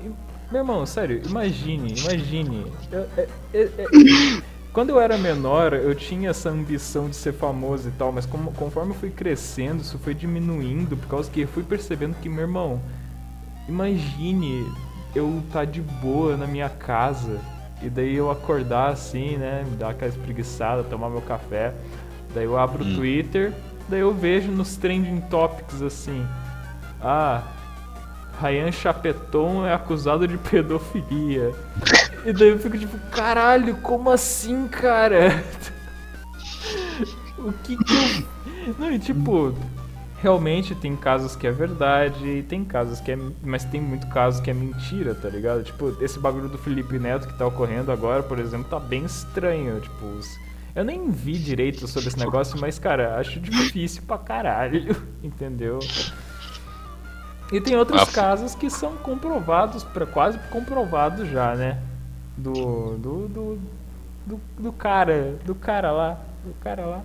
meu 0.53 0.61
irmão, 0.61 0.87
sério, 0.87 1.21
imagine, 1.27 1.95
imagine. 1.99 2.67
É- 2.93 3.07
é- 3.17 3.29
é- 3.55 3.71
é- 3.79 4.43
quando 4.77 4.91
eu 4.91 5.01
era 5.01 5.17
menor, 5.17 5.73
eu 5.73 5.95
tinha 5.95 6.29
essa 6.29 6.51
ambição 6.51 7.09
de 7.09 7.17
ser 7.17 7.33
famoso 7.33 7.89
e 7.89 7.93
tal, 7.93 8.13
mas 8.13 8.27
como- 8.27 8.53
conforme 8.53 8.91
eu 8.91 8.95
fui 8.95 9.09
crescendo, 9.09 9.81
isso 9.81 9.99
foi 9.99 10.13
diminuindo, 10.13 10.99
por 10.99 11.09
causa 11.09 11.31
que 11.31 11.41
eu 11.41 11.49
fui 11.49 11.63
percebendo 11.63 12.15
que, 12.21 12.29
meu 12.29 12.43
irmão, 12.43 12.79
imagine 13.67 14.71
eu 15.15 15.43
tá 15.51 15.65
de 15.65 15.81
boa 15.81 16.37
na 16.37 16.47
minha 16.47 16.69
casa 16.69 17.41
e 17.81 17.89
daí 17.89 18.17
eu 18.17 18.31
acordar 18.31 18.91
assim, 18.91 19.39
né, 19.39 19.65
me 19.67 19.79
dar 19.79 19.93
aquela 19.93 20.11
espreguiçada, 20.11 20.85
tomar 20.85 21.09
meu 21.09 21.23
café, 21.23 21.73
daí 22.35 22.45
eu 22.45 22.59
abro 22.59 22.85
o 22.85 22.87
Hum. 22.87 22.97
Twitter, 22.97 23.55
daí 23.89 24.01
eu 24.01 24.13
vejo 24.13 24.53
nos 24.53 24.77
trending 24.77 25.23
topics 25.31 25.81
assim, 25.81 26.23
ah, 27.01 27.43
Ryan 28.43 28.71
Chapeton 28.71 29.65
é 29.67 29.73
acusado 29.73 30.29
de 30.29 30.37
pedofilia. 30.37 31.55
E 32.27 32.33
daí 32.33 32.49
eu 32.49 32.59
fico 32.59 32.77
tipo, 32.77 32.99
caralho, 33.11 33.77
como 33.77 34.11
assim, 34.11 34.67
cara? 34.69 35.43
o 37.39 37.53
que 37.53 37.77
que 37.77 37.95
eu... 37.95 38.75
Não, 38.79 38.91
e 38.91 38.99
tipo, 38.99 39.55
realmente 40.21 40.75
tem 40.75 40.97
casos 40.97 41.37
que 41.37 41.47
é 41.47 41.53
verdade 41.53 42.27
e 42.27 42.43
tem 42.43 42.65
casos 42.65 43.01
que 43.01 43.13
é... 43.13 43.19
Mas 43.43 43.65
tem 43.65 43.81
muito 43.81 44.09
casos 44.09 44.41
que 44.41 44.51
é 44.51 44.55
mentira, 44.55 45.15
tá 45.15 45.29
ligado? 45.29 45.63
Tipo, 45.63 45.97
esse 46.03 46.19
bagulho 46.19 46.49
do 46.49 46.59
Felipe 46.59 46.99
Neto 46.99 47.29
que 47.29 47.39
tá 47.39 47.47
ocorrendo 47.47 47.93
agora, 47.93 48.23
por 48.23 48.39
exemplo, 48.41 48.69
tá 48.69 48.81
bem 48.81 49.05
estranho, 49.05 49.81
tipo... 49.81 50.05
os- 50.07 50.41
Eu 50.75 50.85
nem 50.85 51.11
vi 51.11 51.39
direito 51.39 51.87
sobre 51.87 52.09
esse 52.09 52.19
negócio, 52.19 52.59
mas, 52.61 52.79
cara, 52.79 53.19
acho 53.19 53.39
difícil 53.41 54.03
pra 54.07 54.19
caralho, 54.19 54.97
entendeu? 55.23 55.79
E 57.53 57.61
tem 57.61 57.77
outros 57.77 58.05
casos 58.11 58.55
que 58.57 58.69
são 58.69 58.97
comprovados, 58.97 59.85
pra, 59.85 60.05
quase 60.07 60.39
comprovados 60.51 61.29
já, 61.29 61.55
né? 61.55 61.81
Do, 62.37 62.97
do, 62.99 63.29
do, 63.29 63.59
do, 64.27 64.41
do 64.59 64.73
cara, 64.73 65.39
do 65.45 65.55
cara 65.55 65.91
lá, 65.93 66.21
do 66.45 66.53
cara 66.61 66.85
lá. 66.85 67.03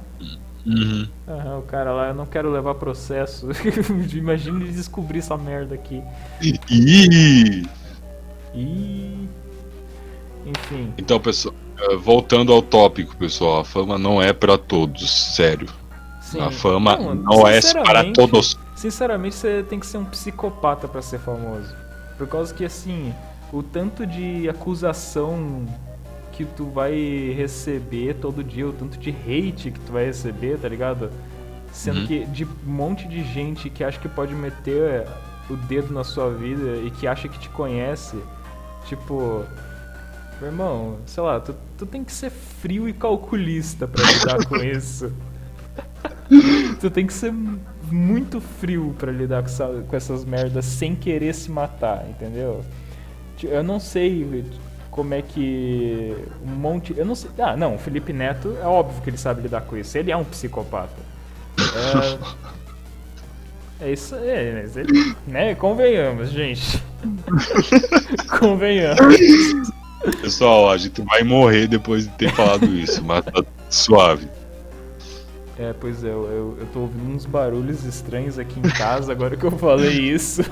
Uhum. 0.65 1.07
Aham, 1.27 1.59
o 1.59 1.61
cara 1.63 1.91
lá, 1.91 2.07
eu 2.09 2.13
não 2.13 2.25
quero 2.25 2.51
levar 2.51 2.75
processo. 2.75 3.49
Imagina 4.13 4.63
ele 4.63 4.71
descobrir 4.71 5.19
essa 5.19 5.37
merda 5.37 5.75
aqui. 5.75 6.03
Ih! 6.69 7.67
Enfim. 10.45 10.93
Então, 10.97 11.19
pessoal, 11.19 11.55
eh, 11.79 11.95
voltando 11.95 12.51
ao 12.51 12.61
tópico, 12.61 13.15
pessoal, 13.15 13.61
a 13.61 13.65
fama 13.65 13.97
não 13.97 14.21
é 14.21 14.33
pra 14.33 14.57
todos, 14.57 15.09
sério. 15.35 15.67
Sim. 16.21 16.39
A 16.39 16.51
fama 16.51 16.97
Não, 16.97 17.15
não, 17.15 17.47
é 17.47 17.59
para 17.83 18.11
todos. 18.13 18.57
Sinceramente, 18.75 19.35
você 19.35 19.63
tem 19.67 19.79
que 19.79 19.85
ser 19.85 19.97
um 19.97 20.05
psicopata 20.05 20.87
pra 20.87 21.01
ser 21.01 21.19
famoso. 21.19 21.75
Por 22.17 22.27
causa 22.27 22.53
que, 22.53 22.63
assim, 22.63 23.13
o 23.51 23.61
tanto 23.61 24.05
de 24.05 24.47
acusação 24.49 25.65
que 26.31 26.45
tu 26.45 26.65
vai 26.65 27.33
receber 27.35 28.15
todo 28.15 28.43
dia, 28.43 28.67
o 28.67 28.73
tanto 28.73 28.97
de 28.97 29.09
hate 29.09 29.71
que 29.71 29.79
tu 29.79 29.91
vai 29.91 30.05
receber, 30.05 30.57
tá 30.57 30.67
ligado? 30.69 31.09
Sendo 31.73 32.01
Uhum. 32.01 32.07
que 32.07 32.25
de 32.25 32.45
um 32.45 32.49
monte 32.65 33.07
de 33.07 33.23
gente 33.23 33.69
que 33.69 33.83
acha 33.83 33.99
que 33.99 34.07
pode 34.09 34.33
meter 34.33 35.05
o 35.49 35.55
dedo 35.55 35.93
na 35.93 36.03
sua 36.03 36.29
vida 36.31 36.77
e 36.85 36.91
que 36.91 37.07
acha 37.07 37.27
que 37.27 37.37
te 37.39 37.49
conhece. 37.49 38.15
Tipo, 38.87 39.43
meu 40.39 40.49
irmão, 40.49 40.97
sei 41.05 41.21
lá, 41.23 41.39
tu, 41.39 41.53
tu 41.77 41.85
tem 41.85 42.03
que 42.03 42.11
ser 42.11 42.29
frio 42.29 42.87
e 42.89 42.93
calculista 42.93 43.87
pra 43.87 44.03
lidar 44.09 44.45
com 44.47 44.55
isso. 44.63 45.11
Tu 46.79 46.89
tem 46.89 47.05
que 47.05 47.13
ser 47.13 47.33
muito 47.91 48.39
frio 48.39 48.95
pra 48.97 49.11
lidar 49.11 49.41
com, 49.43 49.49
essa- 49.49 49.83
com 49.87 49.95
essas 49.95 50.23
merdas 50.25 50.65
sem 50.65 50.95
querer 50.95 51.33
se 51.35 51.51
matar, 51.51 52.05
entendeu? 52.09 52.63
Eu 53.47 53.63
não 53.63 53.79
sei 53.79 54.45
como 54.89 55.13
é 55.13 55.21
que 55.21 56.15
um 56.45 56.51
monte. 56.51 56.93
Eu 56.97 57.05
não 57.05 57.15
sei. 57.15 57.31
Ah, 57.39 57.55
não, 57.55 57.75
o 57.75 57.77
Felipe 57.77 58.11
Neto 58.13 58.57
é 58.61 58.65
óbvio 58.65 59.01
que 59.01 59.09
ele 59.09 59.17
sabe 59.17 59.41
lidar 59.41 59.61
com 59.61 59.77
isso. 59.77 59.97
Ele 59.97 60.11
é 60.11 60.17
um 60.17 60.23
psicopata. 60.23 61.11
É, 63.79 63.87
é 63.87 63.93
isso 63.93 64.15
aí, 64.15 64.61
mas 64.61 64.77
ele. 64.77 65.15
Né? 65.25 65.55
Convenhamos, 65.55 66.29
gente. 66.29 66.83
Convenhamos. 68.39 69.15
Pessoal, 70.21 70.69
a 70.69 70.77
gente 70.77 71.01
vai 71.01 71.23
morrer 71.23 71.67
depois 71.67 72.03
de 72.05 72.09
ter 72.11 72.31
falado 72.33 72.65
isso, 72.65 73.03
mas 73.03 73.23
tá 73.23 73.43
suave. 73.69 74.27
É, 75.61 75.73
pois 75.73 76.03
é, 76.03 76.07
eu, 76.07 76.57
eu, 76.59 76.67
tô 76.73 76.79
ouvindo 76.79 77.15
uns 77.15 77.23
barulhos 77.23 77.85
estranhos 77.85 78.39
aqui 78.39 78.59
em 78.59 78.63
casa 78.63 79.11
agora 79.11 79.37
que 79.37 79.43
eu 79.43 79.51
falei 79.51 79.91
isso. 79.91 80.41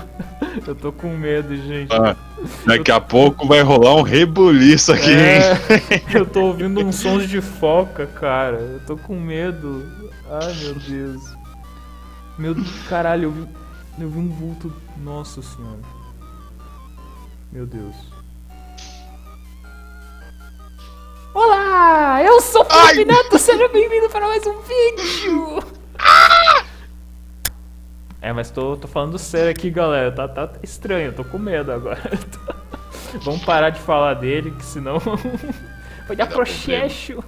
Eu 0.66 0.74
tô 0.74 0.92
com 0.92 1.16
medo, 1.16 1.56
gente. 1.56 1.94
Ah, 1.94 2.16
daqui 2.66 2.92
a 2.92 3.00
pouco 3.00 3.48
vai 3.48 3.62
rolar 3.62 3.96
um 3.96 4.02
rebuliço 4.02 4.92
aqui, 4.92 5.12
hein? 5.12 5.16
É, 5.18 5.58
eu 6.18 6.26
tô 6.26 6.42
ouvindo 6.42 6.84
uns 6.84 6.96
sons 6.96 7.30
de 7.30 7.40
foca, 7.40 8.08
cara. 8.08 8.58
Eu 8.58 8.80
tô 8.80 8.98
com 8.98 9.20
medo. 9.20 9.88
Ai, 10.28 10.54
meu 10.56 10.74
Deus. 10.74 11.22
Meu 12.38 12.56
caralho, 12.90 13.26
eu 13.26 13.32
vi, 13.32 13.48
eu 14.00 14.10
vi 14.10 14.20
um 14.20 14.30
vulto. 14.30 14.74
Nossa 14.98 15.42
senhora. 15.42 15.80
Meu 17.52 17.68
Deus. 17.68 18.19
Olá, 21.34 22.24
eu 22.24 22.42
sou 22.42 22.64
o 22.64 22.66
Felipe 22.66 23.06
Neto, 23.06 23.38
seja 23.38 23.68
bem-vindo 23.68 24.10
para 24.10 24.26
mais 24.28 24.46
um 24.48 24.60
vídeo. 24.62 25.60
É, 28.22 28.34
mas 28.34 28.52
tô, 28.52 28.76
tô 28.76 28.86
falando 28.86 29.18
sério 29.18 29.50
aqui, 29.50 29.70
galera. 29.70 30.12
Tá, 30.12 30.28
tá 30.28 30.52
estranho, 30.62 31.14
tô 31.14 31.24
com 31.24 31.40
medo 31.40 31.72
agora. 31.72 32.02
Vamos 33.24 33.46
parar 33.46 33.70
de 33.70 33.80
falar 33.80 34.16
dele, 34.16 34.52
que 34.52 34.66
senão 34.66 35.00
vai 36.06 36.18
dar 36.18 36.28
processo. 36.28 37.24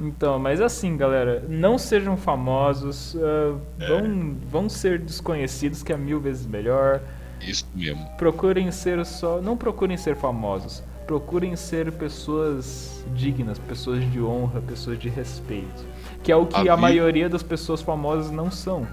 Então, 0.00 0.40
mas 0.40 0.60
assim, 0.60 0.96
galera, 0.96 1.44
não 1.48 1.78
sejam 1.78 2.16
famosos, 2.16 3.16
ah, 3.16 3.56
vão, 3.86 4.36
vão 4.50 4.68
ser 4.68 4.98
desconhecidos, 4.98 5.84
que 5.84 5.92
é 5.92 5.96
mil 5.96 6.18
vezes 6.18 6.44
melhor. 6.44 7.00
Isso 7.40 7.64
mesmo. 7.72 8.04
Procurem 8.18 8.68
ser 8.72 9.06
só. 9.06 9.40
Não 9.40 9.56
procurem 9.56 9.96
ser 9.96 10.16
famosos. 10.16 10.82
Procurem 11.06 11.54
ser 11.54 11.92
pessoas 11.92 13.04
dignas, 13.14 13.58
pessoas 13.58 14.10
de 14.10 14.20
honra, 14.20 14.60
pessoas 14.62 14.98
de 14.98 15.08
respeito. 15.08 15.84
Que 16.22 16.32
é 16.32 16.36
o 16.36 16.46
que 16.46 16.68
A 16.68 16.72
a, 16.72 16.76
vi- 16.76 16.82
maioria 16.82 17.28
das 17.28 17.42
pessoas 17.42 17.82
famosas 17.82 18.30
não 18.30 18.50
são. 18.50 18.86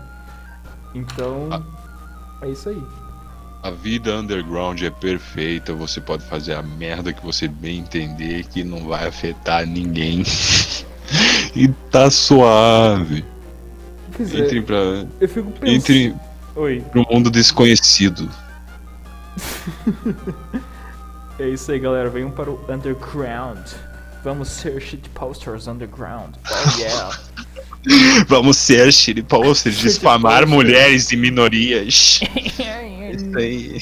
Então. 0.93 1.47
Ah. 1.51 1.61
É 2.45 2.49
isso 2.49 2.67
aí. 2.69 2.81
A 3.63 3.69
vida 3.69 4.15
underground 4.17 4.81
é 4.81 4.89
perfeita, 4.89 5.71
você 5.73 6.01
pode 6.01 6.23
fazer 6.25 6.55
a 6.55 6.63
merda 6.63 7.13
que 7.13 7.23
você 7.23 7.47
bem 7.47 7.77
entender, 7.79 8.43
que 8.45 8.63
não 8.63 8.87
vai 8.87 9.07
afetar 9.07 9.65
ninguém. 9.67 10.23
e 11.55 11.67
tá 11.91 12.09
suave. 12.09 13.23
Pois 14.17 14.33
é, 14.33 14.39
Entre 14.39 14.61
pra. 14.63 15.05
eu 15.21 15.29
fico 15.29 15.51
pensando. 15.51 15.69
Entre 15.75 16.15
Oi. 16.55 16.81
pro 16.91 17.05
mundo 17.09 17.29
desconhecido. 17.29 18.27
É 21.41 21.49
isso 21.49 21.71
aí, 21.71 21.79
galera. 21.79 22.07
Venham 22.07 22.29
para 22.29 22.51
o 22.51 22.63
underground. 22.69 23.65
Vamos 24.23 24.49
ser 24.49 24.79
shitposters 24.79 25.67
underground. 25.67 26.35
Oh 26.47 26.79
yeah. 26.79 27.19
Vamos 28.29 28.57
ser 28.57 28.93
shitposters, 28.93 29.79
difamar 29.79 30.45
mulheres 30.45 31.11
e 31.11 31.17
minorias. 31.17 32.19
Isso 33.11 33.37
aí. 33.37 33.81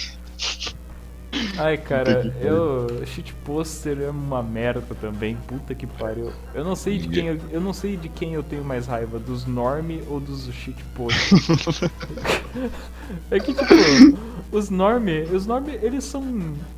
Ai, 1.58 1.78
cara, 1.78 2.34
eu. 2.42 3.06
Shitposter 3.06 4.00
é 4.02 4.10
uma 4.10 4.42
merda 4.42 4.96
também. 5.00 5.38
Puta 5.48 5.76
que 5.76 5.86
pariu. 5.86 6.32
Eu 6.54 6.64
não 6.64 6.76
sei 6.76 6.98
de 6.98 7.08
quem 7.08 7.28
eu, 7.28 7.40
eu 7.52 7.62
não 7.62 7.74
sei 7.74 7.96
de 7.98 8.10
quem 8.10 8.34
eu 8.34 8.44
tenho 8.44 8.64
mais 8.64 8.88
raiva, 8.88 9.20
dos 9.20 9.46
norm 9.46 10.02
ou 10.08 10.20
dos 10.20 10.50
shitposter. 10.54 11.40
é 13.30 13.40
que 13.40 13.54
tipo, 13.54 14.18
os 14.52 14.70
norm, 14.70 15.08
os 15.32 15.46
norm, 15.46 15.68
eles 15.70 16.04
são 16.04 16.24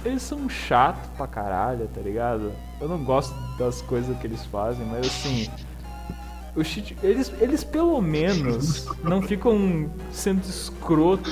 eles 0.04 0.22
são 0.22 0.50
chatos 0.50 1.10
pra 1.16 1.28
caralho, 1.28 1.88
tá 1.94 2.02
ligado? 2.02 2.52
Eu 2.80 2.90
não 2.90 3.04
gosto 3.04 3.34
das 3.58 3.82
coisas 3.82 4.18
que 4.18 4.28
eles 4.28 4.44
fazem, 4.46 4.86
mas 4.86 5.08
assim, 5.08 5.50
shit, 6.64 6.98
eles 7.02 7.32
eles 7.40 7.64
pelo 7.64 8.02
menos 8.02 8.88
não 9.04 9.22
ficam 9.22 9.90
sendo 10.12 10.42
escroto 10.42 11.30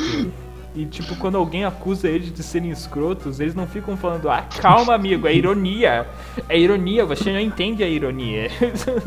e, 0.81 0.85
tipo, 0.85 1.15
quando 1.17 1.37
alguém 1.37 1.65
acusa 1.65 2.07
eles 2.07 2.33
de 2.33 2.41
serem 2.41 2.69
escrotos, 2.69 3.39
eles 3.39 3.53
não 3.53 3.67
ficam 3.67 3.97
falando, 3.97 4.29
ah, 4.29 4.41
calma, 4.61 4.93
amigo, 4.95 5.27
é 5.27 5.33
ironia. 5.33 6.07
É 6.47 6.57
ironia, 6.57 7.05
você 7.05 7.33
não 7.33 7.39
entende 7.39 7.83
a 7.83 7.87
ironia. 7.87 8.49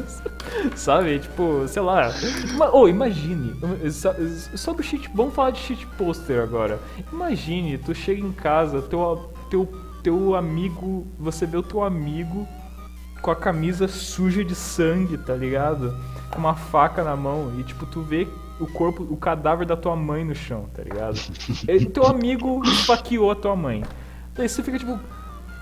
Sabe? 0.77 1.19
Tipo, 1.19 1.67
sei 1.67 1.83
lá. 1.83 2.13
Ima- 2.51 2.71
Ô, 2.75 2.89
imagine. 2.89 3.55
Do 3.55 4.83
shit. 4.83 5.09
Vamos 5.15 5.35
falar 5.35 5.51
de 5.51 5.59
shit 5.61 5.87
poster 5.99 6.41
agora. 6.43 6.79
Imagine, 7.13 7.79
tu 7.79 7.95
chega 7.95 8.21
em 8.21 8.33
casa, 8.33 8.83
teu, 8.83 9.31
teu, 9.51 9.69
teu 10.03 10.35
amigo. 10.35 11.07
Você 11.19 11.47
vê 11.47 11.57
o 11.57 11.63
teu 11.63 11.83
amigo 11.83 12.47
com 13.21 13.31
a 13.31 13.37
camisa 13.37 13.87
suja 13.89 14.45
de 14.45 14.55
sangue, 14.55 15.17
tá 15.17 15.35
ligado? 15.35 15.97
Com 16.31 16.39
uma 16.41 16.55
faca 16.55 17.05
na 17.05 17.15
mão 17.17 17.53
e 17.59 17.63
tipo, 17.63 17.87
tu 17.87 18.03
vê 18.03 18.27
o 18.63 18.67
corpo, 18.73 19.03
o 19.11 19.17
cadáver 19.17 19.67
da 19.67 19.77
tua 19.77 19.97
mãe 19.97 20.25
no 20.25 20.35
chão, 20.35 20.67
tá 20.75 20.83
ligado? 20.83 21.19
Teu 21.93 22.05
amigo 22.07 22.63
esfaqueou 22.65 23.31
a 23.31 23.35
tua 23.35 23.57
mãe. 23.57 23.83
Daí 24.35 24.49
você 24.49 24.63
fica 24.63 24.79
tipo, 24.79 24.99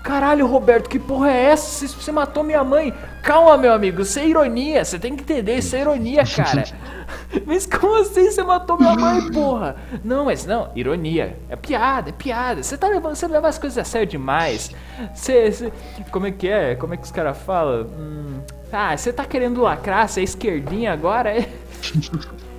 caralho, 0.03 0.47
Roberto, 0.47 0.89
que 0.89 0.97
porra 0.99 1.29
é 1.31 1.43
essa? 1.45 1.87
Você, 1.87 1.93
você 2.01 2.11
matou 2.11 2.43
minha 2.43 2.63
mãe. 2.63 2.93
Calma, 3.23 3.57
meu 3.57 3.73
amigo, 3.73 4.01
isso 4.01 4.17
é 4.19 4.27
ironia, 4.27 4.83
você 4.85 4.97
tem 4.97 5.15
que 5.15 5.23
entender, 5.23 5.57
isso 5.57 5.75
é 5.75 5.81
ironia, 5.81 6.23
cara. 6.25 6.63
Mas 7.45 7.65
como 7.65 7.95
assim 8.01 8.29
você 8.31 8.43
matou 8.43 8.77
minha 8.77 8.95
mãe, 8.95 9.29
porra? 9.31 9.75
Não, 10.03 10.25
mas 10.25 10.45
não, 10.45 10.69
ironia. 10.75 11.37
É 11.49 11.55
piada, 11.55 12.09
é 12.09 12.13
piada. 12.13 12.61
Você 12.63 12.77
tá 12.77 12.87
levando, 12.87 13.15
você 13.15 13.27
leva 13.27 13.47
as 13.47 13.57
coisas 13.57 13.77
a 13.77 13.83
sério 13.83 14.07
demais. 14.07 14.71
Você, 15.13 15.51
você- 15.51 15.73
como 16.11 16.25
é 16.27 16.31
que 16.31 16.47
é? 16.47 16.75
Como 16.75 16.93
é 16.93 16.97
que 16.97 17.03
os 17.03 17.11
caras 17.11 17.37
falam? 17.37 17.87
Hum, 17.87 18.41
ah, 18.71 18.95
você 18.95 19.11
tá 19.13 19.23
querendo 19.25 19.61
lacrar, 19.61 20.07
você 20.09 20.21
é 20.21 20.23
esquerdinha 20.23 20.91
agora? 20.93 21.33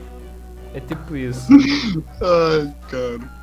É, 0.72 0.78
é 0.78 0.80
tipo 0.80 1.16
isso. 1.16 1.48
Ai, 2.20 2.74
cara. 2.90 3.42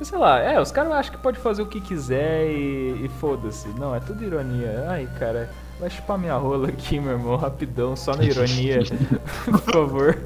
Sei 0.00 0.16
lá, 0.16 0.38
é, 0.38 0.60
os 0.60 0.70
caras 0.70 0.92
acham 0.92 1.12
que 1.12 1.18
pode 1.20 1.38
fazer 1.40 1.62
o 1.62 1.66
que 1.66 1.80
quiser 1.80 2.46
e, 2.46 3.04
e 3.04 3.10
foda-se. 3.20 3.68
Não, 3.70 3.94
é 3.94 4.00
tudo 4.00 4.22
ironia. 4.22 4.86
Ai, 4.88 5.08
cara, 5.18 5.50
vai 5.80 5.90
chupar 5.90 6.16
minha 6.16 6.36
rola 6.36 6.68
aqui, 6.68 7.00
meu 7.00 7.12
irmão, 7.12 7.36
rapidão, 7.36 7.96
só 7.96 8.14
na 8.14 8.22
ironia. 8.22 8.78
Por 9.44 9.60
favor. 9.72 10.18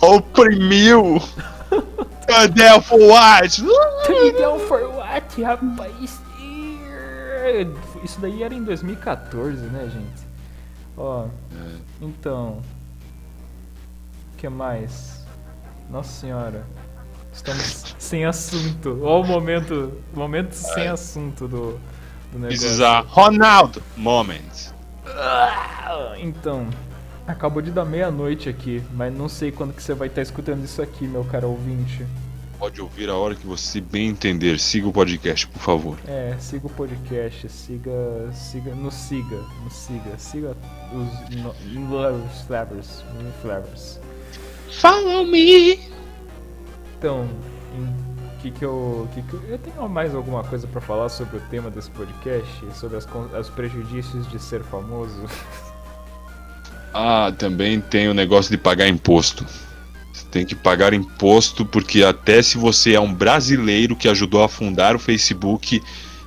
Oprimiu! 0.00 1.18
Cadê 2.26 2.80
for 2.82 3.00
what? 3.00 3.64
Trilhão 4.04 4.58
for 4.58 4.82
what, 4.96 5.42
rapaz? 5.42 6.20
Isso 8.02 8.20
daí 8.20 8.42
era 8.42 8.54
em 8.54 8.62
2014, 8.62 9.62
né, 9.66 9.90
gente? 9.92 10.26
Ó, 10.96 11.26
então. 12.00 12.60
O 14.32 14.36
que 14.36 14.48
mais? 14.48 15.24
Nossa 15.90 16.20
senhora. 16.20 16.64
Estamos 17.32 17.94
sem 17.98 18.24
assunto. 18.24 19.00
Olha 19.02 19.24
o 19.24 19.26
momento, 19.26 19.92
momento 20.12 20.52
sem 20.52 20.88
assunto 20.88 21.48
do, 21.48 21.80
do 22.32 22.38
negócio. 22.38 22.48
This 22.60 22.64
is 22.64 22.80
a 22.80 23.00
Ronaldo 23.00 23.82
moment. 23.96 24.72
Ah, 25.06 26.14
Então, 26.18 26.68
acabou 27.26 27.60
de 27.60 27.70
dar 27.70 27.84
meia-noite 27.84 28.48
aqui, 28.48 28.82
mas 28.92 29.12
não 29.14 29.28
sei 29.28 29.52
quando 29.52 29.72
que 29.74 29.82
você 29.82 29.94
vai 29.94 30.08
estar 30.08 30.22
escutando 30.22 30.64
isso 30.64 30.80
aqui, 30.80 31.06
meu 31.06 31.24
caro 31.24 31.48
ouvinte. 31.48 32.06
Pode 32.64 32.80
ouvir 32.80 33.10
a 33.10 33.14
hora 33.14 33.34
que 33.34 33.46
você 33.46 33.78
bem 33.78 34.08
entender. 34.08 34.58
Siga 34.58 34.88
o 34.88 34.92
podcast, 34.92 35.46
por 35.46 35.60
favor. 35.60 35.98
É, 36.08 36.34
siga 36.38 36.66
o 36.66 36.70
podcast, 36.70 37.46
siga, 37.50 37.92
siga, 38.32 38.74
nos 38.74 38.94
siga, 38.94 39.36
nos 39.62 39.74
siga, 39.74 40.16
siga 40.16 40.56
os 40.90 41.36
no- 41.36 41.52
flavors, 42.46 43.04
flavors. 43.42 44.00
Follow 44.80 45.26
me. 45.26 45.78
Então, 46.96 47.28
em- 47.76 48.40
que 48.40 48.50
que 48.50 48.64
eu, 48.64 49.06
que 49.12 49.20
que 49.20 49.34
eu, 49.34 49.42
eu 49.42 49.58
tenho 49.58 49.86
mais 49.86 50.14
alguma 50.14 50.42
coisa 50.42 50.66
pra 50.66 50.80
falar 50.80 51.10
sobre 51.10 51.36
o 51.36 51.40
tema 51.50 51.70
desse 51.70 51.90
podcast, 51.90 52.48
sobre 52.72 52.96
as, 52.96 53.06
os 53.38 53.50
prejudícios 53.50 54.26
de 54.30 54.38
ser 54.38 54.62
famoso? 54.62 55.22
Ah, 56.94 57.30
também 57.36 57.78
tem 57.78 58.08
o 58.08 58.14
negócio 58.14 58.50
de 58.50 58.56
pagar 58.56 58.88
imposto. 58.88 59.44
Tem 60.34 60.44
que 60.44 60.56
pagar 60.56 60.92
imposto 60.92 61.64
porque 61.64 62.02
até 62.02 62.42
se 62.42 62.58
você 62.58 62.94
é 62.94 63.00
um 63.00 63.14
brasileiro 63.14 63.94
que 63.94 64.08
ajudou 64.08 64.42
a 64.42 64.48
fundar 64.48 64.96
o 64.96 64.98
Facebook, 64.98 65.80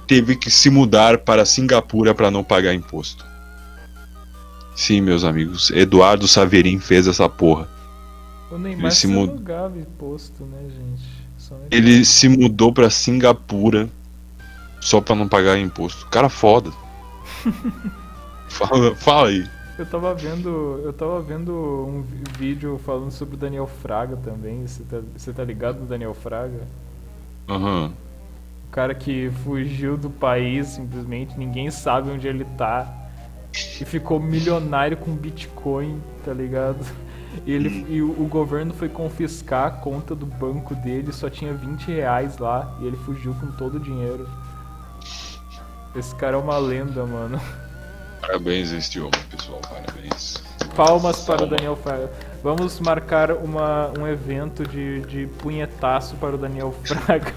teve 0.08 0.38
que 0.38 0.49
se 0.49 0.70
mudar 0.70 1.18
para 1.18 1.45
Singapura 1.45 2.16
para 2.16 2.32
não 2.32 2.41
pagar 2.41 2.74
imposto. 2.74 3.26
Sim, 4.74 5.01
meus 5.01 5.26
amigos, 5.26 5.72
Eduardo 5.72 6.26
Saverin 6.26 6.80
fez 6.80 7.05
essa 7.05 7.28
porra. 7.28 7.68
O 8.49 8.58
Neymar 8.58 8.86
Ele 8.86 8.91
se 8.91 9.08
pagava 9.14 9.78
imposto, 9.78 10.45
né, 10.45 10.70
gente? 10.70 11.68
Ele 11.70 12.05
se 12.05 12.30
mudou 12.30 12.72
para 12.72 12.89
Singapura 12.89 13.89
só 14.80 15.01
para 15.01 15.16
não 15.16 15.28
pagar 15.28 15.60
imposto. 15.60 16.08
Cara 16.08 16.30
foda. 16.30 16.72
fala, 18.47 18.95
fala 18.95 19.28
aí. 19.28 19.57
Eu 19.78 19.86
tava 19.86 20.14
vendo, 20.16 20.82
eu 20.84 20.92
tava 20.92 21.22
vendo 21.22 21.54
um 21.54 22.04
vídeo 22.38 22.80
falando 22.84 23.12
sobre 23.12 23.36
o 23.36 23.38
Daniel 23.38 23.68
Fraga 23.68 24.18
também. 24.18 24.66
Você 24.66 24.84
tá, 24.84 25.02
você 25.16 25.32
tá 25.32 25.44
ligado 25.44 25.82
no 25.82 25.86
Daniel 25.86 26.16
Fraga? 26.16 26.68
Aham. 27.48 27.94
O 28.68 28.72
cara 28.72 28.96
que 28.96 29.30
fugiu 29.44 29.96
do 29.96 30.10
país 30.10 30.68
simplesmente, 30.70 31.38
ninguém 31.38 31.70
sabe 31.70 32.10
onde 32.10 32.28
ele 32.28 32.44
tá. 32.58 32.92
E 33.54 33.86
ficou 33.86 34.20
milionário 34.20 34.98
com 34.98 35.16
Bitcoin, 35.16 36.02
tá 36.26 36.34
ligado? 36.34 36.84
E, 37.46 37.52
ele, 37.52 37.86
e 37.88 38.02
o, 38.02 38.10
o 38.20 38.28
governo 38.28 38.74
foi 38.74 38.90
confiscar 38.90 39.68
a 39.68 39.72
conta 39.72 40.16
do 40.16 40.26
banco 40.26 40.74
dele, 40.74 41.14
só 41.14 41.30
tinha 41.30 41.54
20 41.54 41.92
reais 41.92 42.40
lá, 42.40 42.76
e 42.82 42.88
ele 42.88 42.98
fugiu 42.98 43.34
com 43.36 43.48
todo 43.52 43.76
o 43.76 43.80
dinheiro. 43.80 44.28
Esse 45.96 46.16
cara 46.16 46.36
é 46.36 46.40
uma 46.40 46.58
lenda, 46.58 47.06
mano. 47.06 47.40
Parabéns 48.22 48.74
a 48.74 48.78
este 48.78 48.99
homem, 48.99 49.20
pessoal. 49.30 49.61
Parabéns. 49.61 50.43
Palmas 50.76 51.22
para 51.22 51.43
o. 51.43 51.47
Daniel 51.47 51.76
Fraga. 51.76 52.11
Vamos 52.43 52.80
marcar 52.80 53.32
uma, 53.32 53.91
um 53.97 54.07
evento 54.07 54.65
de, 54.68 55.01
de 55.01 55.28
punhetaço 55.39 56.15
para 56.18 56.36
o 56.36 56.38
Daniel 56.38 56.74
Fraga. 56.84 57.34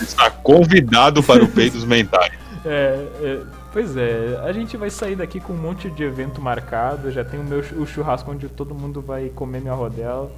Está 0.00 0.30
convidado 0.30 1.22
para 1.22 1.44
o 1.44 1.48
Peitos 1.52 1.84
Mentais. 1.84 2.32
É, 2.64 3.06
é, 3.22 3.40
pois 3.72 3.96
é, 3.96 4.40
a 4.42 4.52
gente 4.52 4.76
vai 4.76 4.90
sair 4.90 5.14
daqui 5.14 5.38
com 5.38 5.52
um 5.52 5.56
monte 5.56 5.88
de 5.90 6.02
evento 6.02 6.40
marcado. 6.40 7.10
Já 7.10 7.24
tem 7.24 7.38
o 7.38 7.44
meu 7.44 7.60
o 7.60 7.86
churrasco 7.86 8.30
onde 8.30 8.48
todo 8.48 8.74
mundo 8.74 9.00
vai 9.00 9.28
comer 9.28 9.60
minha 9.60 9.74
rodela. 9.74 10.30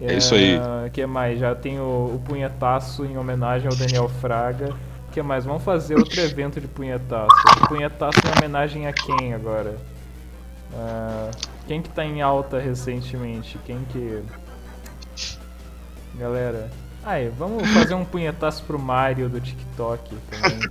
É 0.00 0.14
isso 0.14 0.34
aí. 0.34 0.58
que 0.92 1.04
mais? 1.06 1.38
Já 1.38 1.54
tem 1.54 1.78
o, 1.78 2.12
o 2.14 2.22
punhetaço 2.24 3.04
em 3.04 3.16
homenagem 3.16 3.68
ao 3.68 3.76
Daniel 3.76 4.08
Fraga. 4.08 4.74
Que 5.16 5.22
mais? 5.22 5.46
Vamos 5.46 5.62
fazer 5.62 5.96
outro 5.96 6.20
evento 6.20 6.60
de 6.60 6.68
punhetaço. 6.68 7.30
Punhetaço 7.68 8.18
em 8.18 8.38
homenagem 8.38 8.86
a 8.86 8.92
quem 8.92 9.32
agora? 9.32 9.78
Ah, 10.74 11.30
quem 11.66 11.80
que 11.80 11.88
tá 11.88 12.04
em 12.04 12.20
alta 12.20 12.58
recentemente? 12.58 13.58
Quem 13.64 13.82
que. 13.86 14.22
Galera. 16.16 16.70
Aí, 17.02 17.30
vamos 17.30 17.66
fazer 17.70 17.94
um 17.94 18.04
punhetaço 18.04 18.62
pro 18.64 18.78
Mario 18.78 19.30
do 19.30 19.40
TikTok 19.40 20.16
também. 20.30 20.70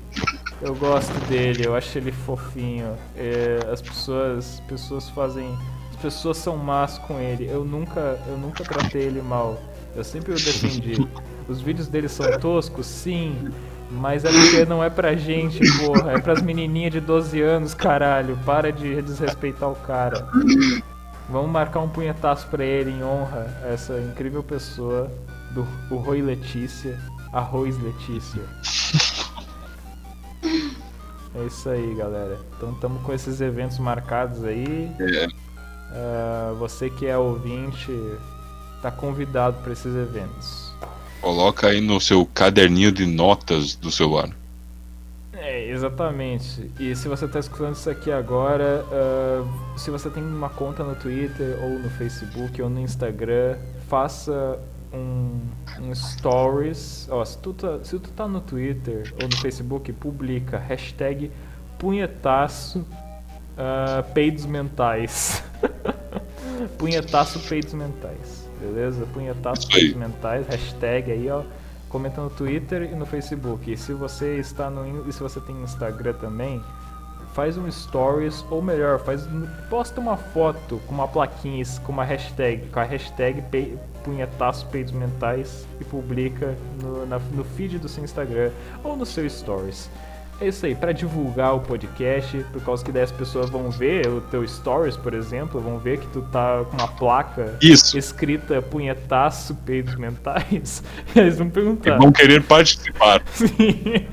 Eu 0.62 0.76
gosto 0.76 1.14
dele, 1.28 1.66
eu 1.66 1.76
acho 1.76 1.98
ele 1.98 2.12
fofinho. 2.12 2.96
É, 3.18 3.68
as 3.72 3.82
pessoas, 3.82 4.62
pessoas 4.68 5.10
fazem, 5.10 5.58
as 5.90 5.96
pessoas 5.96 6.38
são 6.38 6.56
más 6.56 7.00
com 7.00 7.20
ele. 7.20 7.50
Eu 7.50 7.66
nunca, 7.66 8.20
eu 8.28 8.38
nunca 8.38 8.64
tratei 8.64 9.06
ele 9.06 9.24
mal. 9.24 9.60
Eu 9.96 10.04
sempre 10.04 10.34
o 10.34 10.36
defendi. 10.36 11.08
Os 11.48 11.62
vídeos 11.62 11.88
dele 11.88 12.10
são 12.10 12.38
toscos, 12.40 12.86
sim, 12.86 13.52
mas 13.96 14.26
é 14.26 14.32
porque 14.32 14.66
não 14.66 14.84
é 14.84 14.90
pra 14.90 15.16
gente, 15.16 15.60
porra. 15.80 16.14
É 16.14 16.20
pras 16.20 16.42
menininhas 16.42 16.92
de 16.92 17.00
12 17.00 17.42
anos, 17.42 17.74
caralho. 17.74 18.38
Para 18.46 18.72
de 18.72 19.02
desrespeitar 19.02 19.70
o 19.70 19.76
cara. 19.76 20.28
Vamos 21.30 21.50
marcar 21.50 21.80
um 21.80 21.90
punhetaço 21.90 22.48
pra 22.48 22.64
ele 22.64 22.92
em 22.92 23.04
honra 23.04 23.48
a 23.64 23.68
essa 23.70 24.00
incrível 24.00 24.44
pessoa 24.44 25.10
do 25.52 25.66
o 25.90 25.96
Roi 25.96 26.22
Letícia, 26.22 27.00
Arroz 27.34 27.78
Letícia. 27.82 28.44
É 31.34 31.46
isso 31.48 31.70
aí, 31.70 31.96
galera. 31.96 32.40
Então 32.56 32.72
estamos 32.72 33.02
com 33.02 33.12
esses 33.14 33.42
eventos 33.42 33.78
marcados 33.80 34.44
aí. 34.44 34.92
É. 35.00 35.28
Ah, 35.92 36.54
você 36.60 36.90
que 36.90 37.08
é 37.08 37.18
ouvinte, 37.18 37.92
tá 38.82 38.92
convidado 38.92 39.58
para 39.64 39.74
esses 39.74 39.96
eventos. 39.96 40.65
Coloca 41.22 41.68
aí 41.68 41.82
no 41.82 42.00
seu 42.00 42.26
caderninho 42.26 42.92
de 42.92 43.06
notas 43.06 43.76
do 43.76 43.92
celular. 43.92 44.30
É, 45.46 45.70
exatamente. 45.70 46.72
E 46.80 46.96
se 46.96 47.08
você 47.08 47.26
está 47.26 47.40
escutando 47.40 47.76
isso 47.76 47.90
aqui 47.90 48.12
agora, 48.12 48.84
ah, 48.92 49.78
se 49.78 49.92
você 49.92 50.10
tem 50.10 50.24
uma 50.24 50.50
conta 50.50 50.84
no 50.84 50.96
Twitter, 50.96 51.58
ou 51.62 51.78
no 51.78 51.90
Facebook, 51.92 52.62
ou 52.62 52.70
no 52.70 52.80
Instagram, 52.80 53.58
faça 53.88 54.60
um, 54.92 55.40
um 55.80 55.94
stories. 55.94 57.08
Ó, 57.12 57.24
se, 57.24 57.38
tu 57.38 57.54
tá, 57.54 57.80
se 57.84 58.00
tu 58.00 58.10
tá 58.12 58.28
no 58.28 58.42
Twitter 58.42 59.14
ou 59.22 59.28
no 59.28 59.38
Facebook, 59.38 59.94
publica 59.94 60.58
hashtag 60.58 61.32
punhetaço 61.78 62.84
ah, 63.58 64.04
peidos 64.14 64.46
mentais. 64.46 65.44
punhetaço 66.78 67.40
peidos 67.42 67.74
mentais. 67.74 68.35
Beleza? 68.60 69.06
Punhetaço 69.14 69.62
Isso 69.62 69.76
aí. 69.76 69.82
peidos 69.82 69.98
mentais, 69.98 70.48
hashtag 70.48 71.12
aí, 71.12 71.30
ó. 71.30 71.44
Comenta 71.90 72.22
no 72.22 72.30
Twitter 72.30 72.84
e 72.92 72.96
no 72.96 73.06
Facebook. 73.06 73.72
E 73.72 73.78
se 73.78 73.94
você 73.94 74.38
está 74.38 74.70
no 74.70 75.08
e 75.08 75.14
se 75.14 75.20
você 75.22 75.40
tem 75.40 75.56
Instagram 75.62 76.14
também, 76.14 76.62
faz 77.34 77.58
um 77.58 77.70
stories 77.72 78.44
ou 78.50 78.62
melhor, 78.62 79.00
faz 79.00 79.28
posta 79.70 80.00
uma 80.02 80.18
foto 80.18 80.82
com 80.88 80.94
uma 80.94 81.08
plaquinha 81.08 81.64
com 81.84 81.92
uma 81.92 82.04
hashtag, 82.04 82.68
com 82.68 82.80
a 82.80 82.84
hashtag 82.84 83.42
pe- 83.44 83.78
punhetaço 84.04 84.66
peidos 84.68 84.94
mentais 84.94 85.66
e 85.80 85.84
publica 85.84 86.56
no, 86.82 87.06
na- 87.06 87.20
no 87.20 87.44
feed 87.44 87.78
do 87.80 87.88
seu 87.90 88.04
Instagram 88.04 88.52
ou 88.84 88.96
no 88.96 89.06
seu 89.06 89.30
stories. 89.30 89.90
É 90.42 90.50
isso 90.50 90.66
aí, 90.66 90.76
para 90.76 90.92
divulgar 90.92 91.56
o 91.56 91.62
podcast, 91.62 92.38
por 92.52 92.62
causa 92.62 92.84
que 92.84 92.92
daí 92.92 93.04
as 93.04 93.12
pessoas 93.12 93.50
vão 93.50 93.70
ver 93.72 94.06
o 94.08 94.20
teu 94.20 94.46
stories, 94.46 94.98
por 94.98 95.14
exemplo, 95.14 95.62
vão 95.62 95.80
ver 95.80 95.98
que 96.00 96.08
tu 96.08 96.22
tá 96.24 96.66
com 96.70 96.76
uma 96.76 96.90
placa 96.90 97.58
Isso. 97.62 97.98
escrita 97.98 98.62
punhetaço 98.62 99.56
peidos 99.66 99.96
mentais, 99.96 100.84
e 101.16 101.20
eles 101.20 101.38
vão 101.38 101.48
E 101.48 101.52
perguntar. 101.52 101.98
vão 101.98 102.12
querer 102.12 102.44
participar. 102.44 103.22
Sim. 103.32 104.06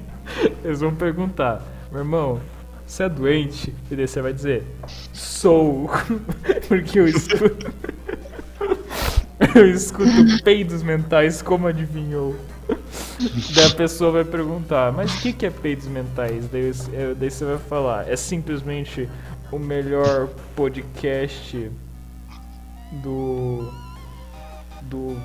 Eles 0.64 0.80
vão 0.80 0.94
perguntar, 0.94 1.60
meu 1.90 2.00
irmão, 2.02 2.40
você 2.86 3.02
é 3.02 3.08
doente? 3.08 3.74
E 3.90 3.96
daí 3.96 4.06
você 4.06 4.22
vai 4.22 4.32
dizer, 4.32 4.62
sou. 5.12 5.90
Porque 6.68 7.00
eu 7.00 7.08
escuto. 7.08 7.72
eu 9.56 9.66
escuto 9.70 10.42
peidos 10.44 10.84
mentais, 10.84 11.42
como 11.42 11.66
adivinhou? 11.66 12.36
Daí 13.54 13.66
a 13.66 13.74
pessoa 13.74 14.10
vai 14.10 14.24
perguntar, 14.24 14.92
mas 14.92 15.14
o 15.14 15.20
que, 15.20 15.32
que 15.32 15.46
é 15.46 15.50
peidos 15.50 15.86
mentais? 15.86 16.48
Daí, 16.50 16.72
você- 16.72 17.14
daí 17.14 17.30
você 17.30 17.44
vai 17.44 17.58
falar, 17.58 18.08
é 18.08 18.16
simplesmente 18.16 19.08
o 19.50 19.58
melhor 19.58 20.28
podcast 20.56 21.70
do. 23.02 23.70
do. 24.82 25.16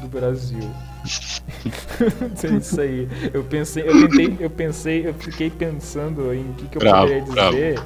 do 0.00 0.08
Brasil. 0.08 0.70
é 2.42 2.46
isso 2.56 2.80
aí. 2.80 3.08
Eu 3.32 3.44
pensei, 3.44 3.82
eu 3.86 4.08
tentei, 4.08 4.36
eu 4.40 4.50
pensei, 4.50 5.06
eu 5.08 5.14
fiquei 5.14 5.50
pensando 5.50 6.32
em 6.34 6.50
o 6.50 6.54
que, 6.54 6.66
que 6.68 6.76
eu 6.78 6.80
Bravo, 6.80 7.02
poderia 7.06 7.24
bravo. 7.32 7.52
dizer, 7.52 7.80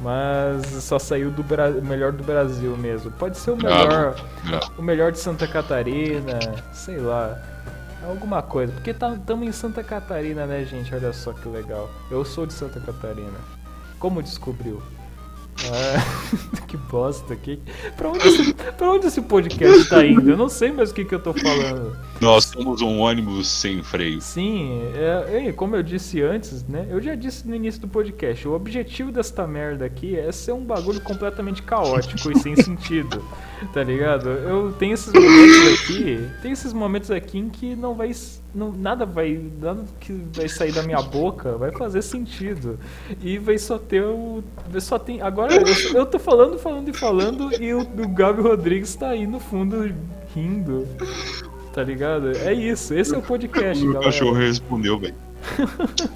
mas 0.00 0.66
só 0.84 0.98
saiu 0.98 1.30
do 1.30 1.42
Bra 1.42 1.68
o 1.70 1.84
melhor 1.84 2.12
do 2.12 2.22
Brasil 2.24 2.76
mesmo. 2.76 3.10
Pode 3.12 3.36
ser 3.38 3.50
o 3.52 3.56
Bravo. 3.56 3.88
melhor, 3.88 4.24
Bravo. 4.44 4.72
o 4.78 4.82
melhor 4.82 5.12
de 5.12 5.18
Santa 5.18 5.46
Catarina, 5.46 6.38
sei 6.72 6.98
lá. 6.98 7.38
Alguma 8.08 8.42
coisa, 8.42 8.72
porque 8.72 8.90
estamos 8.90 9.48
em 9.48 9.52
Santa 9.52 9.82
Catarina, 9.82 10.46
né, 10.46 10.64
gente? 10.64 10.94
Olha 10.94 11.12
só 11.12 11.32
que 11.32 11.48
legal. 11.48 11.90
Eu 12.10 12.24
sou 12.24 12.46
de 12.46 12.52
Santa 12.52 12.80
Catarina. 12.80 13.38
Como 13.98 14.22
descobriu? 14.22 14.82
Ah, 15.62 16.64
que 16.66 16.76
bosta. 16.76 17.34
Que... 17.36 17.60
Pra, 17.96 18.10
onde 18.10 18.28
esse, 18.28 18.54
pra 18.54 18.90
onde 18.90 19.06
esse 19.06 19.22
podcast 19.22 19.88
tá 19.88 20.04
indo? 20.04 20.30
Eu 20.30 20.36
não 20.36 20.48
sei 20.48 20.72
mais 20.72 20.90
o 20.90 20.94
que, 20.94 21.04
que 21.04 21.14
eu 21.14 21.22
tô 21.22 21.32
falando. 21.32 21.96
Nós 22.20 22.44
somos 22.44 22.80
um 22.80 23.00
ônibus 23.00 23.48
sem 23.48 23.82
freio. 23.82 24.20
Sim, 24.20 24.80
é, 24.94 25.48
é, 25.48 25.52
como 25.52 25.76
eu 25.76 25.82
disse 25.82 26.22
antes, 26.22 26.66
né? 26.66 26.86
Eu 26.88 27.00
já 27.00 27.14
disse 27.14 27.46
no 27.46 27.54
início 27.54 27.80
do 27.80 27.88
podcast, 27.88 28.46
o 28.46 28.52
objetivo 28.52 29.10
desta 29.10 29.46
merda 29.46 29.84
aqui 29.84 30.16
é 30.16 30.30
ser 30.30 30.52
um 30.52 30.64
bagulho 30.64 31.00
completamente 31.00 31.62
caótico 31.62 32.30
e 32.30 32.38
sem 32.38 32.56
sentido. 32.56 33.22
Tá 33.72 33.82
ligado? 33.82 34.28
Eu 34.28 34.72
tenho 34.72 34.92
esses 34.92 35.10
momentos 35.10 35.72
aqui, 35.72 36.30
tem 36.42 36.52
esses 36.52 36.72
momentos 36.74 37.10
aqui 37.10 37.38
em 37.38 37.48
que 37.48 37.74
não 37.74 37.94
vai 37.94 38.10
não, 38.54 38.70
nada 38.70 39.06
vai 39.06 39.40
nada 39.58 39.84
que 39.98 40.12
vai 40.34 40.48
sair 40.48 40.70
da 40.70 40.82
minha 40.82 41.00
boca 41.00 41.56
vai 41.56 41.72
fazer 41.72 42.02
sentido. 42.02 42.78
E 43.22 43.38
vai 43.38 43.56
só 43.56 43.78
ter 43.78 44.02
o 44.02 44.44
só 44.80 44.98
tem 44.98 45.22
agora 45.22 45.54
eu, 45.54 45.96
eu 45.96 46.04
tô 46.04 46.18
falando, 46.18 46.58
falando 46.58 46.88
e 46.88 46.92
falando 46.92 47.62
e 47.62 47.72
o, 47.72 47.80
o 47.80 48.08
Gabi 48.08 48.42
Rodrigues 48.42 48.94
tá 48.94 49.10
aí 49.10 49.26
no 49.26 49.40
fundo 49.40 49.94
rindo. 50.34 50.86
Tá 51.74 51.82
ligado? 51.82 52.30
É 52.38 52.52
isso, 52.52 52.94
esse 52.94 53.12
é 53.14 53.18
o 53.18 53.22
podcast, 53.22 53.82
O 53.82 53.88
galera. 53.88 54.04
cachorro 54.04 54.32
respondeu, 54.34 54.98
velho. 54.98 55.14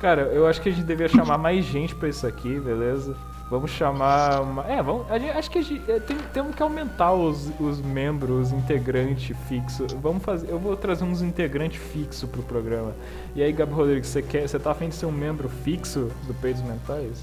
Cara, 0.00 0.22
eu 0.22 0.46
acho 0.46 0.60
que 0.62 0.68
a 0.68 0.72
gente 0.72 0.84
deveria 0.84 1.14
chamar 1.14 1.36
mais 1.38 1.64
gente 1.64 1.94
pra 1.94 2.08
isso 2.08 2.26
aqui, 2.26 2.58
beleza? 2.60 3.16
Vamos 3.50 3.70
chamar. 3.70 4.42
Uma... 4.42 4.62
É, 4.64 4.80
vamos. 4.82 5.10
a 5.10 5.18
gente- 5.18 5.30
acho 5.32 5.50
que 5.50 5.58
a 5.58 5.62
gente, 5.62 5.90
é, 5.90 5.98
tem, 5.98 6.16
temos 6.32 6.54
que 6.54 6.62
aumentar 6.62 7.12
os, 7.12 7.50
os 7.58 7.80
membros, 7.80 8.48
os 8.48 8.52
integrantes 8.52 9.36
fixos. 9.48 9.92
Vamos 9.94 10.22
fazer. 10.22 10.50
Eu 10.50 10.58
vou 10.58 10.76
trazer 10.76 11.02
uns 11.04 11.20
integrantes 11.22 11.80
fixos 11.92 12.28
pro 12.30 12.42
programa. 12.42 12.94
E 13.34 13.42
aí, 13.42 13.52
Gabi 13.52 13.72
Rodrigues, 13.72 14.08
você 14.08 14.22
quer. 14.22 14.46
Você 14.48 14.58
tá 14.58 14.70
afim 14.70 14.88
de 14.90 14.94
ser 14.94 15.06
um 15.06 15.12
membro 15.12 15.48
fixo 15.64 16.10
do 16.26 16.34
Peitos 16.34 16.62
Mentais? 16.62 17.22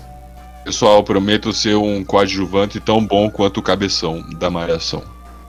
Pessoal, 0.63 1.03
prometo 1.03 1.53
ser 1.53 1.75
um 1.75 2.03
coadjuvante 2.03 2.79
tão 2.79 3.05
bom 3.05 3.29
quanto 3.29 3.59
o 3.59 3.63
cabeção 3.63 4.21
da 4.37 4.49
malhação. 4.49 5.03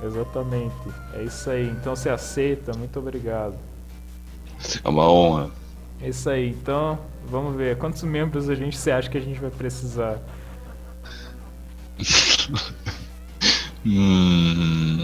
Exatamente. 0.06 0.74
É 1.14 1.22
isso 1.24 1.50
aí. 1.50 1.68
Então 1.68 1.94
você 1.96 2.08
aceita, 2.08 2.72
muito 2.76 2.98
obrigado. 2.98 3.54
É 4.84 4.88
uma 4.88 5.10
honra. 5.10 5.50
É 6.00 6.08
isso 6.08 6.28
aí. 6.30 6.50
Então, 6.50 6.98
vamos 7.28 7.56
ver. 7.56 7.76
Quantos 7.78 8.02
membros 8.02 8.48
a 8.48 8.54
gente 8.54 8.76
você 8.76 8.90
acha 8.90 9.08
que 9.10 9.18
a 9.18 9.20
gente 9.20 9.40
vai 9.40 9.50
precisar? 9.50 10.18
Hum. 13.84 14.98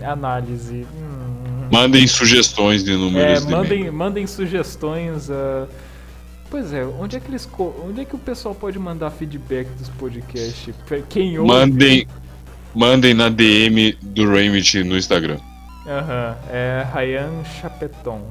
Hum, 0.00 0.04
análise. 0.04 0.84
Hum. 0.92 1.68
Mandem 1.70 2.06
sugestões 2.06 2.82
de 2.84 2.92
É, 2.92 2.96
números 2.96 3.46
de 3.46 3.52
mandem, 3.52 3.78
e-mail. 3.80 3.92
mandem 3.92 4.26
sugestões. 4.26 5.30
ah, 5.30 5.66
Pois 6.50 6.72
é, 6.74 6.84
onde 6.84 7.16
é 7.16 7.20
que 7.20 7.28
eles 7.30 7.48
onde 7.82 8.02
é 8.02 8.04
que 8.04 8.14
o 8.14 8.18
pessoal 8.18 8.54
pode 8.54 8.78
mandar 8.78 9.10
feedback 9.10 9.68
dos 9.78 9.88
podcasts? 9.88 10.74
Quem 11.08 11.38
ouve? 11.38 11.50
Mandem, 11.50 12.06
mandem 12.74 13.14
na 13.14 13.28
DM 13.28 13.96
do 14.02 14.30
Remit 14.30 14.82
no 14.84 14.96
Instagram. 14.96 15.38
Aham, 15.86 16.36
é 16.50 16.86
Ryan 16.92 17.44
Chapeton. 17.44 18.28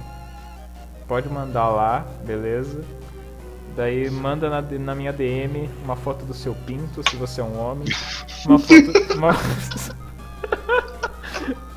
Pode 1.08 1.28
mandar 1.30 1.70
lá, 1.70 2.06
beleza? 2.26 2.84
Daí 3.76 4.10
manda 4.10 4.50
na, 4.50 4.62
na 4.62 4.96
minha 4.96 5.14
DM 5.14 5.70
uma 5.84 5.96
foto 5.96 6.26
do 6.26 6.34
seu 6.34 6.54
pinto, 6.54 7.02
se 7.10 7.16
você 7.16 7.42
é 7.42 7.44
um 7.44 7.60
homem. 7.60 7.88
Uma 8.46 8.60
foto. 8.60 8.92
Uma... 9.16 9.36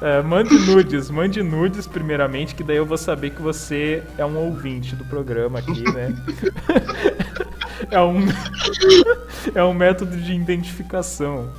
É, 0.01 0.21
mande 0.21 0.55
nudes, 0.55 1.09
mande 1.09 1.43
nudes 1.43 1.87
primeiramente, 1.87 2.55
que 2.55 2.62
daí 2.62 2.77
eu 2.77 2.85
vou 2.85 2.99
saber 2.99 3.31
que 3.31 3.41
você 3.41 4.03
é 4.19 4.25
um 4.25 4.37
ouvinte 4.37 4.95
do 4.95 5.03
programa 5.07 5.61
aqui, 5.61 5.83
né? 5.95 6.15
é 7.91 8.01
um. 8.03 8.27
é 9.55 9.65
um 9.65 9.73
método 9.73 10.15
de 10.15 10.35
identificação. 10.35 11.51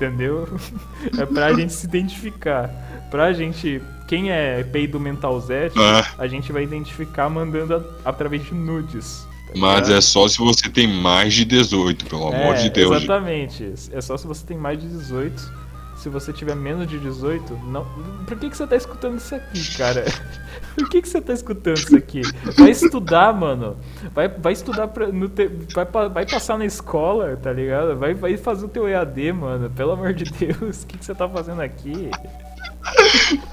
Entendeu? 0.00 0.48
É 1.18 1.26
pra 1.26 1.52
gente 1.52 1.72
se 1.72 1.86
identificar. 1.86 2.68
Pra 3.10 3.32
gente. 3.32 3.82
Quem 4.08 4.30
é 4.30 4.62
peido 4.64 4.98
mentalzete, 4.98 5.78
Ah. 5.78 6.04
a 6.18 6.26
gente 6.26 6.50
vai 6.52 6.64
identificar 6.64 7.28
mandando 7.28 7.74
a- 8.04 8.08
através 8.10 8.44
de 8.44 8.54
nudes. 8.54 9.26
tá 9.46 9.52
Mas 9.56 9.82
ligado? 9.82 9.98
é 9.98 10.00
só 10.00 10.26
se 10.26 10.38
você 10.38 10.68
tem 10.68 10.88
mais 10.88 11.34
de 11.34 11.44
18, 11.44 12.06
pelo 12.06 12.28
amor 12.28 12.54
É, 12.54 12.62
de 12.62 12.70
Deus. 12.70 12.92
gente. 12.94 13.04
Exatamente. 13.04 13.72
É 13.92 14.00
só 14.00 14.16
se 14.16 14.26
você 14.26 14.44
tem 14.46 14.56
mais 14.56 14.80
de 14.80 14.88
18. 14.88 15.59
Se 16.00 16.08
você 16.08 16.32
tiver 16.32 16.56
menos 16.56 16.86
de 16.86 16.98
18, 16.98 17.52
não. 17.66 17.84
Por 18.26 18.38
que, 18.38 18.48
que 18.48 18.56
você 18.56 18.66
tá 18.66 18.74
escutando 18.74 19.18
isso 19.18 19.34
aqui, 19.34 19.76
cara? 19.76 20.04
Por 20.74 20.88
que, 20.88 21.02
que 21.02 21.08
você 21.08 21.20
tá 21.20 21.34
escutando 21.34 21.76
isso 21.76 21.94
aqui? 21.94 22.22
Vai 22.56 22.70
estudar, 22.70 23.34
mano. 23.34 23.76
Vai, 24.14 24.26
vai 24.26 24.54
estudar 24.54 24.88
pra, 24.88 25.08
no 25.08 25.28
te- 25.28 25.50
vai, 25.74 25.84
vai 26.08 26.24
passar 26.26 26.56
na 26.56 26.64
escola, 26.64 27.36
tá 27.36 27.52
ligado? 27.52 27.96
Vai, 27.98 28.14
vai 28.14 28.38
fazer 28.38 28.64
o 28.64 28.68
teu 28.68 28.88
EAD, 28.88 29.32
mano. 29.34 29.68
Pelo 29.68 29.92
amor 29.92 30.14
de 30.14 30.24
Deus, 30.24 30.82
o 30.82 30.86
que, 30.86 30.96
que 30.96 31.04
você 31.04 31.14
tá 31.14 31.28
fazendo 31.28 31.60
aqui? 31.60 32.10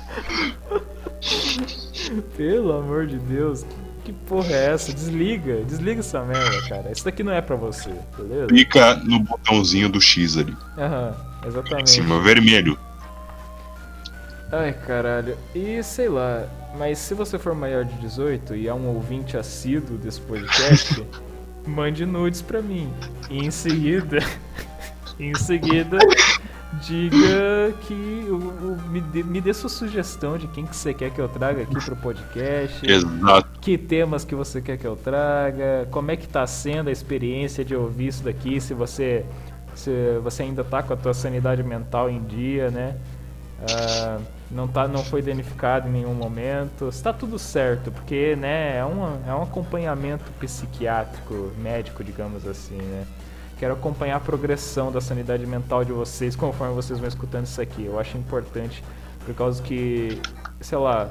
Pelo 2.38 2.72
amor 2.78 3.08
de 3.08 3.18
Deus, 3.18 3.64
que, 3.64 3.76
que 4.08 4.14
porra 4.14 4.53
é 4.53 4.74
essa? 4.74 4.93
Desliga, 4.93 5.66
desliga 5.66 5.99
essa 5.99 6.24
merda, 6.24 6.62
cara. 6.70 6.89
Isso 6.93 7.03
daqui 7.03 7.24
não 7.24 7.34
é 7.34 7.41
pra 7.41 7.58
você, 7.58 7.89
beleza? 8.18 8.47
Clica 8.47 8.95
no 9.03 9.20
botãozinho 9.20 9.89
do 9.89 9.99
X 9.99 10.38
ali. 10.38 10.55
Aham, 10.78 11.14
Em 11.43 11.47
exatamente. 11.49 11.89
cima, 11.89 12.22
vermelho. 12.22 12.80
Ai, 14.49 14.72
caralho. 14.72 15.38
E 15.53 15.84
sei 15.84 16.08
lá, 16.08 16.47
mas 16.78 16.99
se 16.99 17.14
você 17.14 17.38
for 17.38 17.53
maior 17.53 17.84
de 17.84 17.93
18 17.95 18.55
e 18.55 18.70
é 18.70 18.74
um 18.74 18.88
ouvinte 18.88 19.36
assíduo 19.36 19.97
desse 19.97 20.22
podcast, 20.22 21.05
mande 21.68 22.05
nudes 22.05 22.41
pra 22.41 22.62
mim. 22.62 22.89
E 23.30 23.39
em 23.45 23.51
seguida, 23.51 24.20
em 25.20 25.36
seguida, 25.36 25.97
diga 26.82 27.74
que 27.82 28.26
o- 28.30 28.36
o- 28.36 28.89
me, 28.89 29.01
dê, 29.01 29.24
me 29.24 29.41
dê 29.41 29.53
sua 29.53 29.70
sugestão 29.70 30.38
de 30.38 30.47
quem 30.47 30.65
que 30.65 30.76
você 30.76 30.93
quer 30.93 31.11
que 31.11 31.20
eu 31.20 31.28
traga 31.30 31.63
aqui 31.63 31.74
pro 31.84 31.95
podcast. 31.95 32.86
Exato. 32.89 33.59
Que 33.61 33.78
temas 33.78 34.24
que 34.26 34.36
você 34.36 34.61
quer 34.61 34.78
que 34.78 34.86
eu 34.86 34.95
traga? 34.95 35.88
Como 35.91 36.11
é 36.11 36.15
que 36.18 36.28
tá 36.28 36.45
sendo 36.45 36.89
a 36.89 36.91
experiência 36.91 37.63
de 37.65 37.76
ouvir 37.76 38.07
isso 38.07 38.24
daqui? 38.24 38.59
Se 38.61 38.74
você, 38.74 39.26
se 39.76 39.91
você 40.24 40.43
ainda 40.43 40.63
tá 40.63 40.84
com 40.84 40.93
a 40.93 40.97
tua 40.97 41.13
sanidade 41.13 41.63
mental 41.63 42.09
em 42.09 42.22
dia, 42.24 42.70
né? 42.70 42.95
Ah, 43.70 44.20
não, 44.51 44.68
tá, 44.68 44.88
não 44.88 45.03
foi 45.03 45.22
danificado 45.22 45.88
em 45.88 45.91
nenhum 45.91 46.13
momento. 46.13 46.89
Está 46.89 47.11
tudo 47.11 47.39
certo, 47.39 47.91
porque 47.91 48.36
né, 48.36 48.78
é, 48.78 48.86
um, 48.86 49.03
é 49.28 49.34
um 49.34 49.41
acompanhamento 49.41 50.26
psiquiátrico, 50.39 51.51
médico, 51.57 52.03
digamos 52.03 52.45
assim, 52.45 52.78
né? 52.78 53.03
Quero 53.60 53.74
acompanhar 53.74 54.18
a 54.18 54.20
progressão 54.20 54.91
da 54.91 55.01
sanidade 55.01 55.45
mental 55.45 55.84
de 55.84 55.91
vocês 55.91 56.36
conforme 56.36 56.76
vocês 56.76 56.99
vão 56.99 57.08
escutando 57.08 57.45
isso 57.45 57.60
aqui. 57.60 57.86
Eu 57.86 57.99
acho 57.99 58.18
importante, 58.18 58.84
por 59.26 59.34
causa 59.34 59.62
que, 59.64 60.22
sei 60.62 60.78
lá, 60.78 61.10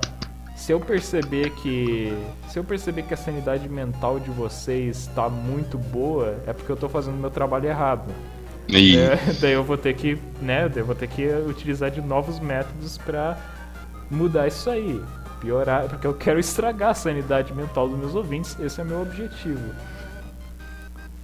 se 0.54 0.72
eu 0.72 0.80
perceber 0.80 1.50
que 1.50 2.16
se 2.48 2.58
eu 2.58 2.64
perceber 2.64 3.02
que 3.02 3.12
a 3.12 3.16
sanidade 3.16 3.68
mental 3.68 4.18
de 4.18 4.30
vocês 4.30 5.00
está 5.00 5.28
muito 5.28 5.76
boa, 5.76 6.36
é 6.46 6.52
porque 6.52 6.70
eu 6.70 6.76
tô 6.76 6.88
fazendo 6.88 7.16
meu 7.16 7.30
trabalho 7.30 7.68
errado. 7.68 8.10
E 8.68 8.96
É, 8.96 9.16
daí 9.40 9.52
eu 9.52 9.62
vou 9.62 9.76
ter 9.76 9.94
que, 9.94 10.18
né, 10.40 10.68
daí 10.68 10.78
eu 10.78 10.86
vou 10.86 10.94
ter 10.94 11.08
que 11.08 11.26
utilizar 11.48 11.90
de 11.90 12.00
novos 12.00 12.40
métodos 12.40 12.96
pra 12.96 13.36
mudar 14.10 14.46
isso 14.46 14.70
aí, 14.70 15.00
piorar, 15.40 15.88
porque 15.88 16.06
eu 16.06 16.14
quero 16.14 16.40
estragar 16.40 16.90
a 16.90 16.94
sanidade 16.94 17.52
mental 17.52 17.88
dos 17.88 17.98
meus 17.98 18.14
ouvintes, 18.14 18.56
esse 18.58 18.80
é 18.80 18.84
meu 18.84 19.02
objetivo. 19.02 19.74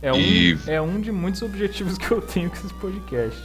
É 0.03 0.13
um, 0.13 0.17
E- 0.19 0.59
é 0.67 0.81
um 0.81 1.01
de 1.01 1.13
muitos 1.13 1.41
objetivos 1.43 1.97
que 1.97 2.11
eu 2.11 2.21
tenho 2.21 2.51
com 2.51 2.57
esse 2.57 2.75
podcast. 2.75 3.41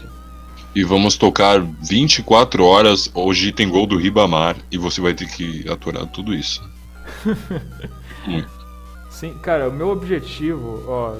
E 0.76 0.84
vamos 0.84 1.16
tocar 1.18 1.62
24 1.62 2.64
horas. 2.66 3.10
Hoje 3.14 3.52
tem 3.52 3.70
gol 3.70 3.86
do 3.88 3.98
Ribamar 3.98 4.56
e 4.72 4.78
você 4.78 5.00
vai 5.00 5.14
ter 5.14 5.28
que 5.28 5.68
aturar 5.70 6.06
tudo 6.08 6.34
isso. 6.34 6.68
Sim, 9.10 9.34
cara, 9.40 9.70
o 9.70 9.74
meu 9.74 9.90
objetivo, 9.90 10.84
ó, 10.88 11.16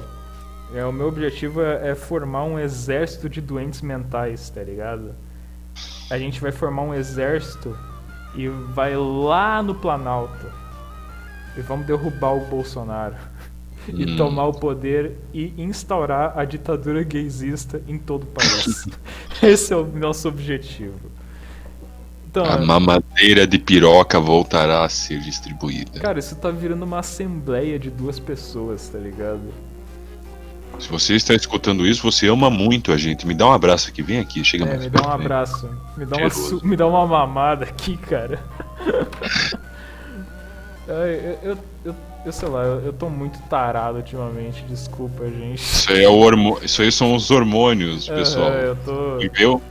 é, 0.74 0.84
o 0.84 0.92
meu 0.92 1.08
objetivo 1.08 1.62
é, 1.62 1.90
é 1.90 1.94
formar 1.94 2.44
um 2.44 2.58
exército 2.58 3.28
de 3.28 3.40
doentes 3.40 3.80
mentais, 3.80 4.50
tá 4.50 4.62
ligado? 4.62 5.14
A 6.10 6.18
gente 6.18 6.40
vai 6.40 6.52
formar 6.52 6.82
um 6.82 6.94
exército 6.94 7.76
e 8.34 8.48
vai 8.48 8.94
lá 8.96 9.62
no 9.62 9.74
Planalto 9.74 10.46
e 11.56 11.60
vamos 11.62 11.86
derrubar 11.86 12.34
o 12.34 12.46
Bolsonaro 12.46 13.16
e 13.92 14.04
Hum. 14.04 14.16
tomar 14.16 14.46
o 14.46 14.52
poder 14.52 15.12
e 15.32 15.52
instaurar 15.58 16.32
a 16.38 16.44
ditadura 16.44 17.02
gaysista 17.02 17.82
em 17.88 17.98
todo 17.98 18.24
o 18.24 18.26
país. 18.26 18.86
Esse 19.42 19.72
é 19.72 19.76
o 19.76 19.84
nosso 19.86 20.28
objetivo. 20.28 20.94
Então, 22.30 22.44
A 22.44 22.58
mamadeira 22.58 23.46
de 23.46 23.58
piroca 23.58 24.20
voltará 24.20 24.84
a 24.84 24.88
ser 24.88 25.20
distribuída. 25.20 25.98
cara, 26.00 26.18
isso 26.18 26.36
tá 26.36 26.50
virando 26.50 26.84
uma 26.84 26.98
assembleia 26.98 27.78
de 27.78 27.90
duas 27.90 28.18
pessoas, 28.20 28.86
tá 28.88 28.98
ligado? 28.98 29.40
Se 30.78 30.88
você 30.88 31.14
está 31.14 31.34
escutando 31.34 31.84
isso, 31.86 32.02
você 32.02 32.28
ama 32.28 32.48
muito 32.50 32.92
a 32.92 32.96
gente. 32.96 33.26
Me 33.26 33.34
dá 33.34 33.48
um 33.48 33.52
abraço 33.52 33.88
aqui, 33.88 34.00
vem 34.02 34.20
aqui, 34.20 34.44
chega 34.44 34.64
É, 34.64 34.68
mais 34.68 34.80
me 34.84 34.90
dá 34.90 35.00
um 35.00 35.02
perto, 35.02 35.16
vem. 35.16 35.24
abraço. 35.26 35.70
Me 35.96 36.04
dá, 36.06 36.16
uma, 36.18 36.30
Cheiroso. 36.30 36.60
me 36.66 36.76
dá 36.76 36.86
uma 36.86 37.06
mamada 37.06 37.64
aqui, 37.64 37.96
cara. 37.96 38.38
Eu, 40.86 40.94
eu, 41.50 41.58
eu, 42.24 42.32
sei 42.32 42.48
lá, 42.48 42.62
eu, 42.64 42.80
eu 42.86 42.92
tô 42.92 43.08
muito 43.08 43.38
tarado 43.48 43.98
ultimamente, 43.98 44.62
desculpa, 44.68 45.24
gente. 45.28 45.58
Isso 45.58 45.92
aí, 45.92 46.04
é 46.04 46.08
o 46.08 46.16
hormo... 46.16 46.58
Isso 46.62 46.82
aí 46.82 46.90
são 46.92 47.14
os 47.14 47.30
hormônios, 47.30 48.08
pessoal. 48.08 48.48
Aham, 48.48 48.56
eu 48.58 48.76
tô. 48.84 49.16
Entendeu? 49.20 49.62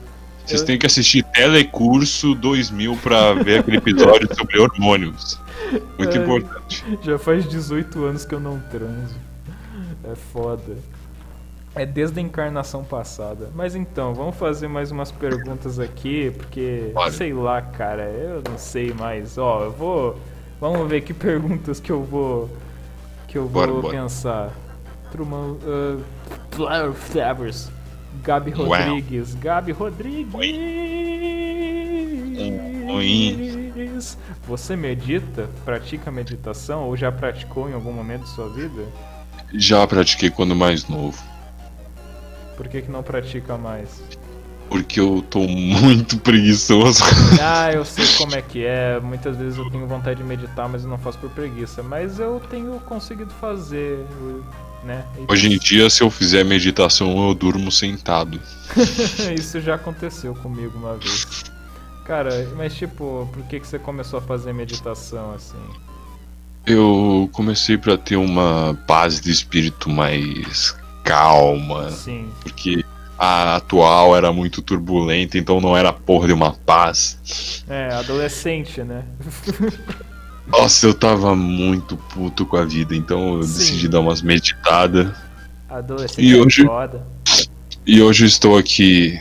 Vocês 0.45 0.61
Eu- 0.61 0.67
têm 0.67 0.77
que 0.79 0.85
assistir 0.85 1.23
Telecurso 1.23 2.33
2000 2.33 2.95
pra 3.03 3.33
ver 3.33 3.59
aquele 3.59 3.77
episódio 3.77 4.33
sobre 4.35 4.57
hormônios. 4.59 5.39
Muito 5.97 6.17
Ai. 6.17 6.23
importante. 6.23 6.85
Já 7.03 7.19
faz 7.19 7.47
18 7.47 8.05
anos 8.05 8.23
que 8.25 8.33
eu 8.33 8.39
não 8.39 8.59
transo. 8.71 9.15
É 10.09 10.15
foda. 10.15 10.77
É 11.75 11.85
desde 11.85 12.19
a 12.19 12.23
encarnação 12.23 12.83
passada. 12.83 13.51
Mas 13.53 13.75
então, 13.75 14.13
vamos 14.13 14.35
fazer 14.37 14.67
mais 14.67 14.89
umas 14.89 15.11
perguntas 15.11 15.79
aqui, 15.79 16.31
porque 16.35 16.91
Bora. 16.93 17.11
sei 17.11 17.33
lá, 17.33 17.61
cara, 17.61 18.03
eu 18.03 18.41
não 18.49 18.57
sei 18.57 18.93
mais. 18.93 19.37
Ó, 19.37 19.65
eu 19.65 19.71
vou. 19.71 20.17
Vamos 20.59 20.89
ver 20.89 21.01
que 21.01 21.13
perguntas 21.13 21.79
que 21.79 21.91
eu 21.91 22.03
vou. 22.03 22.49
Que 23.27 23.37
eu 23.37 23.47
vou 23.47 23.81
Bora, 23.81 23.89
pensar. 23.89 24.51
Truman. 25.11 25.57
Uh, 25.61 26.03
Flower 26.51 26.93
Flowers. 26.93 27.69
Gabi 28.23 28.53
Uau. 28.53 28.65
Rodrigues. 28.65 29.35
Gabi 29.35 29.71
Rodrigues. 29.71 30.33
Oi. 30.33 30.87
Você 34.47 34.75
medita? 34.75 35.47
Pratica 35.63 36.09
meditação 36.09 36.85
ou 36.85 36.97
já 36.97 37.11
praticou 37.11 37.69
em 37.69 37.73
algum 37.73 37.91
momento 37.91 38.23
de 38.23 38.29
sua 38.29 38.49
vida? 38.49 38.83
Já 39.53 39.85
pratiquei 39.85 40.29
quando 40.29 40.55
mais 40.55 40.87
novo. 40.87 41.21
Por 42.55 42.67
que, 42.67 42.81
que 42.81 42.89
não 42.89 43.03
pratica 43.03 43.57
mais? 43.57 44.01
Porque 44.69 44.99
eu 44.99 45.23
tô 45.29 45.47
muito 45.47 46.17
preguiçoso. 46.17 47.03
Ah, 47.39 47.71
eu 47.71 47.85
sei 47.85 48.05
como 48.17 48.35
é 48.35 48.41
que 48.41 48.65
é. 48.65 48.99
Muitas 48.99 49.37
vezes 49.37 49.57
eu 49.57 49.69
tenho 49.69 49.87
vontade 49.87 50.21
de 50.21 50.23
meditar, 50.23 50.67
mas 50.67 50.83
eu 50.83 50.89
não 50.89 50.97
faço 50.97 51.17
por 51.17 51.29
preguiça. 51.29 51.81
Mas 51.83 52.19
eu 52.19 52.41
tenho 52.49 52.79
conseguido 52.81 53.31
fazer, 53.39 54.05
né? 54.83 55.05
E 55.17 55.31
Hoje 55.31 55.53
em 55.53 55.57
dia, 55.57 55.89
se 55.89 56.01
eu 56.01 56.09
fizer 56.09 56.43
meditação, 56.43 57.27
eu 57.27 57.33
durmo 57.33 57.71
sentado. 57.71 58.39
Isso 59.37 59.61
já 59.61 59.75
aconteceu 59.75 60.33
comigo 60.35 60.77
uma 60.77 60.95
vez. 60.95 61.45
Cara, 62.05 62.49
mas 62.55 62.73
tipo, 62.73 63.29
por 63.33 63.43
que, 63.43 63.59
que 63.59 63.67
você 63.67 63.77
começou 63.77 64.19
a 64.19 64.21
fazer 64.21 64.53
meditação 64.53 65.33
assim? 65.33 65.57
Eu 66.65 67.29
comecei 67.33 67.77
pra 67.77 67.97
ter 67.97 68.15
uma 68.15 68.77
paz 68.87 69.19
de 69.19 69.31
espírito 69.31 69.89
mais 69.89 70.75
calma, 71.03 71.89
Sim. 71.91 72.29
porque 72.41 72.83
a 73.17 73.55
atual 73.55 74.15
era 74.15 74.31
muito 74.31 74.61
turbulenta, 74.61 75.37
então 75.37 75.59
não 75.59 75.75
era 75.75 75.91
porra 75.91 76.27
de 76.27 76.33
uma 76.33 76.53
paz. 76.53 77.63
É, 77.67 77.89
adolescente, 77.93 78.83
né? 78.83 79.03
Nossa, 80.47 80.87
eu 80.87 80.93
tava 80.93 81.35
muito 81.35 81.97
puto 81.97 82.45
com 82.45 82.55
a 82.57 82.63
vida, 82.63 82.95
então 82.95 83.35
eu 83.37 83.43
Sim. 83.43 83.57
decidi 83.57 83.87
dar 83.87 83.99
umas 83.99 84.21
meditadas. 84.21 85.07
Adolescente 85.69 86.25
E 86.25 86.37
é 86.37 86.41
hoje- 86.41 86.65
foda. 86.65 87.05
E 87.85 88.01
hoje 88.01 88.23
eu 88.23 88.27
estou 88.27 88.57
aqui 88.57 89.19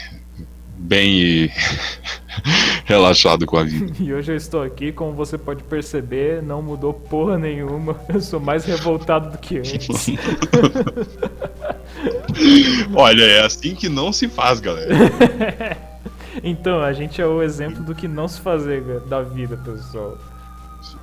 bem 0.78 1.50
relaxado 2.84 3.44
com 3.46 3.56
a 3.56 3.64
vida. 3.64 3.92
E 3.98 4.12
hoje 4.14 4.30
eu 4.32 4.36
estou 4.36 4.62
aqui, 4.62 4.92
como 4.92 5.12
você 5.14 5.36
pode 5.36 5.64
perceber, 5.64 6.42
não 6.42 6.62
mudou 6.62 6.92
porra 6.94 7.36
nenhuma. 7.38 7.96
Eu 8.08 8.20
sou 8.20 8.38
mais 8.38 8.64
revoltado 8.64 9.30
do 9.32 9.38
que 9.38 9.58
antes. 9.58 9.88
Olha, 12.94 13.24
é 13.24 13.44
assim 13.44 13.74
que 13.74 13.88
não 13.88 14.12
se 14.12 14.28
faz, 14.28 14.60
galera. 14.60 14.94
então, 16.42 16.80
a 16.80 16.92
gente 16.92 17.20
é 17.20 17.26
o 17.26 17.42
exemplo 17.42 17.82
do 17.82 17.94
que 17.94 18.06
não 18.06 18.28
se 18.28 18.40
fazer 18.40 19.00
da 19.00 19.22
vida, 19.22 19.56
pessoal. 19.56 20.18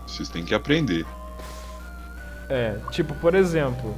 Vocês 0.07 0.29
têm 0.29 0.43
que 0.43 0.53
aprender. 0.53 1.05
É, 2.49 2.77
tipo, 2.91 3.13
por 3.15 3.34
exemplo, 3.34 3.95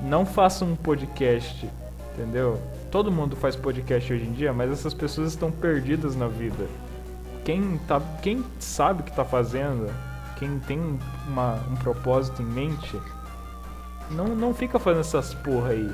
não 0.00 0.24
faça 0.24 0.64
um 0.64 0.74
podcast, 0.74 1.68
entendeu? 2.12 2.60
Todo 2.90 3.10
mundo 3.10 3.36
faz 3.36 3.56
podcast 3.56 4.12
hoje 4.12 4.24
em 4.24 4.32
dia, 4.32 4.52
mas 4.52 4.70
essas 4.70 4.94
pessoas 4.94 5.30
estão 5.30 5.50
perdidas 5.50 6.16
na 6.16 6.28
vida. 6.28 6.66
Quem, 7.44 7.78
tá, 7.86 8.00
quem 8.22 8.42
sabe 8.58 9.02
o 9.02 9.04
que 9.04 9.12
tá 9.12 9.24
fazendo, 9.24 9.92
quem 10.38 10.58
tem 10.60 10.98
uma, 11.28 11.56
um 11.70 11.74
propósito 11.76 12.40
em 12.40 12.46
mente, 12.46 12.98
não, 14.10 14.28
não 14.28 14.54
fica 14.54 14.78
fazendo 14.78 15.00
essas 15.00 15.34
porra 15.34 15.70
aí. 15.70 15.92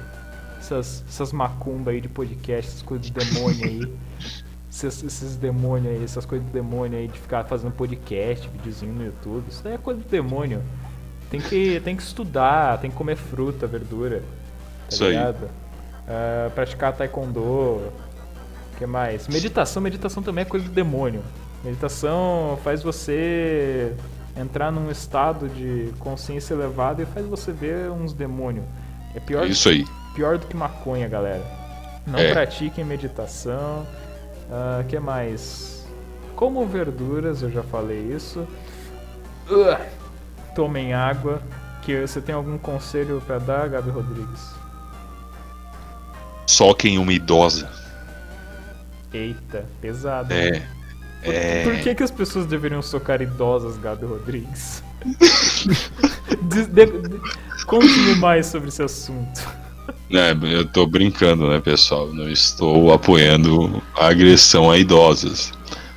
Essas, 0.60 1.02
essas 1.08 1.32
macumba 1.32 1.90
aí 1.90 2.00
de 2.00 2.08
podcast, 2.08 2.70
essas 2.70 2.82
coisas 2.82 3.06
de 3.06 3.12
demônio 3.12 3.64
aí. 3.66 3.92
Esses, 4.72 5.02
esses 5.02 5.34
demônios 5.34 5.92
aí, 5.96 6.04
essas 6.04 6.24
coisas 6.24 6.46
de 6.46 6.52
demônio 6.52 6.96
aí 6.96 7.08
de 7.08 7.18
ficar 7.18 7.42
fazendo 7.42 7.72
podcast, 7.72 8.48
videozinho 8.48 8.92
no 8.92 9.04
YouTube. 9.04 9.44
Isso 9.48 9.64
daí 9.64 9.74
é 9.74 9.78
coisa 9.78 10.00
do 10.00 10.08
demônio. 10.08 10.62
Tem 11.28 11.40
que, 11.40 11.80
tem 11.80 11.96
que 11.96 12.02
estudar, 12.04 12.78
tem 12.78 12.88
que 12.88 12.96
comer 12.96 13.16
fruta, 13.16 13.66
verdura. 13.66 14.20
Tá 14.20 14.24
Isso 14.88 15.02
aí. 15.02 15.10
ligado? 15.10 15.50
Ah, 16.06 16.50
praticar 16.54 16.92
taekwondo. 16.92 17.40
O 17.40 17.92
que 18.78 18.86
mais? 18.86 19.28
Meditação, 19.28 19.82
meditação 19.82 20.22
também 20.22 20.42
é 20.42 20.44
coisa 20.44 20.66
do 20.66 20.72
demônio. 20.72 21.22
Meditação 21.62 22.58
faz 22.64 22.82
você 22.82 23.94
entrar 24.36 24.72
num 24.72 24.90
estado 24.90 25.48
de 25.48 25.92
consciência 25.98 26.54
elevada 26.54 27.02
e 27.02 27.06
faz 27.06 27.26
você 27.26 27.52
ver 27.52 27.90
uns 27.90 28.12
demônios. 28.12 28.64
É 29.14 29.20
pior, 29.20 29.46
Isso 29.46 29.68
aí. 29.68 29.84
Pior 30.20 30.36
do 30.36 30.46
que 30.46 30.54
maconha, 30.54 31.08
galera. 31.08 31.42
Não 32.06 32.18
É. 32.18 32.30
pratiquem 32.30 32.84
meditação. 32.84 33.86
O 34.78 34.84
que 34.86 34.98
mais? 35.00 35.86
Como 36.36 36.66
verduras, 36.66 37.40
eu 37.40 37.50
já 37.50 37.62
falei 37.62 38.12
isso. 38.14 38.46
Ugh. 39.50 39.78
Tomem 40.54 40.92
água. 40.92 41.40
Que 41.80 42.06
você 42.06 42.20
tem 42.20 42.34
algum 42.34 42.58
conselho 42.58 43.22
pra 43.26 43.38
dar, 43.38 43.66
Gabi 43.70 43.88
Rodrigues? 43.88 44.50
Soquem 46.46 46.98
uma 46.98 47.12
idosa. 47.14 47.70
Eita, 49.14 49.64
pesado. 49.80 50.34
É. 50.34 50.56
hein? 50.56 50.62
Por, 51.24 51.34
É. 51.34 51.62
por 51.64 51.74
que, 51.76 51.94
que 51.94 52.02
as 52.02 52.10
pessoas 52.10 52.44
deveriam 52.44 52.82
socar 52.82 53.22
idosas, 53.22 53.78
Gabi 53.78 54.04
Rodrigues? 54.04 54.82
De- 56.42 56.66
de- 56.66 56.86
de- 57.08 57.20
Conte-me 57.66 58.16
mais 58.16 58.46
sobre 58.46 58.68
esse 58.68 58.82
assunto. 58.82 59.40
É, 60.12 60.32
eu 60.54 60.64
tô 60.66 60.86
brincando, 60.86 61.48
né, 61.48 61.60
pessoal? 61.60 62.12
Não 62.12 62.28
estou 62.28 62.92
apoiando 62.92 63.80
a 63.96 64.08
agressão 64.08 64.70
a 64.70 64.76
idosas. 64.76 65.52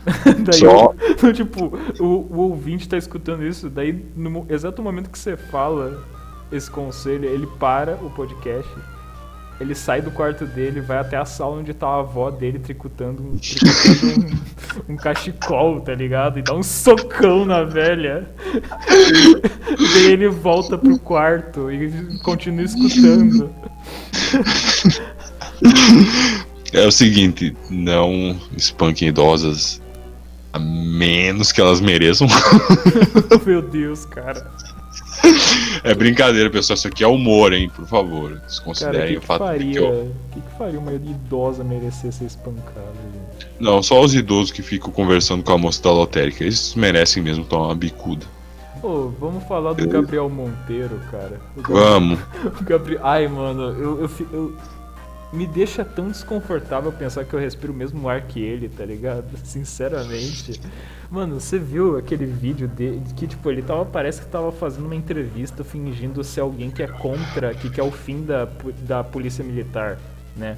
Daí, 0.44 0.60
Só- 0.60 0.94
o- 1.28 1.34
tipo, 1.34 1.78
o, 2.00 2.06
o 2.06 2.38
ouvinte 2.50 2.88
tá 2.90 2.98
escutando 2.98 3.46
isso, 3.46 3.70
daí 3.70 4.06
no 4.16 4.46
exato 4.50 4.82
momento 4.82 5.10
que 5.10 5.18
você 5.18 5.38
fala 5.38 6.04
esse 6.52 6.70
conselho, 6.70 7.26
ele 7.26 7.48
para 7.58 7.96
o 7.96 8.10
podcast, 8.10 8.70
ele 9.64 9.74
sai 9.76 10.02
do 10.02 10.12
quarto 10.12 10.46
dele, 10.46 10.82
vai 10.82 10.98
até 10.98 11.18
a 11.18 11.26
sala 11.26 11.56
onde 11.58 11.74
tá 11.74 11.88
a 11.88 12.00
avó 12.00 12.30
dele 12.30 12.60
tricotando, 12.60 13.24
um- 13.24 13.38
tricotando 13.38 14.26
um, 14.88 14.94
um 14.94 14.96
cachecol, 14.98 15.82
tá 15.82 15.94
ligado? 15.96 16.40
E 16.40 16.42
dá 16.42 16.54
um 16.54 16.62
socão 16.64 17.46
na 17.46 17.64
velha. 17.64 18.28
E 19.80 19.94
daí 19.94 20.12
ele 20.12 20.28
volta 20.30 20.78
pro 20.78 21.00
quarto 21.00 21.72
e 21.72 22.20
continua 22.20 22.66
escutando. 22.66 23.50
É 26.74 26.86
o 26.88 26.92
seguinte, 26.92 27.56
não 27.70 28.38
espanquem 28.58 29.08
idosas 29.08 29.82
a 30.52 30.60
menos 30.60 31.52
que 31.52 31.62
elas 31.62 31.80
mereçam. 31.80 32.28
Meu 33.46 33.62
Deus, 33.62 34.06
cara. 34.06 34.46
É 35.84 35.94
brincadeira, 35.94 36.50
pessoal. 36.50 36.76
Isso 36.76 36.88
aqui 36.88 37.04
é 37.04 37.08
humor, 37.08 37.52
hein? 37.52 37.70
Por 37.76 37.86
favor. 37.86 38.30
Cara, 38.32 38.42
o 38.42 38.48
Desconsiderem 38.48 39.08
que, 39.12 39.18
o 39.18 39.22
que 39.22 39.28
fato 39.28 39.40
de 39.42 39.46
faria, 39.48 39.72
que 39.72 39.78
eu. 39.78 40.12
que, 40.32 40.42
que 40.42 40.58
faria 40.58 40.80
uma 40.80 40.94
idosa 40.94 41.64
merecer 41.64 42.14
ser 42.14 42.26
espancada, 42.26 42.94
gente? 43.14 43.48
Não, 43.60 43.84
só 43.84 44.02
os 44.02 44.16
idosos 44.16 44.52
que 44.52 44.62
ficam 44.62 44.92
conversando 44.92 45.44
com 45.44 45.52
a 45.52 45.58
moça 45.58 45.82
da 45.84 45.92
lotérica. 45.92 46.46
Esses 46.46 46.76
merecem 46.76 47.22
mesmo 47.22 47.44
tomar 47.44 47.68
uma 47.68 47.76
bicuda. 47.76 48.26
Ô, 48.82 49.10
vamos 49.20 49.44
falar 49.46 49.74
do 49.74 49.88
Gabriel 49.88 50.30
Monteiro, 50.30 51.00
cara. 51.10 51.40
O 51.56 51.62
Gabriel, 51.62 51.84
Vamos. 51.86 52.20
o 52.60 52.64
Gabriel... 52.64 53.00
Ai, 53.04 53.28
mano, 53.28 53.64
eu, 53.64 54.02
eu, 54.02 54.10
eu- 54.32 54.58
Me 55.34 55.48
deixa 55.48 55.84
tão 55.84 56.10
desconfortável 56.10 56.92
pensar 56.92 57.26
que 57.26 57.34
eu 57.34 57.40
respiro 57.40 57.74
o 57.74 57.76
mesmo 57.76 58.08
ar 58.08 58.22
que 58.22 58.40
ele, 58.40 58.70
tá 58.70 58.86
ligado? 58.86 59.36
Sinceramente. 59.44 60.62
Mano, 61.10 61.40
você 61.40 61.58
viu 61.58 61.98
aquele 61.98 62.26
vídeo 62.26 62.68
dele 62.68 63.02
que, 63.16 63.26
tipo, 63.26 63.50
ele 63.50 63.64
tava, 63.64 63.84
parece 63.84 64.22
que 64.22 64.28
tava 64.28 64.52
fazendo 64.52 64.86
uma 64.86 64.96
entrevista 64.96 65.64
fingindo 65.64 66.24
ser 66.24 66.42
alguém 66.42 66.70
que 66.70 66.84
é 66.84 66.88
contra, 66.88 67.54
que 67.56 67.68
quer 67.68 67.82
o 67.82 67.92
fim 67.92 68.24
da, 68.24 68.48
da 68.88 69.04
polícia 69.04 69.44
militar, 69.44 69.98
né? 70.38 70.56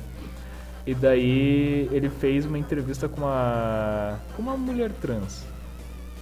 E 0.86 0.94
daí 0.94 1.90
ele 1.92 2.10
fez 2.10 2.46
uma 2.46 2.60
entrevista 2.60 3.08
com 3.08 3.22
uma, 3.22 4.20
com 4.36 4.42
uma 4.42 4.58
mulher 4.58 4.92
trans. 5.02 5.44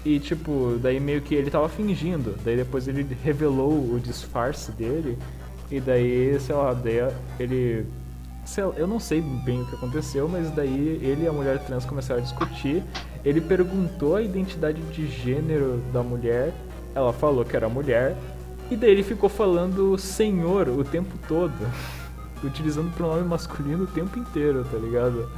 E 0.06 0.20
tipo, 0.20 0.78
daí 0.82 1.00
meio 1.00 1.22
que 1.22 1.34
ele 1.34 1.50
tava 1.50 1.68
fingindo. 1.68 2.36
Daí 2.46 2.56
depois 2.56 2.88
ele 2.88 3.06
revelou 3.24 3.94
o 3.94 4.00
disfarce 4.00 4.72
dele. 4.72 5.18
E 5.72 5.80
daí, 5.80 6.40
sei 6.40 6.56
lá, 6.56 6.74
daí 6.74 7.12
ele. 7.40 7.86
Sei 8.46 8.64
eu 8.64 8.88
não 8.88 9.00
sei 9.00 9.22
bem 9.22 9.62
o 9.62 9.66
que 9.66 9.76
aconteceu, 9.76 10.28
mas 10.28 10.52
daí 10.52 11.00
ele 11.02 11.24
e 11.24 11.28
a 11.28 11.34
mulher 11.34 11.60
trans 11.60 11.86
começaram 11.86 12.22
a 12.22 12.24
discutir. 12.24 12.84
Ele 13.24 13.42
perguntou 13.42 14.16
a 14.16 14.22
identidade 14.22 14.82
de 14.82 15.08
gênero 15.08 15.82
da 15.92 16.04
mulher. 16.04 16.54
ela 16.96 17.12
falou 17.12 17.44
que 17.44 17.56
era 17.56 17.68
mulher, 17.68 18.16
e 18.70 18.76
daí 18.76 18.92
ele 18.92 19.04
ficou 19.04 19.30
falando 19.30 19.98
senhor 19.98 20.68
o 20.68 20.84
tempo 20.84 21.18
todo. 21.28 21.54
Utilizando 22.44 22.90
o 22.90 22.92
pronome 22.92 23.24
masculino 23.24 23.84
o 23.84 23.88
tempo 23.88 24.20
inteiro, 24.20 24.66
tá 24.70 24.78
ligado? 24.78 25.30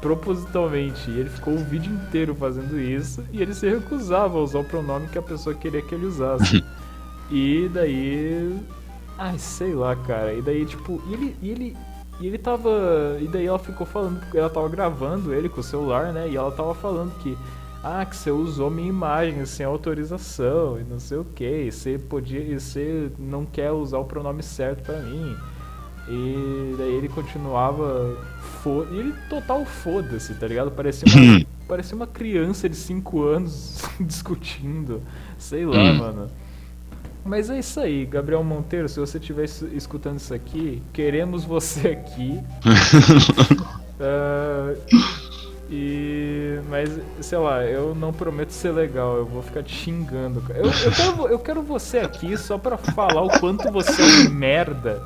Propositalmente. 0.00 1.10
E 1.10 1.18
ele 1.18 1.30
ficou 1.30 1.54
o 1.54 1.64
vídeo 1.64 1.92
inteiro 1.92 2.34
fazendo 2.34 2.78
isso. 2.78 3.24
E 3.32 3.40
ele 3.40 3.54
se 3.54 3.68
recusava 3.68 4.38
a 4.38 4.42
usar 4.42 4.58
o 4.58 4.64
pronome 4.64 5.08
que 5.08 5.18
a 5.18 5.22
pessoa 5.22 5.54
queria 5.54 5.80
que 5.80 5.94
ele 5.94 6.06
usasse. 6.06 6.64
e 7.30 7.70
daí. 7.72 8.58
Ai, 9.16 9.38
sei 9.38 9.74
lá, 9.74 9.94
cara. 9.94 10.34
E 10.34 10.42
daí, 10.42 10.66
tipo. 10.66 11.00
E 11.08 11.14
ele, 11.14 11.36
e 11.40 11.50
ele 11.50 11.76
e 12.20 12.26
ele 12.26 12.38
tava. 12.38 13.16
E 13.20 13.26
daí 13.26 13.46
ela 13.46 13.58
ficou 13.58 13.86
falando, 13.86 14.20
ela 14.34 14.50
tava 14.50 14.68
gravando 14.68 15.32
ele 15.32 15.48
com 15.48 15.60
o 15.60 15.64
celular, 15.64 16.12
né? 16.12 16.28
E 16.28 16.36
ela 16.36 16.52
tava 16.52 16.74
falando 16.74 17.12
que. 17.18 17.36
Ah, 17.82 18.04
que 18.04 18.14
você 18.14 18.30
usou 18.30 18.70
minha 18.70 18.90
imagem 18.90 19.46
sem 19.46 19.64
autorização 19.64 20.78
e 20.78 20.84
não 20.84 21.00
sei 21.00 21.16
o 21.16 21.24
que. 21.24 21.64
E 21.66 21.72
você 21.72 21.98
podia. 21.98 22.40
E 22.40 22.60
você 22.60 23.10
não 23.18 23.46
quer 23.46 23.70
usar 23.72 23.98
o 23.98 24.04
pronome 24.04 24.42
certo 24.42 24.82
para 24.82 25.00
mim. 25.00 25.34
E 26.06 26.74
daí 26.76 26.92
ele 26.92 27.08
continuava. 27.08 28.18
Fo 28.62 28.86
e 28.90 28.98
ele 28.98 29.14
total 29.30 29.64
foda-se, 29.64 30.34
tá 30.34 30.46
ligado? 30.46 30.70
Parecia 30.70 31.08
uma, 31.10 31.46
parecia 31.66 31.96
uma 31.96 32.06
criança 32.06 32.68
de 32.68 32.76
5 32.76 33.22
anos 33.22 33.82
discutindo. 33.98 35.00
Sei 35.38 35.64
lá, 35.64 35.78
hum. 35.78 35.98
mano. 35.98 36.30
Mas 37.24 37.50
é 37.50 37.58
isso 37.58 37.78
aí, 37.80 38.06
Gabriel 38.06 38.42
Monteiro, 38.42 38.88
se 38.88 38.98
você 38.98 39.18
estiver 39.18 39.44
escutando 39.44 40.18
isso 40.18 40.32
aqui, 40.32 40.82
queremos 40.92 41.44
você 41.44 41.88
aqui. 41.88 42.40
uh, 44.00 44.80
e. 45.70 46.58
Mas, 46.68 46.98
sei 47.20 47.38
lá, 47.38 47.64
eu 47.64 47.94
não 47.94 48.12
prometo 48.12 48.50
ser 48.50 48.70
legal, 48.72 49.16
eu 49.16 49.26
vou 49.26 49.42
ficar 49.42 49.62
te 49.62 49.74
xingando. 49.74 50.42
Eu, 50.50 50.64
eu, 50.64 50.92
quero, 50.92 51.28
eu 51.28 51.38
quero 51.38 51.62
você 51.62 51.98
aqui 51.98 52.36
só 52.36 52.56
pra 52.56 52.76
falar 52.76 53.22
o 53.22 53.40
quanto 53.40 53.70
você 53.70 54.00
é 54.00 54.04
um 54.04 54.30
merda, 54.30 55.02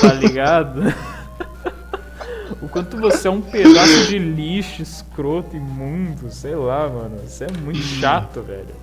tá 0.00 0.12
ligado? 0.14 0.82
o 2.60 2.68
quanto 2.68 2.96
você 2.96 3.28
é 3.28 3.30
um 3.30 3.40
pedaço 3.40 4.06
de 4.08 4.18
lixo, 4.18 4.82
escroto, 4.82 5.56
imundo, 5.56 6.30
sei 6.30 6.54
lá, 6.54 6.88
mano. 6.88 7.18
Você 7.26 7.44
é 7.44 7.52
muito 7.62 7.82
chato, 7.82 8.40
velho. 8.42 8.74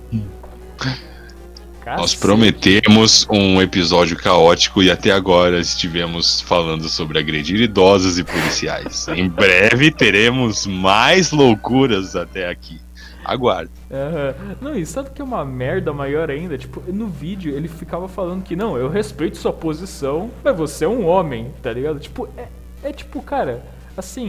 Cacete. 1.88 2.00
Nós 2.00 2.14
prometemos 2.14 3.26
um 3.30 3.62
episódio 3.62 4.14
caótico 4.16 4.82
e 4.82 4.90
até 4.90 5.10
agora 5.10 5.58
estivemos 5.58 6.40
falando 6.42 6.86
sobre 6.86 7.18
agredir 7.18 7.60
idosos 7.62 8.18
e 8.18 8.24
policiais. 8.24 9.08
em 9.08 9.26
breve 9.30 9.90
teremos 9.90 10.66
mais 10.66 11.30
loucuras 11.30 12.14
até 12.14 12.50
aqui. 12.50 12.78
Aguarde. 13.24 13.70
Uhum. 13.90 14.56
Não, 14.60 14.74
e 14.76 14.84
sabe 14.84 15.10
que 15.10 15.20
é 15.20 15.24
uma 15.24 15.44
merda 15.44 15.92
maior 15.92 16.30
ainda? 16.30 16.58
Tipo, 16.58 16.82
no 16.92 17.08
vídeo 17.08 17.54
ele 17.54 17.68
ficava 17.68 18.06
falando 18.06 18.42
que 18.42 18.56
não, 18.56 18.76
eu 18.76 18.88
respeito 18.88 19.38
sua 19.38 19.52
posição, 19.52 20.30
mas 20.44 20.56
você 20.56 20.84
é 20.84 20.88
um 20.88 21.06
homem, 21.06 21.52
tá 21.62 21.72
ligado? 21.72 21.98
Tipo, 22.00 22.28
é, 22.36 22.48
é 22.82 22.92
tipo, 22.92 23.22
cara, 23.22 23.62
assim, 23.96 24.28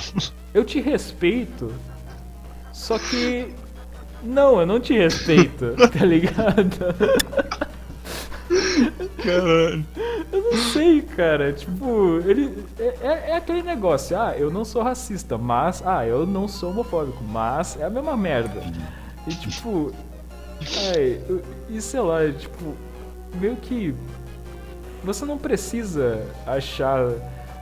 eu 0.52 0.64
te 0.64 0.80
respeito, 0.80 1.72
só 2.72 2.98
que 2.98 3.54
não, 4.24 4.60
eu 4.60 4.66
não 4.66 4.80
te 4.80 4.94
respeito, 4.94 5.74
tá 5.96 6.04
ligado? 6.04 6.94
Caralho. 9.22 9.84
Eu 10.32 10.42
não 10.42 10.56
sei, 10.72 11.02
cara. 11.02 11.52
Tipo, 11.52 12.20
ele. 12.24 12.64
É, 12.78 12.94
é, 13.00 13.30
é, 13.30 13.36
aquele 13.36 13.62
negócio. 13.62 14.18
Ah, 14.18 14.34
eu 14.36 14.50
não 14.50 14.64
sou 14.64 14.82
racista, 14.82 15.38
mas. 15.38 15.82
Ah, 15.84 16.06
eu 16.06 16.26
não 16.26 16.48
sou 16.48 16.70
homofóbico, 16.70 17.22
mas 17.24 17.78
é 17.80 17.84
a 17.84 17.90
mesma 17.90 18.16
merda. 18.16 18.62
E 19.26 19.34
tipo. 19.34 19.92
Ai, 20.94 21.20
e 21.68 21.80
sei 21.80 22.00
lá, 22.00 22.30
tipo. 22.30 22.74
Meio 23.40 23.56
que. 23.56 23.94
Você 25.02 25.24
não 25.24 25.38
precisa 25.38 26.22
achar. 26.46 27.10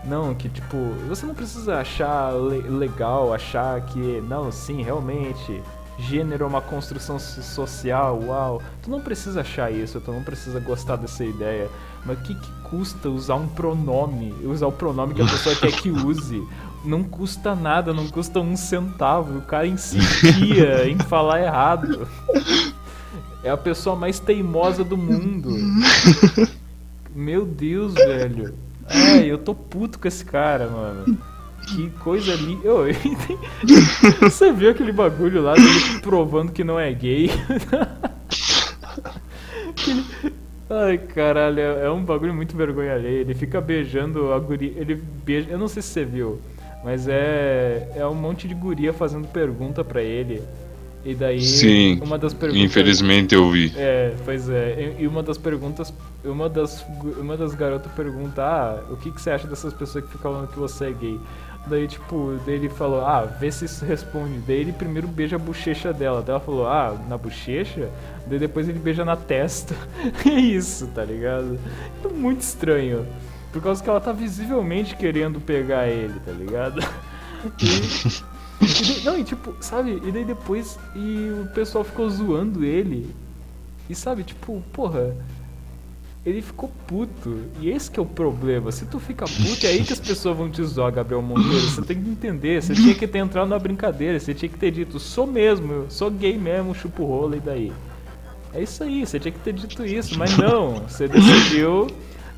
Não, 0.05 0.35
que 0.35 0.49
tipo. 0.49 0.77
Você 1.09 1.27
não 1.27 1.35
precisa 1.35 1.79
achar 1.79 2.33
le 2.35 2.61
legal, 2.63 3.33
achar 3.33 3.81
que. 3.87 4.21
Não, 4.29 4.51
sim, 4.51 4.83
realmente 4.83 5.63
gênero 5.99 6.45
é 6.45 6.47
uma 6.47 6.61
construção 6.61 7.19
social, 7.19 8.21
uau. 8.27 8.63
Tu 8.83 8.91
não 8.91 9.01
precisa 9.01 9.41
achar 9.41 9.73
isso, 9.73 10.01
tu 10.01 10.13
não 10.13 10.23
precisa 10.23 10.59
gostar 10.61 10.97
dessa 10.97 11.25
ideia. 11.25 11.69
Mas 12.05 12.19
o 12.19 12.23
que, 12.23 12.35
que 12.35 12.51
custa 12.65 13.09
usar 13.09 13.37
um 13.37 13.47
pronome? 13.47 14.35
Usar 14.45 14.67
o 14.67 14.73
pronome 14.73 15.15
que 15.15 15.23
a 15.23 15.27
pessoa 15.27 15.55
quer 15.55 15.73
que 15.73 15.91
use? 15.91 16.43
Não 16.85 17.05
custa 17.05 17.55
nada, 17.55 17.93
não 17.93 18.09
custa 18.09 18.41
um 18.41 18.57
centavo. 18.57 19.39
O 19.39 19.43
cara 19.43 19.67
insistia 19.67 20.89
em 20.89 20.99
falar 20.99 21.43
errado. 21.43 22.09
É 23.45 23.51
a 23.51 23.57
pessoa 23.57 23.95
mais 23.95 24.19
teimosa 24.19 24.83
do 24.83 24.97
mundo. 24.97 25.51
Meu 27.15 27.45
Deus, 27.45 27.95
velho. 27.95 28.55
Ai, 28.89 29.31
eu 29.31 29.39
tô 29.39 29.55
puto 29.55 29.99
com 29.99 30.09
esse 30.09 30.25
cara, 30.25 30.69
mano. 30.69 31.19
Que 31.69 31.91
coisa 32.01 32.33
ali. 32.33 32.59
Oh, 32.65 32.85
Você 34.23 34.53
viu 34.53 34.71
aquele 34.71 34.93
bagulho 34.93 35.43
lá 35.43 35.55
dele 35.55 36.01
provando 36.03 36.53
que 36.53 36.65
não 36.65 36.79
é 36.79 36.93
gay? 36.93 37.31
Ai, 40.69 40.97
caralho, 40.99 41.61
é 41.61 41.91
um 41.91 42.03
bagulho 42.03 42.33
muito 42.33 42.57
vergonha 42.57 42.95
alheia. 42.95 43.21
Ele 43.21 43.35
fica 43.35 43.61
beijando 43.61 44.33
a 44.33 44.39
guria. 44.39 44.73
Ele 44.77 44.95
beija. 44.95 45.51
Eu 45.51 45.59
não 45.59 45.69
sei 45.69 45.83
se 45.83 45.89
você 45.89 46.05
viu, 46.05 46.41
mas 46.83 47.07
é. 47.09 47.93
É 47.95 48.07
um 48.07 48.15
monte 48.15 48.49
de 48.49 48.55
guria 48.55 48.93
fazendo 48.93 49.29
pergunta 49.29 49.85
pra 49.85 50.03
ele. 50.03 50.43
E 51.05 51.15
daí, 51.15 51.41
Sim, 51.41 52.01
uma 52.01 52.17
das 52.17 52.33
perguntas. 52.33 52.63
Infelizmente 52.63 53.35
eu 53.35 53.51
vi. 53.51 53.73
É, 53.77 54.15
pois 54.25 54.49
é. 54.49 54.97
E 55.01 55.07
uma 55.07 55.23
das 55.23 55.37
perguntas. 55.37 55.93
Uma 56.25 56.49
das, 56.49 56.87
uma 57.19 57.37
das 57.37 57.55
garotas 57.55 57.91
pergunta: 57.93 58.43
Ah, 58.43 58.81
o 58.89 58.97
que, 58.97 59.11
que 59.11 59.21
você 59.21 59.31
acha 59.31 59.47
dessas 59.49 59.73
pessoas 59.73 60.05
que 60.05 60.13
ficam 60.13 60.33
falando 60.33 60.49
que 60.49 60.59
você 60.59 60.87
é 60.87 60.93
gay? 60.93 61.19
Daí, 61.67 61.87
tipo, 61.87 62.41
ele 62.47 62.69
falou, 62.69 63.03
ah, 63.03 63.23
vê 63.23 63.51
se 63.51 63.67
isso 63.67 63.85
responde. 63.85 64.39
Daí 64.41 64.57
ele 64.57 64.73
primeiro 64.73 65.07
beija 65.07 65.37
a 65.37 65.39
bochecha 65.39 65.93
dela. 65.93 66.21
Daí 66.21 66.31
ela 66.31 66.41
falou, 66.41 66.67
ah, 66.67 66.97
na 67.09 67.17
bochecha? 67.17 67.89
Daí 68.27 68.39
depois 68.39 68.69
ele 68.69 68.81
beija 68.81 69.05
na 69.05 69.17
testa. 69.17 69.75
é 70.27 70.41
isso, 70.41 70.89
tá 70.89 71.05
ligado? 71.05 71.59
É 72.05 72.09
muito 72.09 72.41
estranho. 72.41 73.07
Por 73.53 73.63
causa 73.63 73.83
que 73.83 73.89
ela 73.89 74.01
tá 74.01 74.13
visivelmente 74.13 74.97
querendo 74.97 75.41
pegar 75.41 75.89
ele, 75.89 76.19
tá 76.21 76.33
ligado? 76.33 76.81
E, 77.61 78.23
e 78.63 78.95
daí, 78.95 79.05
não, 79.05 79.19
e 79.19 79.25
tipo, 79.25 79.55
sabe? 79.61 80.01
E 80.05 80.13
daí 80.13 80.25
depois 80.25 80.79
e 80.95 81.31
o 81.43 81.47
pessoal 81.53 81.85
ficou 81.85 82.09
zoando 82.09 82.65
ele. 82.65 83.15
E 83.91 83.95
sabe, 83.95 84.23
tipo, 84.23 84.63
porra, 84.73 85.15
ele 86.25 86.41
ficou 86.41 86.71
puto. 86.87 87.37
E 87.61 87.69
esse 87.69 87.91
que 87.91 87.99
é 87.99 88.03
o 88.03 88.07
problema. 88.07 88.71
Se 88.71 88.87
tu 88.87 89.01
fica 89.01 89.25
puto, 89.25 89.67
é 89.67 89.71
aí 89.71 89.85
que 89.85 89.93
as 89.93 90.01
pessoas 90.01 90.37
vão 90.37 90.49
te 90.49 90.63
zoar, 90.63 90.93
Gabriel 90.93 91.21
Monteiro. 91.21 91.61
Você 91.61 91.83
tem 91.83 92.01
que 92.01 92.09
entender. 92.09 92.63
Você 92.63 92.75
tinha 92.75 92.95
que 92.95 93.07
ter 93.09 93.19
entrado 93.19 93.49
na 93.49 93.59
brincadeira. 93.59 94.19
Você 94.19 94.33
tinha 94.33 94.49
que 94.49 94.59
ter 94.59 94.71
dito, 94.71 95.01
sou 95.01 95.27
mesmo, 95.27 95.87
sou 95.89 96.11
gay 96.11 96.39
mesmo, 96.39 96.75
chupo 96.75 97.05
rola 97.05 97.37
e 97.37 97.41
daí. 97.41 97.73
É 98.55 98.63
isso 98.63 98.85
aí, 98.85 99.05
você 99.05 99.19
tinha 99.19 99.33
que 99.33 99.41
ter 99.41 99.53
dito 99.53 99.85
isso, 99.85 100.17
mas 100.19 100.37
não. 100.37 100.83
Você 100.87 101.09
decidiu. 101.09 101.89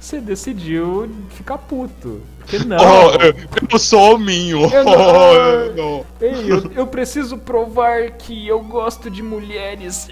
Você 0.05 0.21
decidiu 0.21 1.11
ficar 1.31 1.57
puto. 1.57 2.21
Porque 2.37 2.59
não. 2.69 2.77
Oh, 2.77 3.13
eu, 3.23 3.35
eu 3.73 3.79
sou 3.79 4.17
hominho. 4.17 4.71
Eu, 4.71 4.85
não, 4.85 4.93
oh, 4.93 5.75
não. 5.75 6.07
Ei, 6.21 6.53
eu, 6.53 6.71
eu 6.73 6.87
preciso 6.87 7.39
provar 7.39 8.11
que 8.11 8.47
eu 8.47 8.61
gosto 8.61 9.09
de 9.09 9.23
mulheres. 9.23 10.07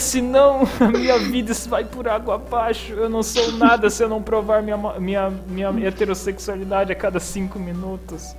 Senão 0.00 0.62
a 0.80 0.88
minha 0.88 1.20
vida 1.20 1.54
vai 1.68 1.84
por 1.84 2.08
água 2.08 2.34
abaixo. 2.34 2.94
Eu 2.94 3.08
não 3.08 3.22
sou 3.22 3.52
nada 3.52 3.88
se 3.88 4.02
eu 4.02 4.08
não 4.08 4.20
provar 4.20 4.60
minha, 4.60 4.76
minha, 4.76 5.30
minha 5.70 5.86
heterossexualidade 5.86 6.90
a 6.90 6.96
cada 6.96 7.20
cinco 7.20 7.60
minutos. 7.60 8.34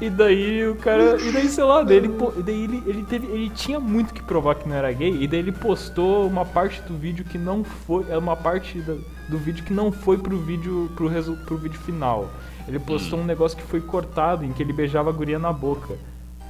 E 0.00 0.08
daí 0.08 0.66
o 0.68 0.76
cara. 0.76 1.20
E 1.20 1.32
daí, 1.32 1.48
sei 1.48 1.64
lá, 1.64 1.82
daí 1.82 1.96
ele, 1.96 2.08
daí 2.44 2.64
ele, 2.64 2.82
ele, 2.86 3.02
teve, 3.02 3.26
ele 3.26 3.50
tinha 3.50 3.80
muito 3.80 4.14
que 4.14 4.22
provar 4.22 4.54
que 4.54 4.68
não 4.68 4.76
era 4.76 4.92
gay. 4.92 5.22
E 5.22 5.26
daí 5.26 5.40
ele 5.40 5.52
postou 5.52 6.26
uma 6.26 6.44
parte 6.44 6.80
do 6.82 6.96
vídeo 6.96 7.24
que 7.24 7.36
não 7.36 7.64
foi. 7.64 8.06
É 8.08 8.16
uma 8.16 8.36
parte 8.36 8.80
do, 8.80 9.04
do 9.28 9.38
vídeo 9.38 9.64
que 9.64 9.72
não 9.72 9.90
foi 9.90 10.16
pro 10.16 10.38
vídeo. 10.38 10.90
Pro, 10.94 11.08
resu, 11.08 11.36
pro 11.44 11.56
vídeo 11.56 11.78
final. 11.80 12.30
Ele 12.68 12.78
postou 12.78 13.18
um 13.18 13.24
negócio 13.24 13.56
que 13.56 13.64
foi 13.64 13.80
cortado, 13.80 14.44
em 14.44 14.52
que 14.52 14.62
ele 14.62 14.72
beijava 14.72 15.08
a 15.10 15.12
guria 15.12 15.38
na 15.38 15.52
boca. 15.52 15.94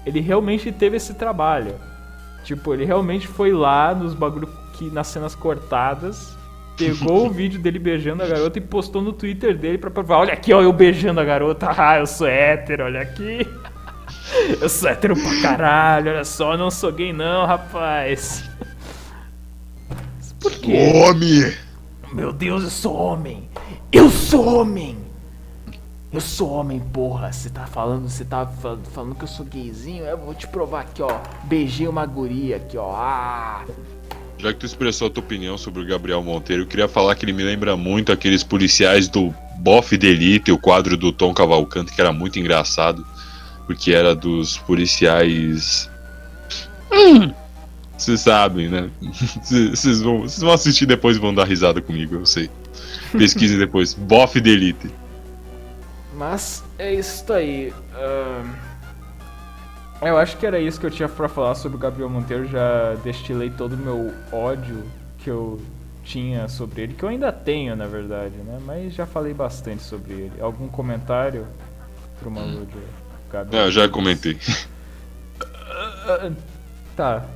Ele 0.05 0.21
realmente 0.21 0.71
teve 0.73 0.97
esse 0.97 1.15
trabalho. 1.15 1.75
Tipo, 2.45 2.75
ele 2.75 2.85
realmente 2.85 3.27
foi 3.27 3.53
lá 3.53 3.95
nos 3.95 4.15
bagulho 4.15 4.49
que 4.73 4.91
nas 4.91 5.09
cenas 5.09 5.35
cortadas, 5.35 6.37
pegou 6.79 7.26
o 7.26 7.31
vídeo 7.31 7.61
dele 7.61 7.79
beijando 7.79 8.22
a 8.22 8.26
garota 8.26 8.59
e 8.59 8.62
postou 8.62 9.03
no 9.03 9.12
Twitter 9.12 9.57
dele 9.57 9.76
pra 9.76 9.91
provar, 9.91 10.18
olha 10.18 10.33
aqui, 10.33 10.53
ó, 10.55 10.62
eu 10.62 10.72
beijando 10.72 11.20
a 11.20 11.24
garota, 11.24 11.68
ah, 11.76 11.99
eu 11.99 12.07
sou 12.07 12.26
hétero, 12.26 12.85
olha 12.85 13.01
aqui. 13.01 13.47
Eu 14.61 14.68
sou 14.68 14.91
hétero 14.91 15.14
pra 15.14 15.41
caralho, 15.41 16.11
olha 16.11 16.24
só, 16.24 16.53
eu 16.53 16.59
não 16.59 16.70
sou 16.70 16.93
gay 16.93 17.14
não, 17.14 17.47
rapaz. 17.47 18.45
Por 20.39 20.53
quê? 20.53 20.93
Homem! 20.95 21.55
Meu 22.12 22.31
Deus, 22.33 22.62
eu 22.62 22.70
sou 22.70 22.95
homem! 22.95 23.49
Eu 23.91 24.11
sou 24.11 24.61
homem! 24.61 24.99
Eu 26.11 26.22
sou 26.22 26.51
homem, 26.51 26.81
porra. 26.81 27.31
Você 27.31 27.51
tá 27.51 27.66
falando, 27.66 28.09
você 28.09 28.24
tá 28.24 28.47
falando, 28.47 28.87
falando 28.87 29.14
que 29.14 29.24
eu 29.24 29.29
sou 29.29 29.45
gayzinho? 29.45 30.05
Eu 30.05 30.16
vou 30.16 30.35
te 30.35 30.49
provar 30.49 30.81
aqui, 30.81 31.03
ó. 31.03 31.20
Beijei 31.45 31.87
uma 31.87 32.07
guria 32.07 32.57
aqui, 32.57 32.79
ó. 32.79 32.95
Ah! 32.95 33.64
Já 34.39 34.53
que 34.53 34.61
tu 34.61 34.66
expressou 34.66 35.09
a 35.09 35.11
tua 35.11 35.22
opinião 35.22 35.59
sobre 35.59 35.82
o 35.82 35.86
Gabriel 35.86 36.22
Monteiro, 36.22 36.62
eu 36.62 36.66
queria 36.66 36.86
falar 36.86 37.16
que 37.16 37.24
ele 37.24 37.32
me 37.32 37.43
lembra 37.43 37.76
muito 37.76 38.12
aqueles 38.12 38.45
policiais 38.45 39.09
do 39.09 39.34
Boff 39.59 39.97
de 39.97 40.07
Elite, 40.07 40.53
o 40.53 40.59
quadro 40.59 40.97
do 40.97 41.12
Tom 41.12 41.34
Cavalcante, 41.34 41.93
que 41.93 42.01
era 42.01 42.12
muito 42.12 42.39
engraçado, 42.39 43.05
porque 43.66 43.93
era 43.93 44.14
dos 44.14 44.57
policiais. 44.59 45.91
Vocês 47.99 48.20
sabem, 48.20 48.68
né? 48.68 48.89
Vocês 49.43 50.01
vão, 50.01 50.20
vocês 50.20 50.41
vão 50.41 50.53
assistir 50.53 50.86
depois 50.86 51.16
e 51.16 51.20
vão 51.20 51.34
dar 51.34 51.43
risada 51.43 51.80
comigo, 51.82 52.14
eu 52.14 52.24
sei. 52.24 52.49
Pesquisem 53.11 53.59
depois. 53.59 53.93
Boff 53.93 54.41
de 54.41 54.51
Elite. 54.51 54.89
Mas 56.14 56.62
é 56.78 56.95
isso 56.95 57.32
aí. 57.32 57.72
Ahn, 57.97 58.55
eu 60.01 60.17
acho 60.17 60.37
que 60.37 60.47
era 60.47 60.61
isso 60.61 60.79
que 60.79 60.87
eu 60.87 60.91
tinha 60.91 61.09
pra 61.09 61.29
falar 61.29 61.55
sobre 61.55 61.77
o 61.77 61.81
Gabriel 61.81 62.09
Monteiro. 62.09 62.47
Já 62.47 62.95
destilei 63.03 63.51
todo 63.51 63.73
o 63.73 63.77
meu 63.77 64.13
ódio 64.33 64.85
que 65.19 65.29
eu 65.29 65.61
tinha 66.05 66.49
sobre 66.49 66.83
ele, 66.83 66.95
que 66.95 67.03
eu 67.03 67.09
ainda 67.09 67.31
tenho, 67.31 67.77
na 67.77 67.87
verdade, 67.87 68.37
né? 68.37 68.59
Mas 68.65 68.95
já 68.95 69.05
falei 69.05 69.35
bastante 69.35 69.83
sobre 69.83 70.15
ele. 70.15 70.41
Algum 70.41 70.69
comentário 70.69 71.47
pro 72.19 72.31
Maludio? 72.31 72.81
Gabriel? 73.31 73.63
Ah, 73.63 73.67
eu 73.67 73.73
já 73.73 73.89
comentei. 73.89 74.39
Tá. 76.97 77.27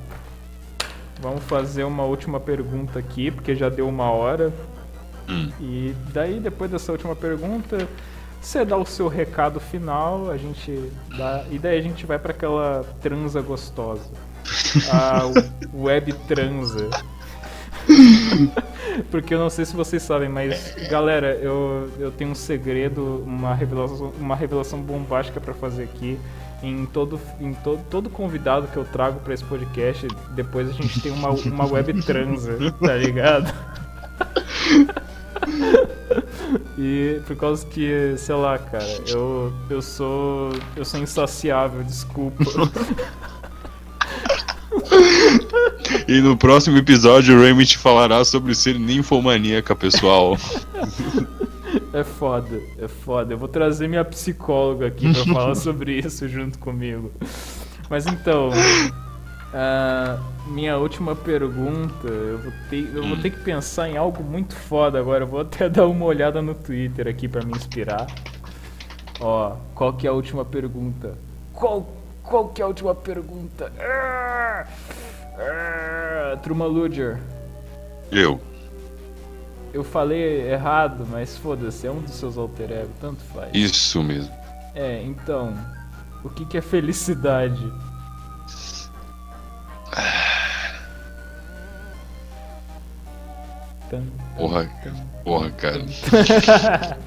Vamos 1.21 1.45
fazer 1.45 1.85
uma 1.85 2.03
última 2.03 2.41
pergunta 2.41 2.99
aqui, 2.99 3.31
porque 3.31 3.55
já 3.55 3.69
deu 3.69 3.89
uma 3.89 4.11
hora. 4.11 4.53
Hum. 5.29 5.53
E 5.61 5.95
daí, 6.13 6.41
depois 6.41 6.69
dessa 6.69 6.91
última 6.91 7.15
pergunta, 7.15 7.87
você 8.43 8.65
dá 8.65 8.77
o 8.77 8.85
seu 8.85 9.07
recado 9.09 9.61
final, 9.61 10.31
a 10.31 10.37
gente 10.37 10.91
dá. 11.17 11.45
E 11.51 11.59
daí 11.59 11.79
a 11.79 11.83
gente 11.83 12.05
vai 12.05 12.19
pra 12.19 12.33
aquela 12.33 12.85
transa 13.01 13.41
gostosa. 13.41 14.11
A 14.91 15.23
web 15.73 16.13
transa. 16.27 16.91
Porque 19.11 19.35
eu 19.35 19.39
não 19.39 19.49
sei 19.49 19.65
se 19.65 19.75
vocês 19.75 20.03
sabem, 20.03 20.29
mas 20.29 20.75
galera, 20.91 21.35
eu, 21.37 21.91
eu 21.99 22.11
tenho 22.11 22.31
um 22.31 22.35
segredo, 22.35 23.23
uma 23.25 23.55
revelação, 23.55 24.13
uma 24.19 24.37
revelação 24.37 24.81
bombástica 24.81 25.41
pra 25.41 25.55
fazer 25.55 25.85
aqui. 25.85 26.19
Em 26.63 26.87
todo, 26.87 27.21
em 27.41 27.55
todo, 27.55 27.81
todo 27.91 28.11
convidado 28.11 28.69
que 28.69 28.77
eu 28.77 28.85
trago 28.85 29.19
pra 29.21 29.35
esse 29.35 29.43
podcast, 29.45 30.07
depois 30.31 30.69
a 30.69 30.73
gente 30.73 31.01
tem 31.01 31.11
uma, 31.11 31.31
uma 31.31 31.67
web 31.67 32.03
transa, 32.03 32.57
tá 32.81 32.95
ligado? 32.95 33.53
E 36.79 37.21
por 37.27 37.37
causa 37.37 37.67
que, 37.67 38.15
sei 38.17 38.35
lá, 38.35 38.59
cara, 38.59 38.85
eu, 39.07 39.53
eu 39.71 39.83
sou. 39.83 40.53
Eu 40.77 40.85
sou 40.85 41.01
insaciável, 41.01 41.83
desculpa. 41.83 42.45
E 46.09 46.21
no 46.21 46.37
próximo 46.37 46.79
episódio, 46.79 47.39
o 47.39 47.65
te 47.65 47.79
falará 47.79 48.25
sobre 48.25 48.55
ser 48.55 48.79
ninfomaníaca, 48.79 49.75
pessoal. 49.75 50.37
É 51.93 52.03
foda, 52.05 52.61
é 52.79 52.89
foda. 52.89 53.35
Eu 53.35 53.39
vou 53.39 53.49
trazer 53.49 53.89
minha 53.89 54.05
psicóloga 54.05 54.87
aqui 54.87 55.13
pra 55.13 55.25
falar 55.25 55.55
sobre 55.57 55.99
isso 55.99 56.29
junto 56.29 56.59
comigo. 56.59 57.13
Mas 57.89 58.07
então. 58.07 58.51
Ah, 59.55 60.19
minha 60.47 60.79
última 60.79 61.15
pergunta, 61.15 62.09
eu 62.09 62.39
vou, 62.39 62.53
ter, 62.71 62.91
eu 62.95 63.07
vou 63.07 63.17
ter 63.19 63.31
que 63.31 63.41
pensar 63.41 63.89
em 63.89 63.97
algo 63.97 64.23
muito 64.23 64.55
foda 64.55 64.99
agora. 64.99 65.25
Eu 65.25 65.29
vou 65.29 65.41
até 65.41 65.69
dar 65.71 65.87
uma 65.87 66.07
olhada 66.07 66.41
no 66.41 66.55
Twitter 66.55 67.07
aqui 67.07 67.29
pra 67.29 67.45
me 67.45 67.53
inspirar. 67.53 68.07
Ó, 69.21 69.57
qual 69.75 69.93
que 69.93 70.07
é 70.07 70.11
a 70.11 70.13
última 70.13 70.45
pergunta? 70.45 71.17
Qual, 71.53 71.87
qual 72.23 72.49
que 72.49 72.63
é 72.63 72.65
a 72.65 72.69
última 72.69 72.95
pergunta? 72.95 73.71
Ah, 73.79 74.67
ah, 75.39 76.37
Truma 76.43 76.65
Luger. 76.65 77.21
Eu. 78.11 78.41
Eu 79.73 79.85
falei 79.85 80.51
errado, 80.51 81.07
mas 81.11 81.37
foda-se, 81.37 81.87
é 81.87 81.91
um 81.91 82.01
dos 82.01 82.13
seus 82.13 82.37
alter 82.37 82.71
ego, 82.73 82.91
tanto 83.01 83.23
faz. 83.35 83.51
Isso 83.55 84.03
mesmo. 84.03 84.33
É, 84.75 85.03
então, 85.03 85.55
o 86.25 86.29
que, 86.29 86.45
que 86.45 86.59
é 86.59 86.61
felicidade? 86.61 87.73
Porra, 94.37 94.69
porra, 95.25 95.51
cara. 95.51 95.85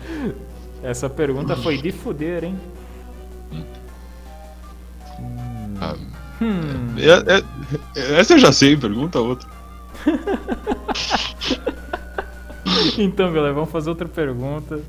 Essa 0.83 1.09
pergunta 1.09 1.55
foi 1.55 1.81
de 1.81 1.91
fuder, 1.91 2.43
hein? 2.43 2.59
Ah, 5.81 5.95
Hum, 6.41 6.95
é- 6.97 7.37
é- 7.37 7.43
essa 8.19 8.33
eu 8.33 8.39
já 8.39 8.51
sei, 8.51 8.75
pergunta 8.75 9.19
outra. 9.19 9.47
então, 12.97 13.31
galera, 13.31 13.53
vamos 13.53 13.71
fazer 13.71 13.89
outra 13.89 14.07
pergunta. 14.07 14.81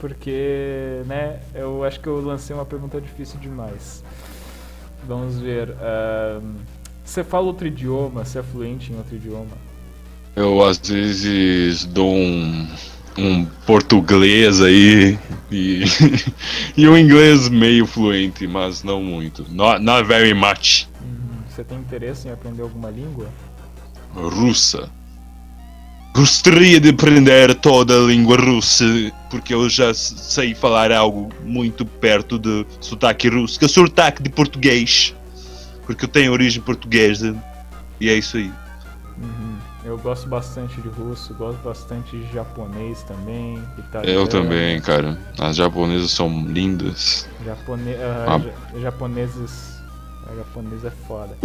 Porque, 0.00 1.00
né, 1.06 1.40
eu 1.54 1.84
acho 1.84 2.00
que 2.00 2.08
eu 2.08 2.20
lancei 2.20 2.54
uma 2.54 2.66
pergunta 2.66 3.00
difícil 3.00 3.38
demais. 3.40 4.04
Vamos 5.06 5.38
ver. 5.38 5.74
Você 7.04 7.22
fala 7.22 7.46
outro 7.46 7.66
idioma? 7.66 8.24
Você 8.24 8.38
é 8.38 8.42
fluente 8.42 8.92
em 8.92 8.96
outro 8.96 9.14
idioma? 9.14 9.56
Eu 10.34 10.64
às 10.64 10.78
vezes 10.78 11.84
dou 11.84 12.12
um, 12.12 12.66
um 13.16 13.44
português 13.66 14.60
aí 14.60 15.18
e, 15.50 15.84
e 16.76 16.88
um 16.88 16.96
inglês 16.96 17.48
meio 17.48 17.86
fluente, 17.86 18.46
mas 18.46 18.82
não 18.82 19.02
muito. 19.02 19.46
Not, 19.50 19.82
not 19.84 20.08
very 20.08 20.34
much. 20.34 20.88
Uhum. 21.02 21.42
Você 21.48 21.62
tem 21.62 21.78
interesse 21.78 22.26
em 22.26 22.32
aprender 22.32 22.62
alguma 22.62 22.90
língua? 22.90 23.28
Russa. 24.14 24.90
Gostaria 26.14 26.80
de 26.80 26.90
aprender 26.90 27.54
toda 27.56 27.92
a 27.92 28.06
língua 28.06 28.36
russa, 28.36 28.84
porque 29.28 29.52
eu 29.52 29.68
já 29.68 29.92
sei 29.92 30.54
falar 30.54 30.92
algo 30.92 31.28
muito 31.44 31.84
perto 31.84 32.38
de 32.38 32.64
sotaque 32.80 33.28
russo, 33.28 33.58
que 33.58 33.64
é 33.64 33.68
sotaque 33.68 34.22
de 34.22 34.30
português. 34.30 35.14
Porque 35.86 36.04
eu 36.04 36.08
tenho 36.08 36.32
origem 36.32 36.62
portuguesa. 36.62 37.34
E 38.00 38.08
é 38.10 38.14
isso 38.14 38.36
aí. 38.36 38.52
Uhum. 39.18 39.56
Eu 39.84 39.98
gosto 39.98 40.26
bastante 40.28 40.80
de 40.80 40.88
russo, 40.88 41.34
gosto 41.34 41.58
bastante 41.62 42.16
de 42.16 42.32
japonês 42.32 43.02
também, 43.02 43.62
italiano. 43.78 44.20
Eu 44.20 44.26
também, 44.26 44.80
cara. 44.80 45.18
As 45.38 45.56
japonesas 45.56 46.10
são 46.10 46.46
lindas. 46.46 47.28
Japone... 47.44 47.94
ah, 47.96 48.24
Ah. 48.26 48.38
ja- 48.74 48.80
japoneses. 48.80 49.74
A 50.30 50.34
japonês 50.36 50.84
é 50.86 50.90
foda. 51.06 51.36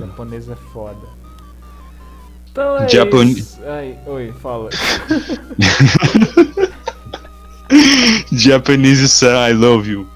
japonês 0.00 0.48
é 0.48 0.56
foda. 0.72 1.06
Então 2.50 2.78
é 2.78 2.88
Japon- 2.88 3.22
isso. 3.24 3.60
Ai, 3.66 3.98
oi, 4.06 4.32
fala. 4.40 4.70
Japanese-san, 8.32 9.34
I 9.48 9.52
love 9.52 9.86
you. 9.90 10.06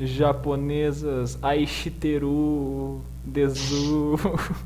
Japonesas, 0.00 1.38
Aishiteru, 1.42 3.02
Dezu, 3.24 4.18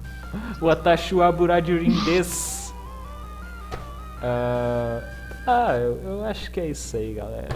Watashi 0.60 1.14
wa 1.14 1.32
desu. 1.60 2.74
Ah, 5.46 5.76
eu, 5.76 6.00
eu 6.04 6.24
acho 6.24 6.50
que 6.50 6.60
é 6.60 6.70
isso 6.70 6.96
aí, 6.96 7.14
galera. 7.14 7.48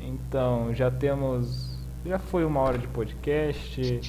Então, 0.00 0.74
já 0.74 0.90
temos. 0.90 1.70
Já 2.04 2.18
foi 2.18 2.44
uma 2.44 2.60
hora 2.60 2.78
de 2.78 2.86
podcast. 2.88 4.00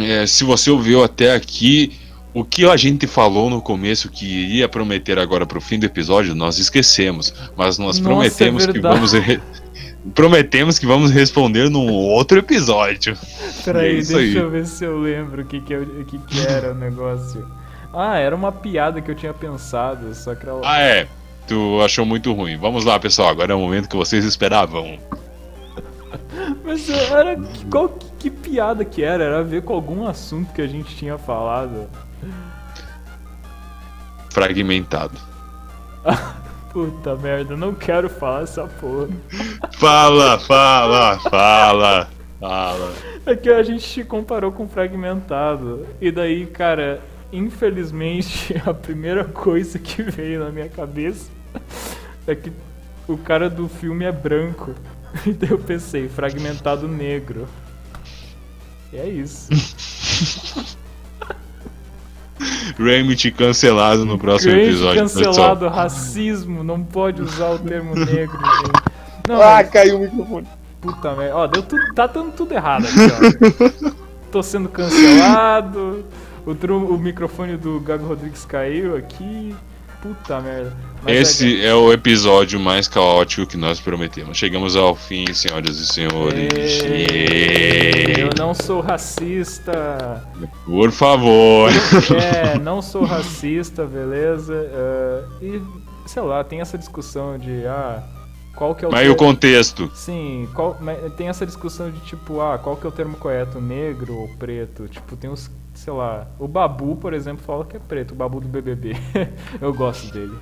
É, 0.00 0.26
se 0.26 0.44
você 0.44 0.70
ouviu 0.70 1.04
até 1.04 1.34
aqui, 1.34 1.98
o 2.32 2.44
que 2.44 2.64
a 2.64 2.76
gente 2.76 3.06
falou 3.06 3.50
no 3.50 3.60
começo 3.60 4.08
que 4.08 4.24
iria 4.24 4.68
prometer 4.68 5.18
agora 5.18 5.44
pro 5.44 5.60
fim 5.60 5.78
do 5.78 5.84
episódio, 5.84 6.34
nós 6.34 6.58
esquecemos. 6.58 7.34
Mas 7.56 7.76
nós 7.76 7.98
Nossa, 7.98 8.02
prometemos 8.02 8.66
é 8.66 8.72
que 8.72 8.80
vamos. 8.80 9.12
Prometemos 10.12 10.78
que 10.78 10.86
vamos 10.86 11.10
responder 11.10 11.70
num 11.70 11.90
outro 11.90 12.38
episódio. 12.38 13.16
Peraí, 13.64 13.92
É 13.92 13.94
deixa 14.02 14.18
aí. 14.18 14.36
eu 14.36 14.50
ver 14.50 14.66
se 14.66 14.84
eu 14.84 14.98
lembro 14.98 15.42
o 15.42 15.44
que, 15.46 15.60
que, 15.60 16.04
que, 16.04 16.18
que 16.18 16.40
era 16.46 16.72
o 16.72 16.74
negócio. 16.74 17.48
Ah, 17.92 18.18
era 18.18 18.34
uma 18.34 18.52
piada 18.52 19.00
que 19.00 19.10
eu 19.10 19.14
tinha 19.14 19.32
pensado, 19.32 20.14
só 20.14 20.34
que 20.34 20.46
ela. 20.46 20.60
Ah, 20.64 20.80
é. 20.80 21.06
Tu 21.46 21.80
achou 21.82 22.04
muito 22.04 22.32
ruim. 22.32 22.56
Vamos 22.56 22.84
lá, 22.84 22.98
pessoal. 22.98 23.28
Agora 23.28 23.52
é 23.52 23.54
o 23.54 23.60
momento 23.60 23.88
que 23.88 23.96
vocês 23.96 24.24
esperavam. 24.24 24.98
Mas 26.64 26.88
era. 26.90 27.36
Qual 27.70 27.88
que, 27.88 28.06
que 28.18 28.30
piada 28.30 28.84
que 28.84 29.02
era? 29.02 29.24
Era 29.24 29.38
a 29.40 29.42
ver 29.42 29.62
com 29.62 29.72
algum 29.72 30.06
assunto 30.06 30.52
que 30.52 30.60
a 30.60 30.66
gente 30.66 30.94
tinha 30.96 31.16
falado. 31.16 31.88
Fragmentado. 34.30 35.18
Puta 36.74 37.14
merda, 37.14 37.56
não 37.56 37.72
quero 37.72 38.10
falar 38.10 38.42
essa 38.42 38.66
porra. 38.66 39.08
Fala, 39.78 40.40
fala, 40.40 41.20
fala, 41.20 42.08
fala. 42.40 42.92
É 43.24 43.36
que 43.36 43.48
a 43.48 43.62
gente 43.62 43.88
te 43.88 44.02
comparou 44.02 44.50
com 44.50 44.66
fragmentado. 44.68 45.86
E 46.00 46.10
daí, 46.10 46.46
cara, 46.46 47.00
infelizmente, 47.32 48.56
a 48.66 48.74
primeira 48.74 49.22
coisa 49.22 49.78
que 49.78 50.02
veio 50.02 50.40
na 50.40 50.50
minha 50.50 50.68
cabeça 50.68 51.30
é 52.26 52.34
que 52.34 52.50
o 53.06 53.16
cara 53.16 53.48
do 53.48 53.68
filme 53.68 54.04
é 54.04 54.12
branco. 54.12 54.74
E 55.24 55.32
daí 55.32 55.50
eu 55.50 55.60
pensei, 55.60 56.08
fragmentado 56.08 56.88
negro. 56.88 57.46
E 58.92 58.96
é 58.96 59.06
isso. 59.06 59.48
Remit 62.78 63.30
cancelado 63.32 64.04
no 64.04 64.18
próximo 64.18 64.52
Crente 64.52 64.68
episódio. 64.70 65.02
cancelado, 65.02 65.68
racismo, 65.68 66.64
não 66.64 66.82
pode 66.82 67.22
usar 67.22 67.50
o 67.50 67.58
termo 67.58 67.94
negro, 68.04 68.38
gente. 68.38 68.82
Não, 69.28 69.36
Ah, 69.40 69.54
mas, 69.56 69.70
caiu 69.70 69.96
o 69.96 70.00
microfone. 70.00 70.46
puta 70.80 71.14
merda. 71.14 71.36
Ó, 71.36 71.46
deu 71.46 71.62
tudo, 71.62 71.94
tá 71.94 72.06
dando 72.06 72.32
tudo 72.32 72.52
errado 72.52 72.86
aqui, 72.86 73.88
ó. 73.88 73.90
Tô 74.32 74.42
sendo 74.42 74.68
cancelado, 74.68 76.04
o, 76.44 76.54
tru- 76.54 76.92
o 76.92 76.98
microfone 76.98 77.56
do 77.56 77.78
Gago 77.80 78.06
Rodrigues 78.06 78.44
caiu 78.44 78.96
aqui. 78.96 79.54
Puta 80.04 80.38
merda. 80.38 80.70
Mas 81.02 81.16
é- 81.16 81.20
Esse 81.20 81.64
é 81.64 81.74
o 81.74 81.90
episódio 81.90 82.60
mais 82.60 82.86
caótico 82.86 83.46
que 83.46 83.56
nós 83.56 83.80
prometemos. 83.80 84.36
Chegamos 84.36 84.76
ao 84.76 84.94
fim, 84.94 85.24
senhoras 85.32 85.78
e 85.78 85.86
senhores. 85.86 86.52
Eu 88.18 88.28
não 88.38 88.52
sou 88.54 88.80
racista. 88.82 90.22
Por 90.66 90.92
favor. 90.92 91.70
É, 92.22 92.58
não 92.60 92.82
sou 92.82 93.04
racista, 93.04 93.86
beleza? 93.86 94.54
Ah, 94.74 95.24
e, 95.42 95.62
sei 96.06 96.22
lá, 96.22 96.44
tem 96.44 96.60
essa 96.60 96.76
discussão 96.76 97.38
de, 97.38 97.66
ah, 97.66 98.02
qual 98.54 98.74
que 98.74 98.84
é 98.84 98.88
o 98.88 98.92
Mas 98.92 99.00
e 99.00 99.04
ter- 99.04 99.10
o 99.10 99.16
contexto? 99.16 99.90
Sim, 99.94 100.46
qual- 100.54 100.76
tem 101.16 101.28
essa 101.28 101.46
discussão 101.46 101.90
de 101.90 102.00
tipo, 102.00 102.40
ah, 102.42 102.58
qual 102.58 102.76
que 102.76 102.84
é 102.86 102.88
o 102.88 102.92
termo 102.92 103.16
correto, 103.16 103.58
negro 103.60 104.14
ou 104.18 104.28
preto? 104.36 104.86
Tipo, 104.86 105.16
tem 105.16 105.30
uns, 105.30 105.50
sei 105.74 105.92
lá, 105.92 106.26
o 106.38 106.46
Babu, 106.48 106.96
por 106.96 107.12
exemplo, 107.12 107.44
fala 107.44 107.64
que 107.64 107.76
é 107.76 107.80
preto, 107.80 108.12
o 108.12 108.14
Babu 108.14 108.40
do 108.40 108.48
BBB. 108.48 108.96
eu 109.60 109.72
gosto 109.74 110.12
dele. 110.12 110.34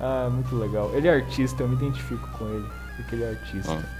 Ah, 0.00 0.28
muito 0.30 0.54
legal. 0.56 0.90
Ele 0.94 1.08
é 1.08 1.12
artista, 1.14 1.62
eu 1.62 1.68
me 1.68 1.74
identifico 1.76 2.28
com 2.38 2.44
ele, 2.48 2.64
porque 2.96 3.14
ele 3.16 3.24
é 3.24 3.30
artista. 3.30 3.72
Ah, 3.72 3.98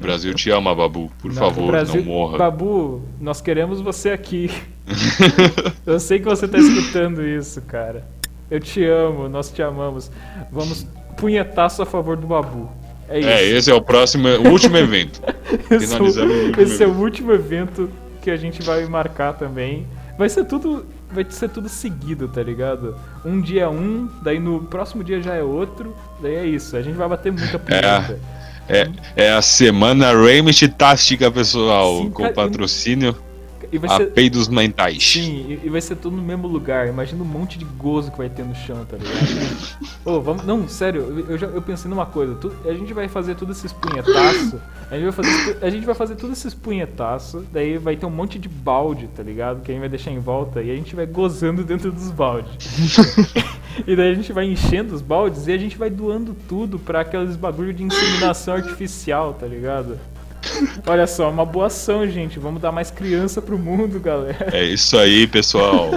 Brasil 0.00 0.34
te 0.34 0.50
ama, 0.50 0.74
Babu. 0.74 1.10
Por 1.20 1.28
Não, 1.32 1.36
favor, 1.42 1.66
Brasil- 1.68 2.04
não 2.04 2.12
morra. 2.12 2.38
Babu, 2.38 3.02
nós 3.20 3.40
queremos 3.40 3.80
você 3.80 4.10
aqui. 4.10 4.50
Eu 5.86 5.98
sei 6.00 6.18
que 6.18 6.24
você 6.24 6.46
tá 6.46 6.58
escutando 6.58 7.24
isso, 7.26 7.60
cara. 7.62 8.04
Eu 8.50 8.60
te 8.60 8.84
amo, 8.84 9.28
nós 9.28 9.50
te 9.50 9.62
amamos. 9.62 10.10
Vamos 10.52 10.86
punhetaço 11.16 11.82
a 11.82 11.86
favor 11.86 12.16
do 12.16 12.26
Babu. 12.26 12.70
É 13.08 13.18
isso. 13.20 13.28
É, 13.28 13.44
esse 13.44 13.70
é 13.70 13.74
o 13.74 13.80
próximo, 13.80 14.28
o 14.28 14.48
último 14.50 14.76
evento. 14.76 15.20
Esse 15.70 15.94
é 15.94 15.98
o- 16.00 16.04
último 16.04 16.60
Esse 16.60 16.82
é 16.82 16.86
o 16.86 16.90
evento. 16.90 17.02
último 17.02 17.32
evento 17.32 17.90
que 18.20 18.30
a 18.30 18.36
gente 18.36 18.62
vai 18.62 18.84
marcar 18.86 19.32
também. 19.34 19.86
Vai 20.18 20.28
ser 20.28 20.44
tudo. 20.44 20.86
Vai 21.12 21.24
ser 21.28 21.48
tudo 21.48 21.68
seguido, 21.68 22.26
tá 22.26 22.42
ligado? 22.42 22.96
Um 23.24 23.40
dia 23.40 23.62
é 23.62 23.68
um, 23.68 24.08
daí 24.22 24.40
no 24.40 24.62
próximo 24.64 25.04
dia 25.04 25.22
já 25.22 25.34
é 25.34 25.42
outro, 25.42 25.94
daí 26.20 26.34
é 26.34 26.44
isso. 26.44 26.76
A 26.76 26.82
gente 26.82 26.96
vai 26.96 27.08
bater 27.08 27.30
muita 27.30 27.58
punheta. 27.58 28.18
É, 28.68 28.90
é 29.14 29.32
a 29.32 29.40
semana 29.40 30.12
Remit 30.12 30.66
Tástica, 30.68 31.30
pessoal, 31.30 31.98
Sim, 32.02 32.10
com 32.10 32.32
patrocínio 32.32 33.16
E 33.72 33.78
vai 33.78 33.90
a 33.90 33.96
ser. 33.96 34.06
peidos 34.12 34.48
mentais. 34.48 35.02
Sim, 35.12 35.58
e- 35.64 35.68
vai 35.68 35.80
ser 35.80 35.96
tudo 35.96 36.16
no 36.16 36.22
mesmo 36.22 36.46
lugar. 36.46 36.88
Imagina 36.88 37.22
um 37.22 37.26
monte 37.26 37.58
de 37.58 37.64
gozo 37.64 38.10
que 38.10 38.18
vai 38.18 38.28
ter 38.28 38.44
no 38.44 38.54
chão, 38.54 38.84
tá 38.84 38.96
ligado? 38.96 39.86
Ô, 40.04 40.20
vamos. 40.20 40.44
Não, 40.44 40.68
sério, 40.68 41.24
eu, 41.28 41.36
já, 41.38 41.46
eu 41.46 41.60
pensei 41.62 41.88
numa 41.90 42.06
coisa. 42.06 42.34
tu- 42.36 42.52
a 42.64 42.72
gente 42.72 42.92
vai 42.94 43.08
fazer 43.08 43.34
tudo 43.34 43.52
esses 43.52 43.72
punhetaço. 43.72 44.60
A 44.90 44.94
gente 44.98 45.04
vai 45.04 45.12
fazer, 45.12 45.58
a 45.62 45.70
gente 45.70 45.86
vai 45.86 45.94
fazer 45.94 46.14
tudo 46.16 46.32
esses 46.32 46.54
punhetaço. 46.54 47.44
Daí 47.52 47.78
vai 47.78 47.96
ter 47.96 48.06
um 48.06 48.10
monte 48.10 48.38
de 48.38 48.48
balde, 48.48 49.08
tá 49.14 49.22
ligado? 49.22 49.62
Que 49.62 49.70
a 49.70 49.74
gente 49.74 49.80
vai 49.80 49.88
deixar 49.88 50.10
em 50.10 50.18
volta. 50.20 50.62
E 50.62 50.70
a 50.70 50.74
gente 50.74 50.94
vai 50.94 51.06
gozando 51.06 51.64
dentro 51.64 51.90
dos 51.92 52.10
baldes. 52.10 52.96
e 53.86 53.94
daí 53.96 54.12
a 54.12 54.14
gente 54.14 54.32
vai 54.32 54.46
enchendo 54.46 54.94
os 54.94 55.02
baldes 55.02 55.46
e 55.46 55.52
a 55.52 55.58
gente 55.58 55.76
vai 55.76 55.90
doando 55.90 56.34
tudo 56.48 56.78
pra 56.78 57.00
aqueles 57.00 57.36
bagulho 57.36 57.72
de 57.72 57.82
inseminação 57.82 58.54
artificial, 58.54 59.34
tá 59.34 59.46
ligado? 59.46 59.98
Olha 60.86 61.06
só, 61.06 61.30
uma 61.30 61.44
boa 61.44 61.66
ação, 61.66 62.06
gente. 62.08 62.38
Vamos 62.38 62.60
dar 62.60 62.72
mais 62.72 62.90
criança 62.90 63.40
pro 63.42 63.58
mundo, 63.58 63.98
galera. 64.00 64.48
É 64.52 64.64
isso 64.64 64.96
aí, 64.98 65.26
pessoal. 65.26 65.90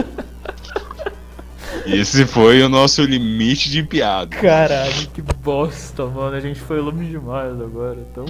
Esse 1.86 2.26
foi 2.26 2.62
o 2.62 2.70
nosso 2.70 3.02
limite 3.04 3.70
de 3.70 3.82
piada. 3.84 4.36
Caralho, 4.36 5.08
que 5.14 5.22
bosta, 5.22 6.06
mano. 6.06 6.36
A 6.36 6.40
gente 6.40 6.60
foi 6.60 6.80
longe 6.80 7.06
demais 7.06 7.60
agora. 7.62 7.98
Tamo... 8.14 8.28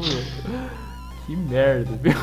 Que 1.25 1.35
merda, 1.35 1.91
viu? 2.01 2.15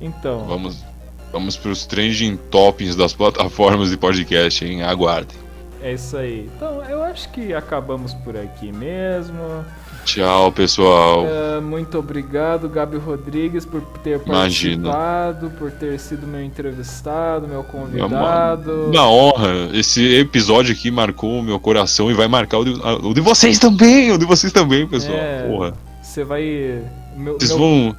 Então, 0.00 0.44
Vamos, 0.46 0.84
vamos 1.32 1.56
pros 1.56 1.84
trending 1.86 2.36
toppings 2.50 2.94
das 2.94 3.12
plataformas 3.12 3.90
de 3.90 3.96
podcast, 3.96 4.64
hein? 4.64 4.82
Aguardem. 4.82 5.36
é 5.82 5.92
isso 5.94 6.16
aí. 6.16 6.48
Então, 6.56 6.84
eu 6.84 7.02
acho 7.02 7.28
que 7.30 7.52
acabamos 7.52 8.14
por 8.14 8.36
aqui 8.36 8.70
mesmo. 8.70 9.64
Tchau, 10.04 10.50
pessoal. 10.52 11.26
Ah, 11.26 11.60
muito 11.60 11.98
obrigado, 11.98 12.68
Gabi 12.68 12.96
Rodrigues, 12.96 13.66
por 13.66 13.82
ter 14.02 14.20
Imagina. 14.24 14.90
participado, 14.90 15.50
por 15.58 15.70
ter 15.70 15.98
sido 16.00 16.26
meu 16.26 16.42
entrevistado, 16.42 17.46
meu 17.46 17.56
É 17.58 17.60
uma, 17.60 17.64
convidado. 17.64 18.86
uma 18.90 19.06
honra. 19.10 19.68
Esse 19.74 20.02
episódio 20.16 20.72
aqui 20.72 20.90
marcou 20.90 21.38
o 21.40 21.42
meu 21.42 21.60
coração 21.60 22.10
e 22.10 22.14
vai 22.14 22.26
marcar 22.26 22.58
o 22.58 22.64
de, 22.64 22.70
o 23.06 23.12
de 23.12 23.20
vocês 23.20 23.58
também. 23.58 24.10
O 24.10 24.18
de 24.18 24.24
vocês 24.24 24.50
também, 24.52 24.86
pessoal. 24.86 25.16
É, 25.18 25.42
Porra. 25.46 25.74
Você 26.02 26.24
vai. 26.24 26.82
Meu, 27.16 27.34
Vocês 27.38 27.50
meu- 27.50 27.58
vão. 27.58 27.96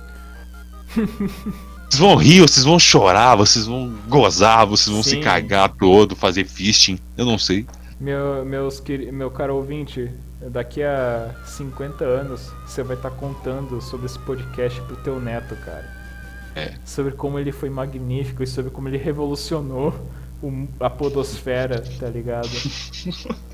Vocês 1.89 1.99
vão 2.01 2.15
rir, 2.15 2.41
vocês 2.41 2.63
vão 2.63 2.77
chorar, 2.77 3.35
vocês 3.35 3.65
vão 3.65 3.91
gozar, 4.07 4.63
vocês 4.67 4.93
vão 4.93 5.01
se 5.01 5.09
Sim. 5.15 5.21
cagar 5.21 5.69
todo, 5.69 6.15
fazer 6.15 6.45
fisting. 6.45 6.99
Eu 7.17 7.25
não 7.25 7.35
sei. 7.39 7.65
Meu, 7.99 8.45
meus, 8.45 8.81
meu 9.11 9.29
caro 9.29 9.55
ouvinte, 9.57 10.09
daqui 10.39 10.81
a 10.81 11.35
50 11.45 12.05
anos 12.05 12.49
você 12.65 12.81
vai 12.81 12.95
estar 12.95 13.11
contando 13.11 13.81
sobre 13.81 14.05
esse 14.05 14.17
podcast 14.19 14.79
pro 14.83 14.95
teu 14.97 15.19
neto, 15.19 15.55
cara. 15.57 15.85
É. 16.55 16.73
Sobre 16.85 17.11
como 17.13 17.37
ele 17.37 17.51
foi 17.51 17.69
magnífico 17.69 18.41
e 18.41 18.47
sobre 18.47 18.71
como 18.71 18.87
ele 18.87 18.97
revolucionou 18.97 19.93
o- 20.41 20.67
a 20.79 20.89
podosfera, 20.89 21.83
tá 21.99 22.07
ligado? 22.07 22.47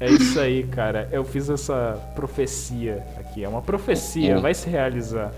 É 0.00 0.10
isso 0.10 0.40
aí, 0.40 0.64
cara. 0.66 1.08
Eu 1.12 1.24
fiz 1.24 1.48
essa 1.48 1.96
profecia 2.16 3.06
aqui. 3.20 3.44
É 3.44 3.48
uma 3.48 3.62
profecia, 3.62 4.40
vai 4.40 4.52
se 4.52 4.68
realizar. 4.68 5.32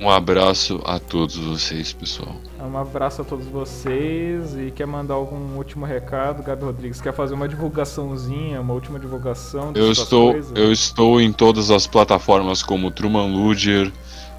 Um 0.00 0.10
abraço 0.10 0.80
a 0.84 0.98
todos 0.98 1.36
vocês, 1.36 1.92
pessoal. 1.92 2.36
Um 2.60 2.76
abraço 2.76 3.22
a 3.22 3.24
todos 3.24 3.46
vocês 3.46 4.54
e 4.56 4.70
quer 4.70 4.86
mandar 4.86 5.14
algum 5.14 5.56
último 5.56 5.86
recado, 5.86 6.42
Gabi 6.42 6.64
Rodrigues? 6.64 7.00
Quer 7.00 7.14
fazer 7.14 7.32
uma 7.32 7.48
divulgaçãozinha, 7.48 8.60
uma 8.60 8.74
última 8.74 8.98
divulgação? 8.98 9.72
Eu 9.74 9.90
estou, 9.90 10.32
coisas? 10.32 10.52
eu 10.54 10.70
estou 10.70 11.20
em 11.20 11.32
todas 11.32 11.70
as 11.70 11.86
plataformas 11.86 12.62
como 12.62 12.90
Truman 12.90 13.26
Ludier, 13.26 13.90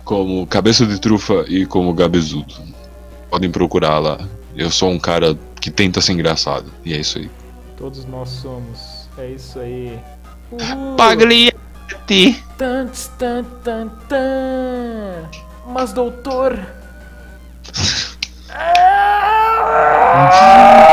como 0.04 0.46
Cabeça 0.46 0.86
de 0.86 1.00
Trufa 1.00 1.46
e 1.48 1.66
como 1.66 1.94
Gabezudo. 1.94 2.54
Podem 3.30 3.50
procurar 3.50 3.98
lá. 3.98 4.20
Eu 4.56 4.70
sou 4.70 4.90
um 4.90 5.00
cara 5.00 5.38
que 5.60 5.72
tenta 5.72 6.02
ser 6.02 6.14
engraçado. 6.14 6.72
E 6.86 6.94
é 6.94 6.98
isso 6.98 7.18
aí. 7.18 7.30
Todos 7.76 8.06
nós 8.06 8.30
somos. 8.30 9.10
É 9.18 9.32
isso 9.32 9.60
aí. 9.60 10.00
Uhul. 10.52 10.96
Pagliatti! 10.96 12.44
Tan, 12.58 12.88
tan, 13.18 13.44
tan, 13.64 13.90
tan. 14.08 15.47
Mas, 15.68 15.94
doutor. 15.94 16.58
Ah! 18.50 20.87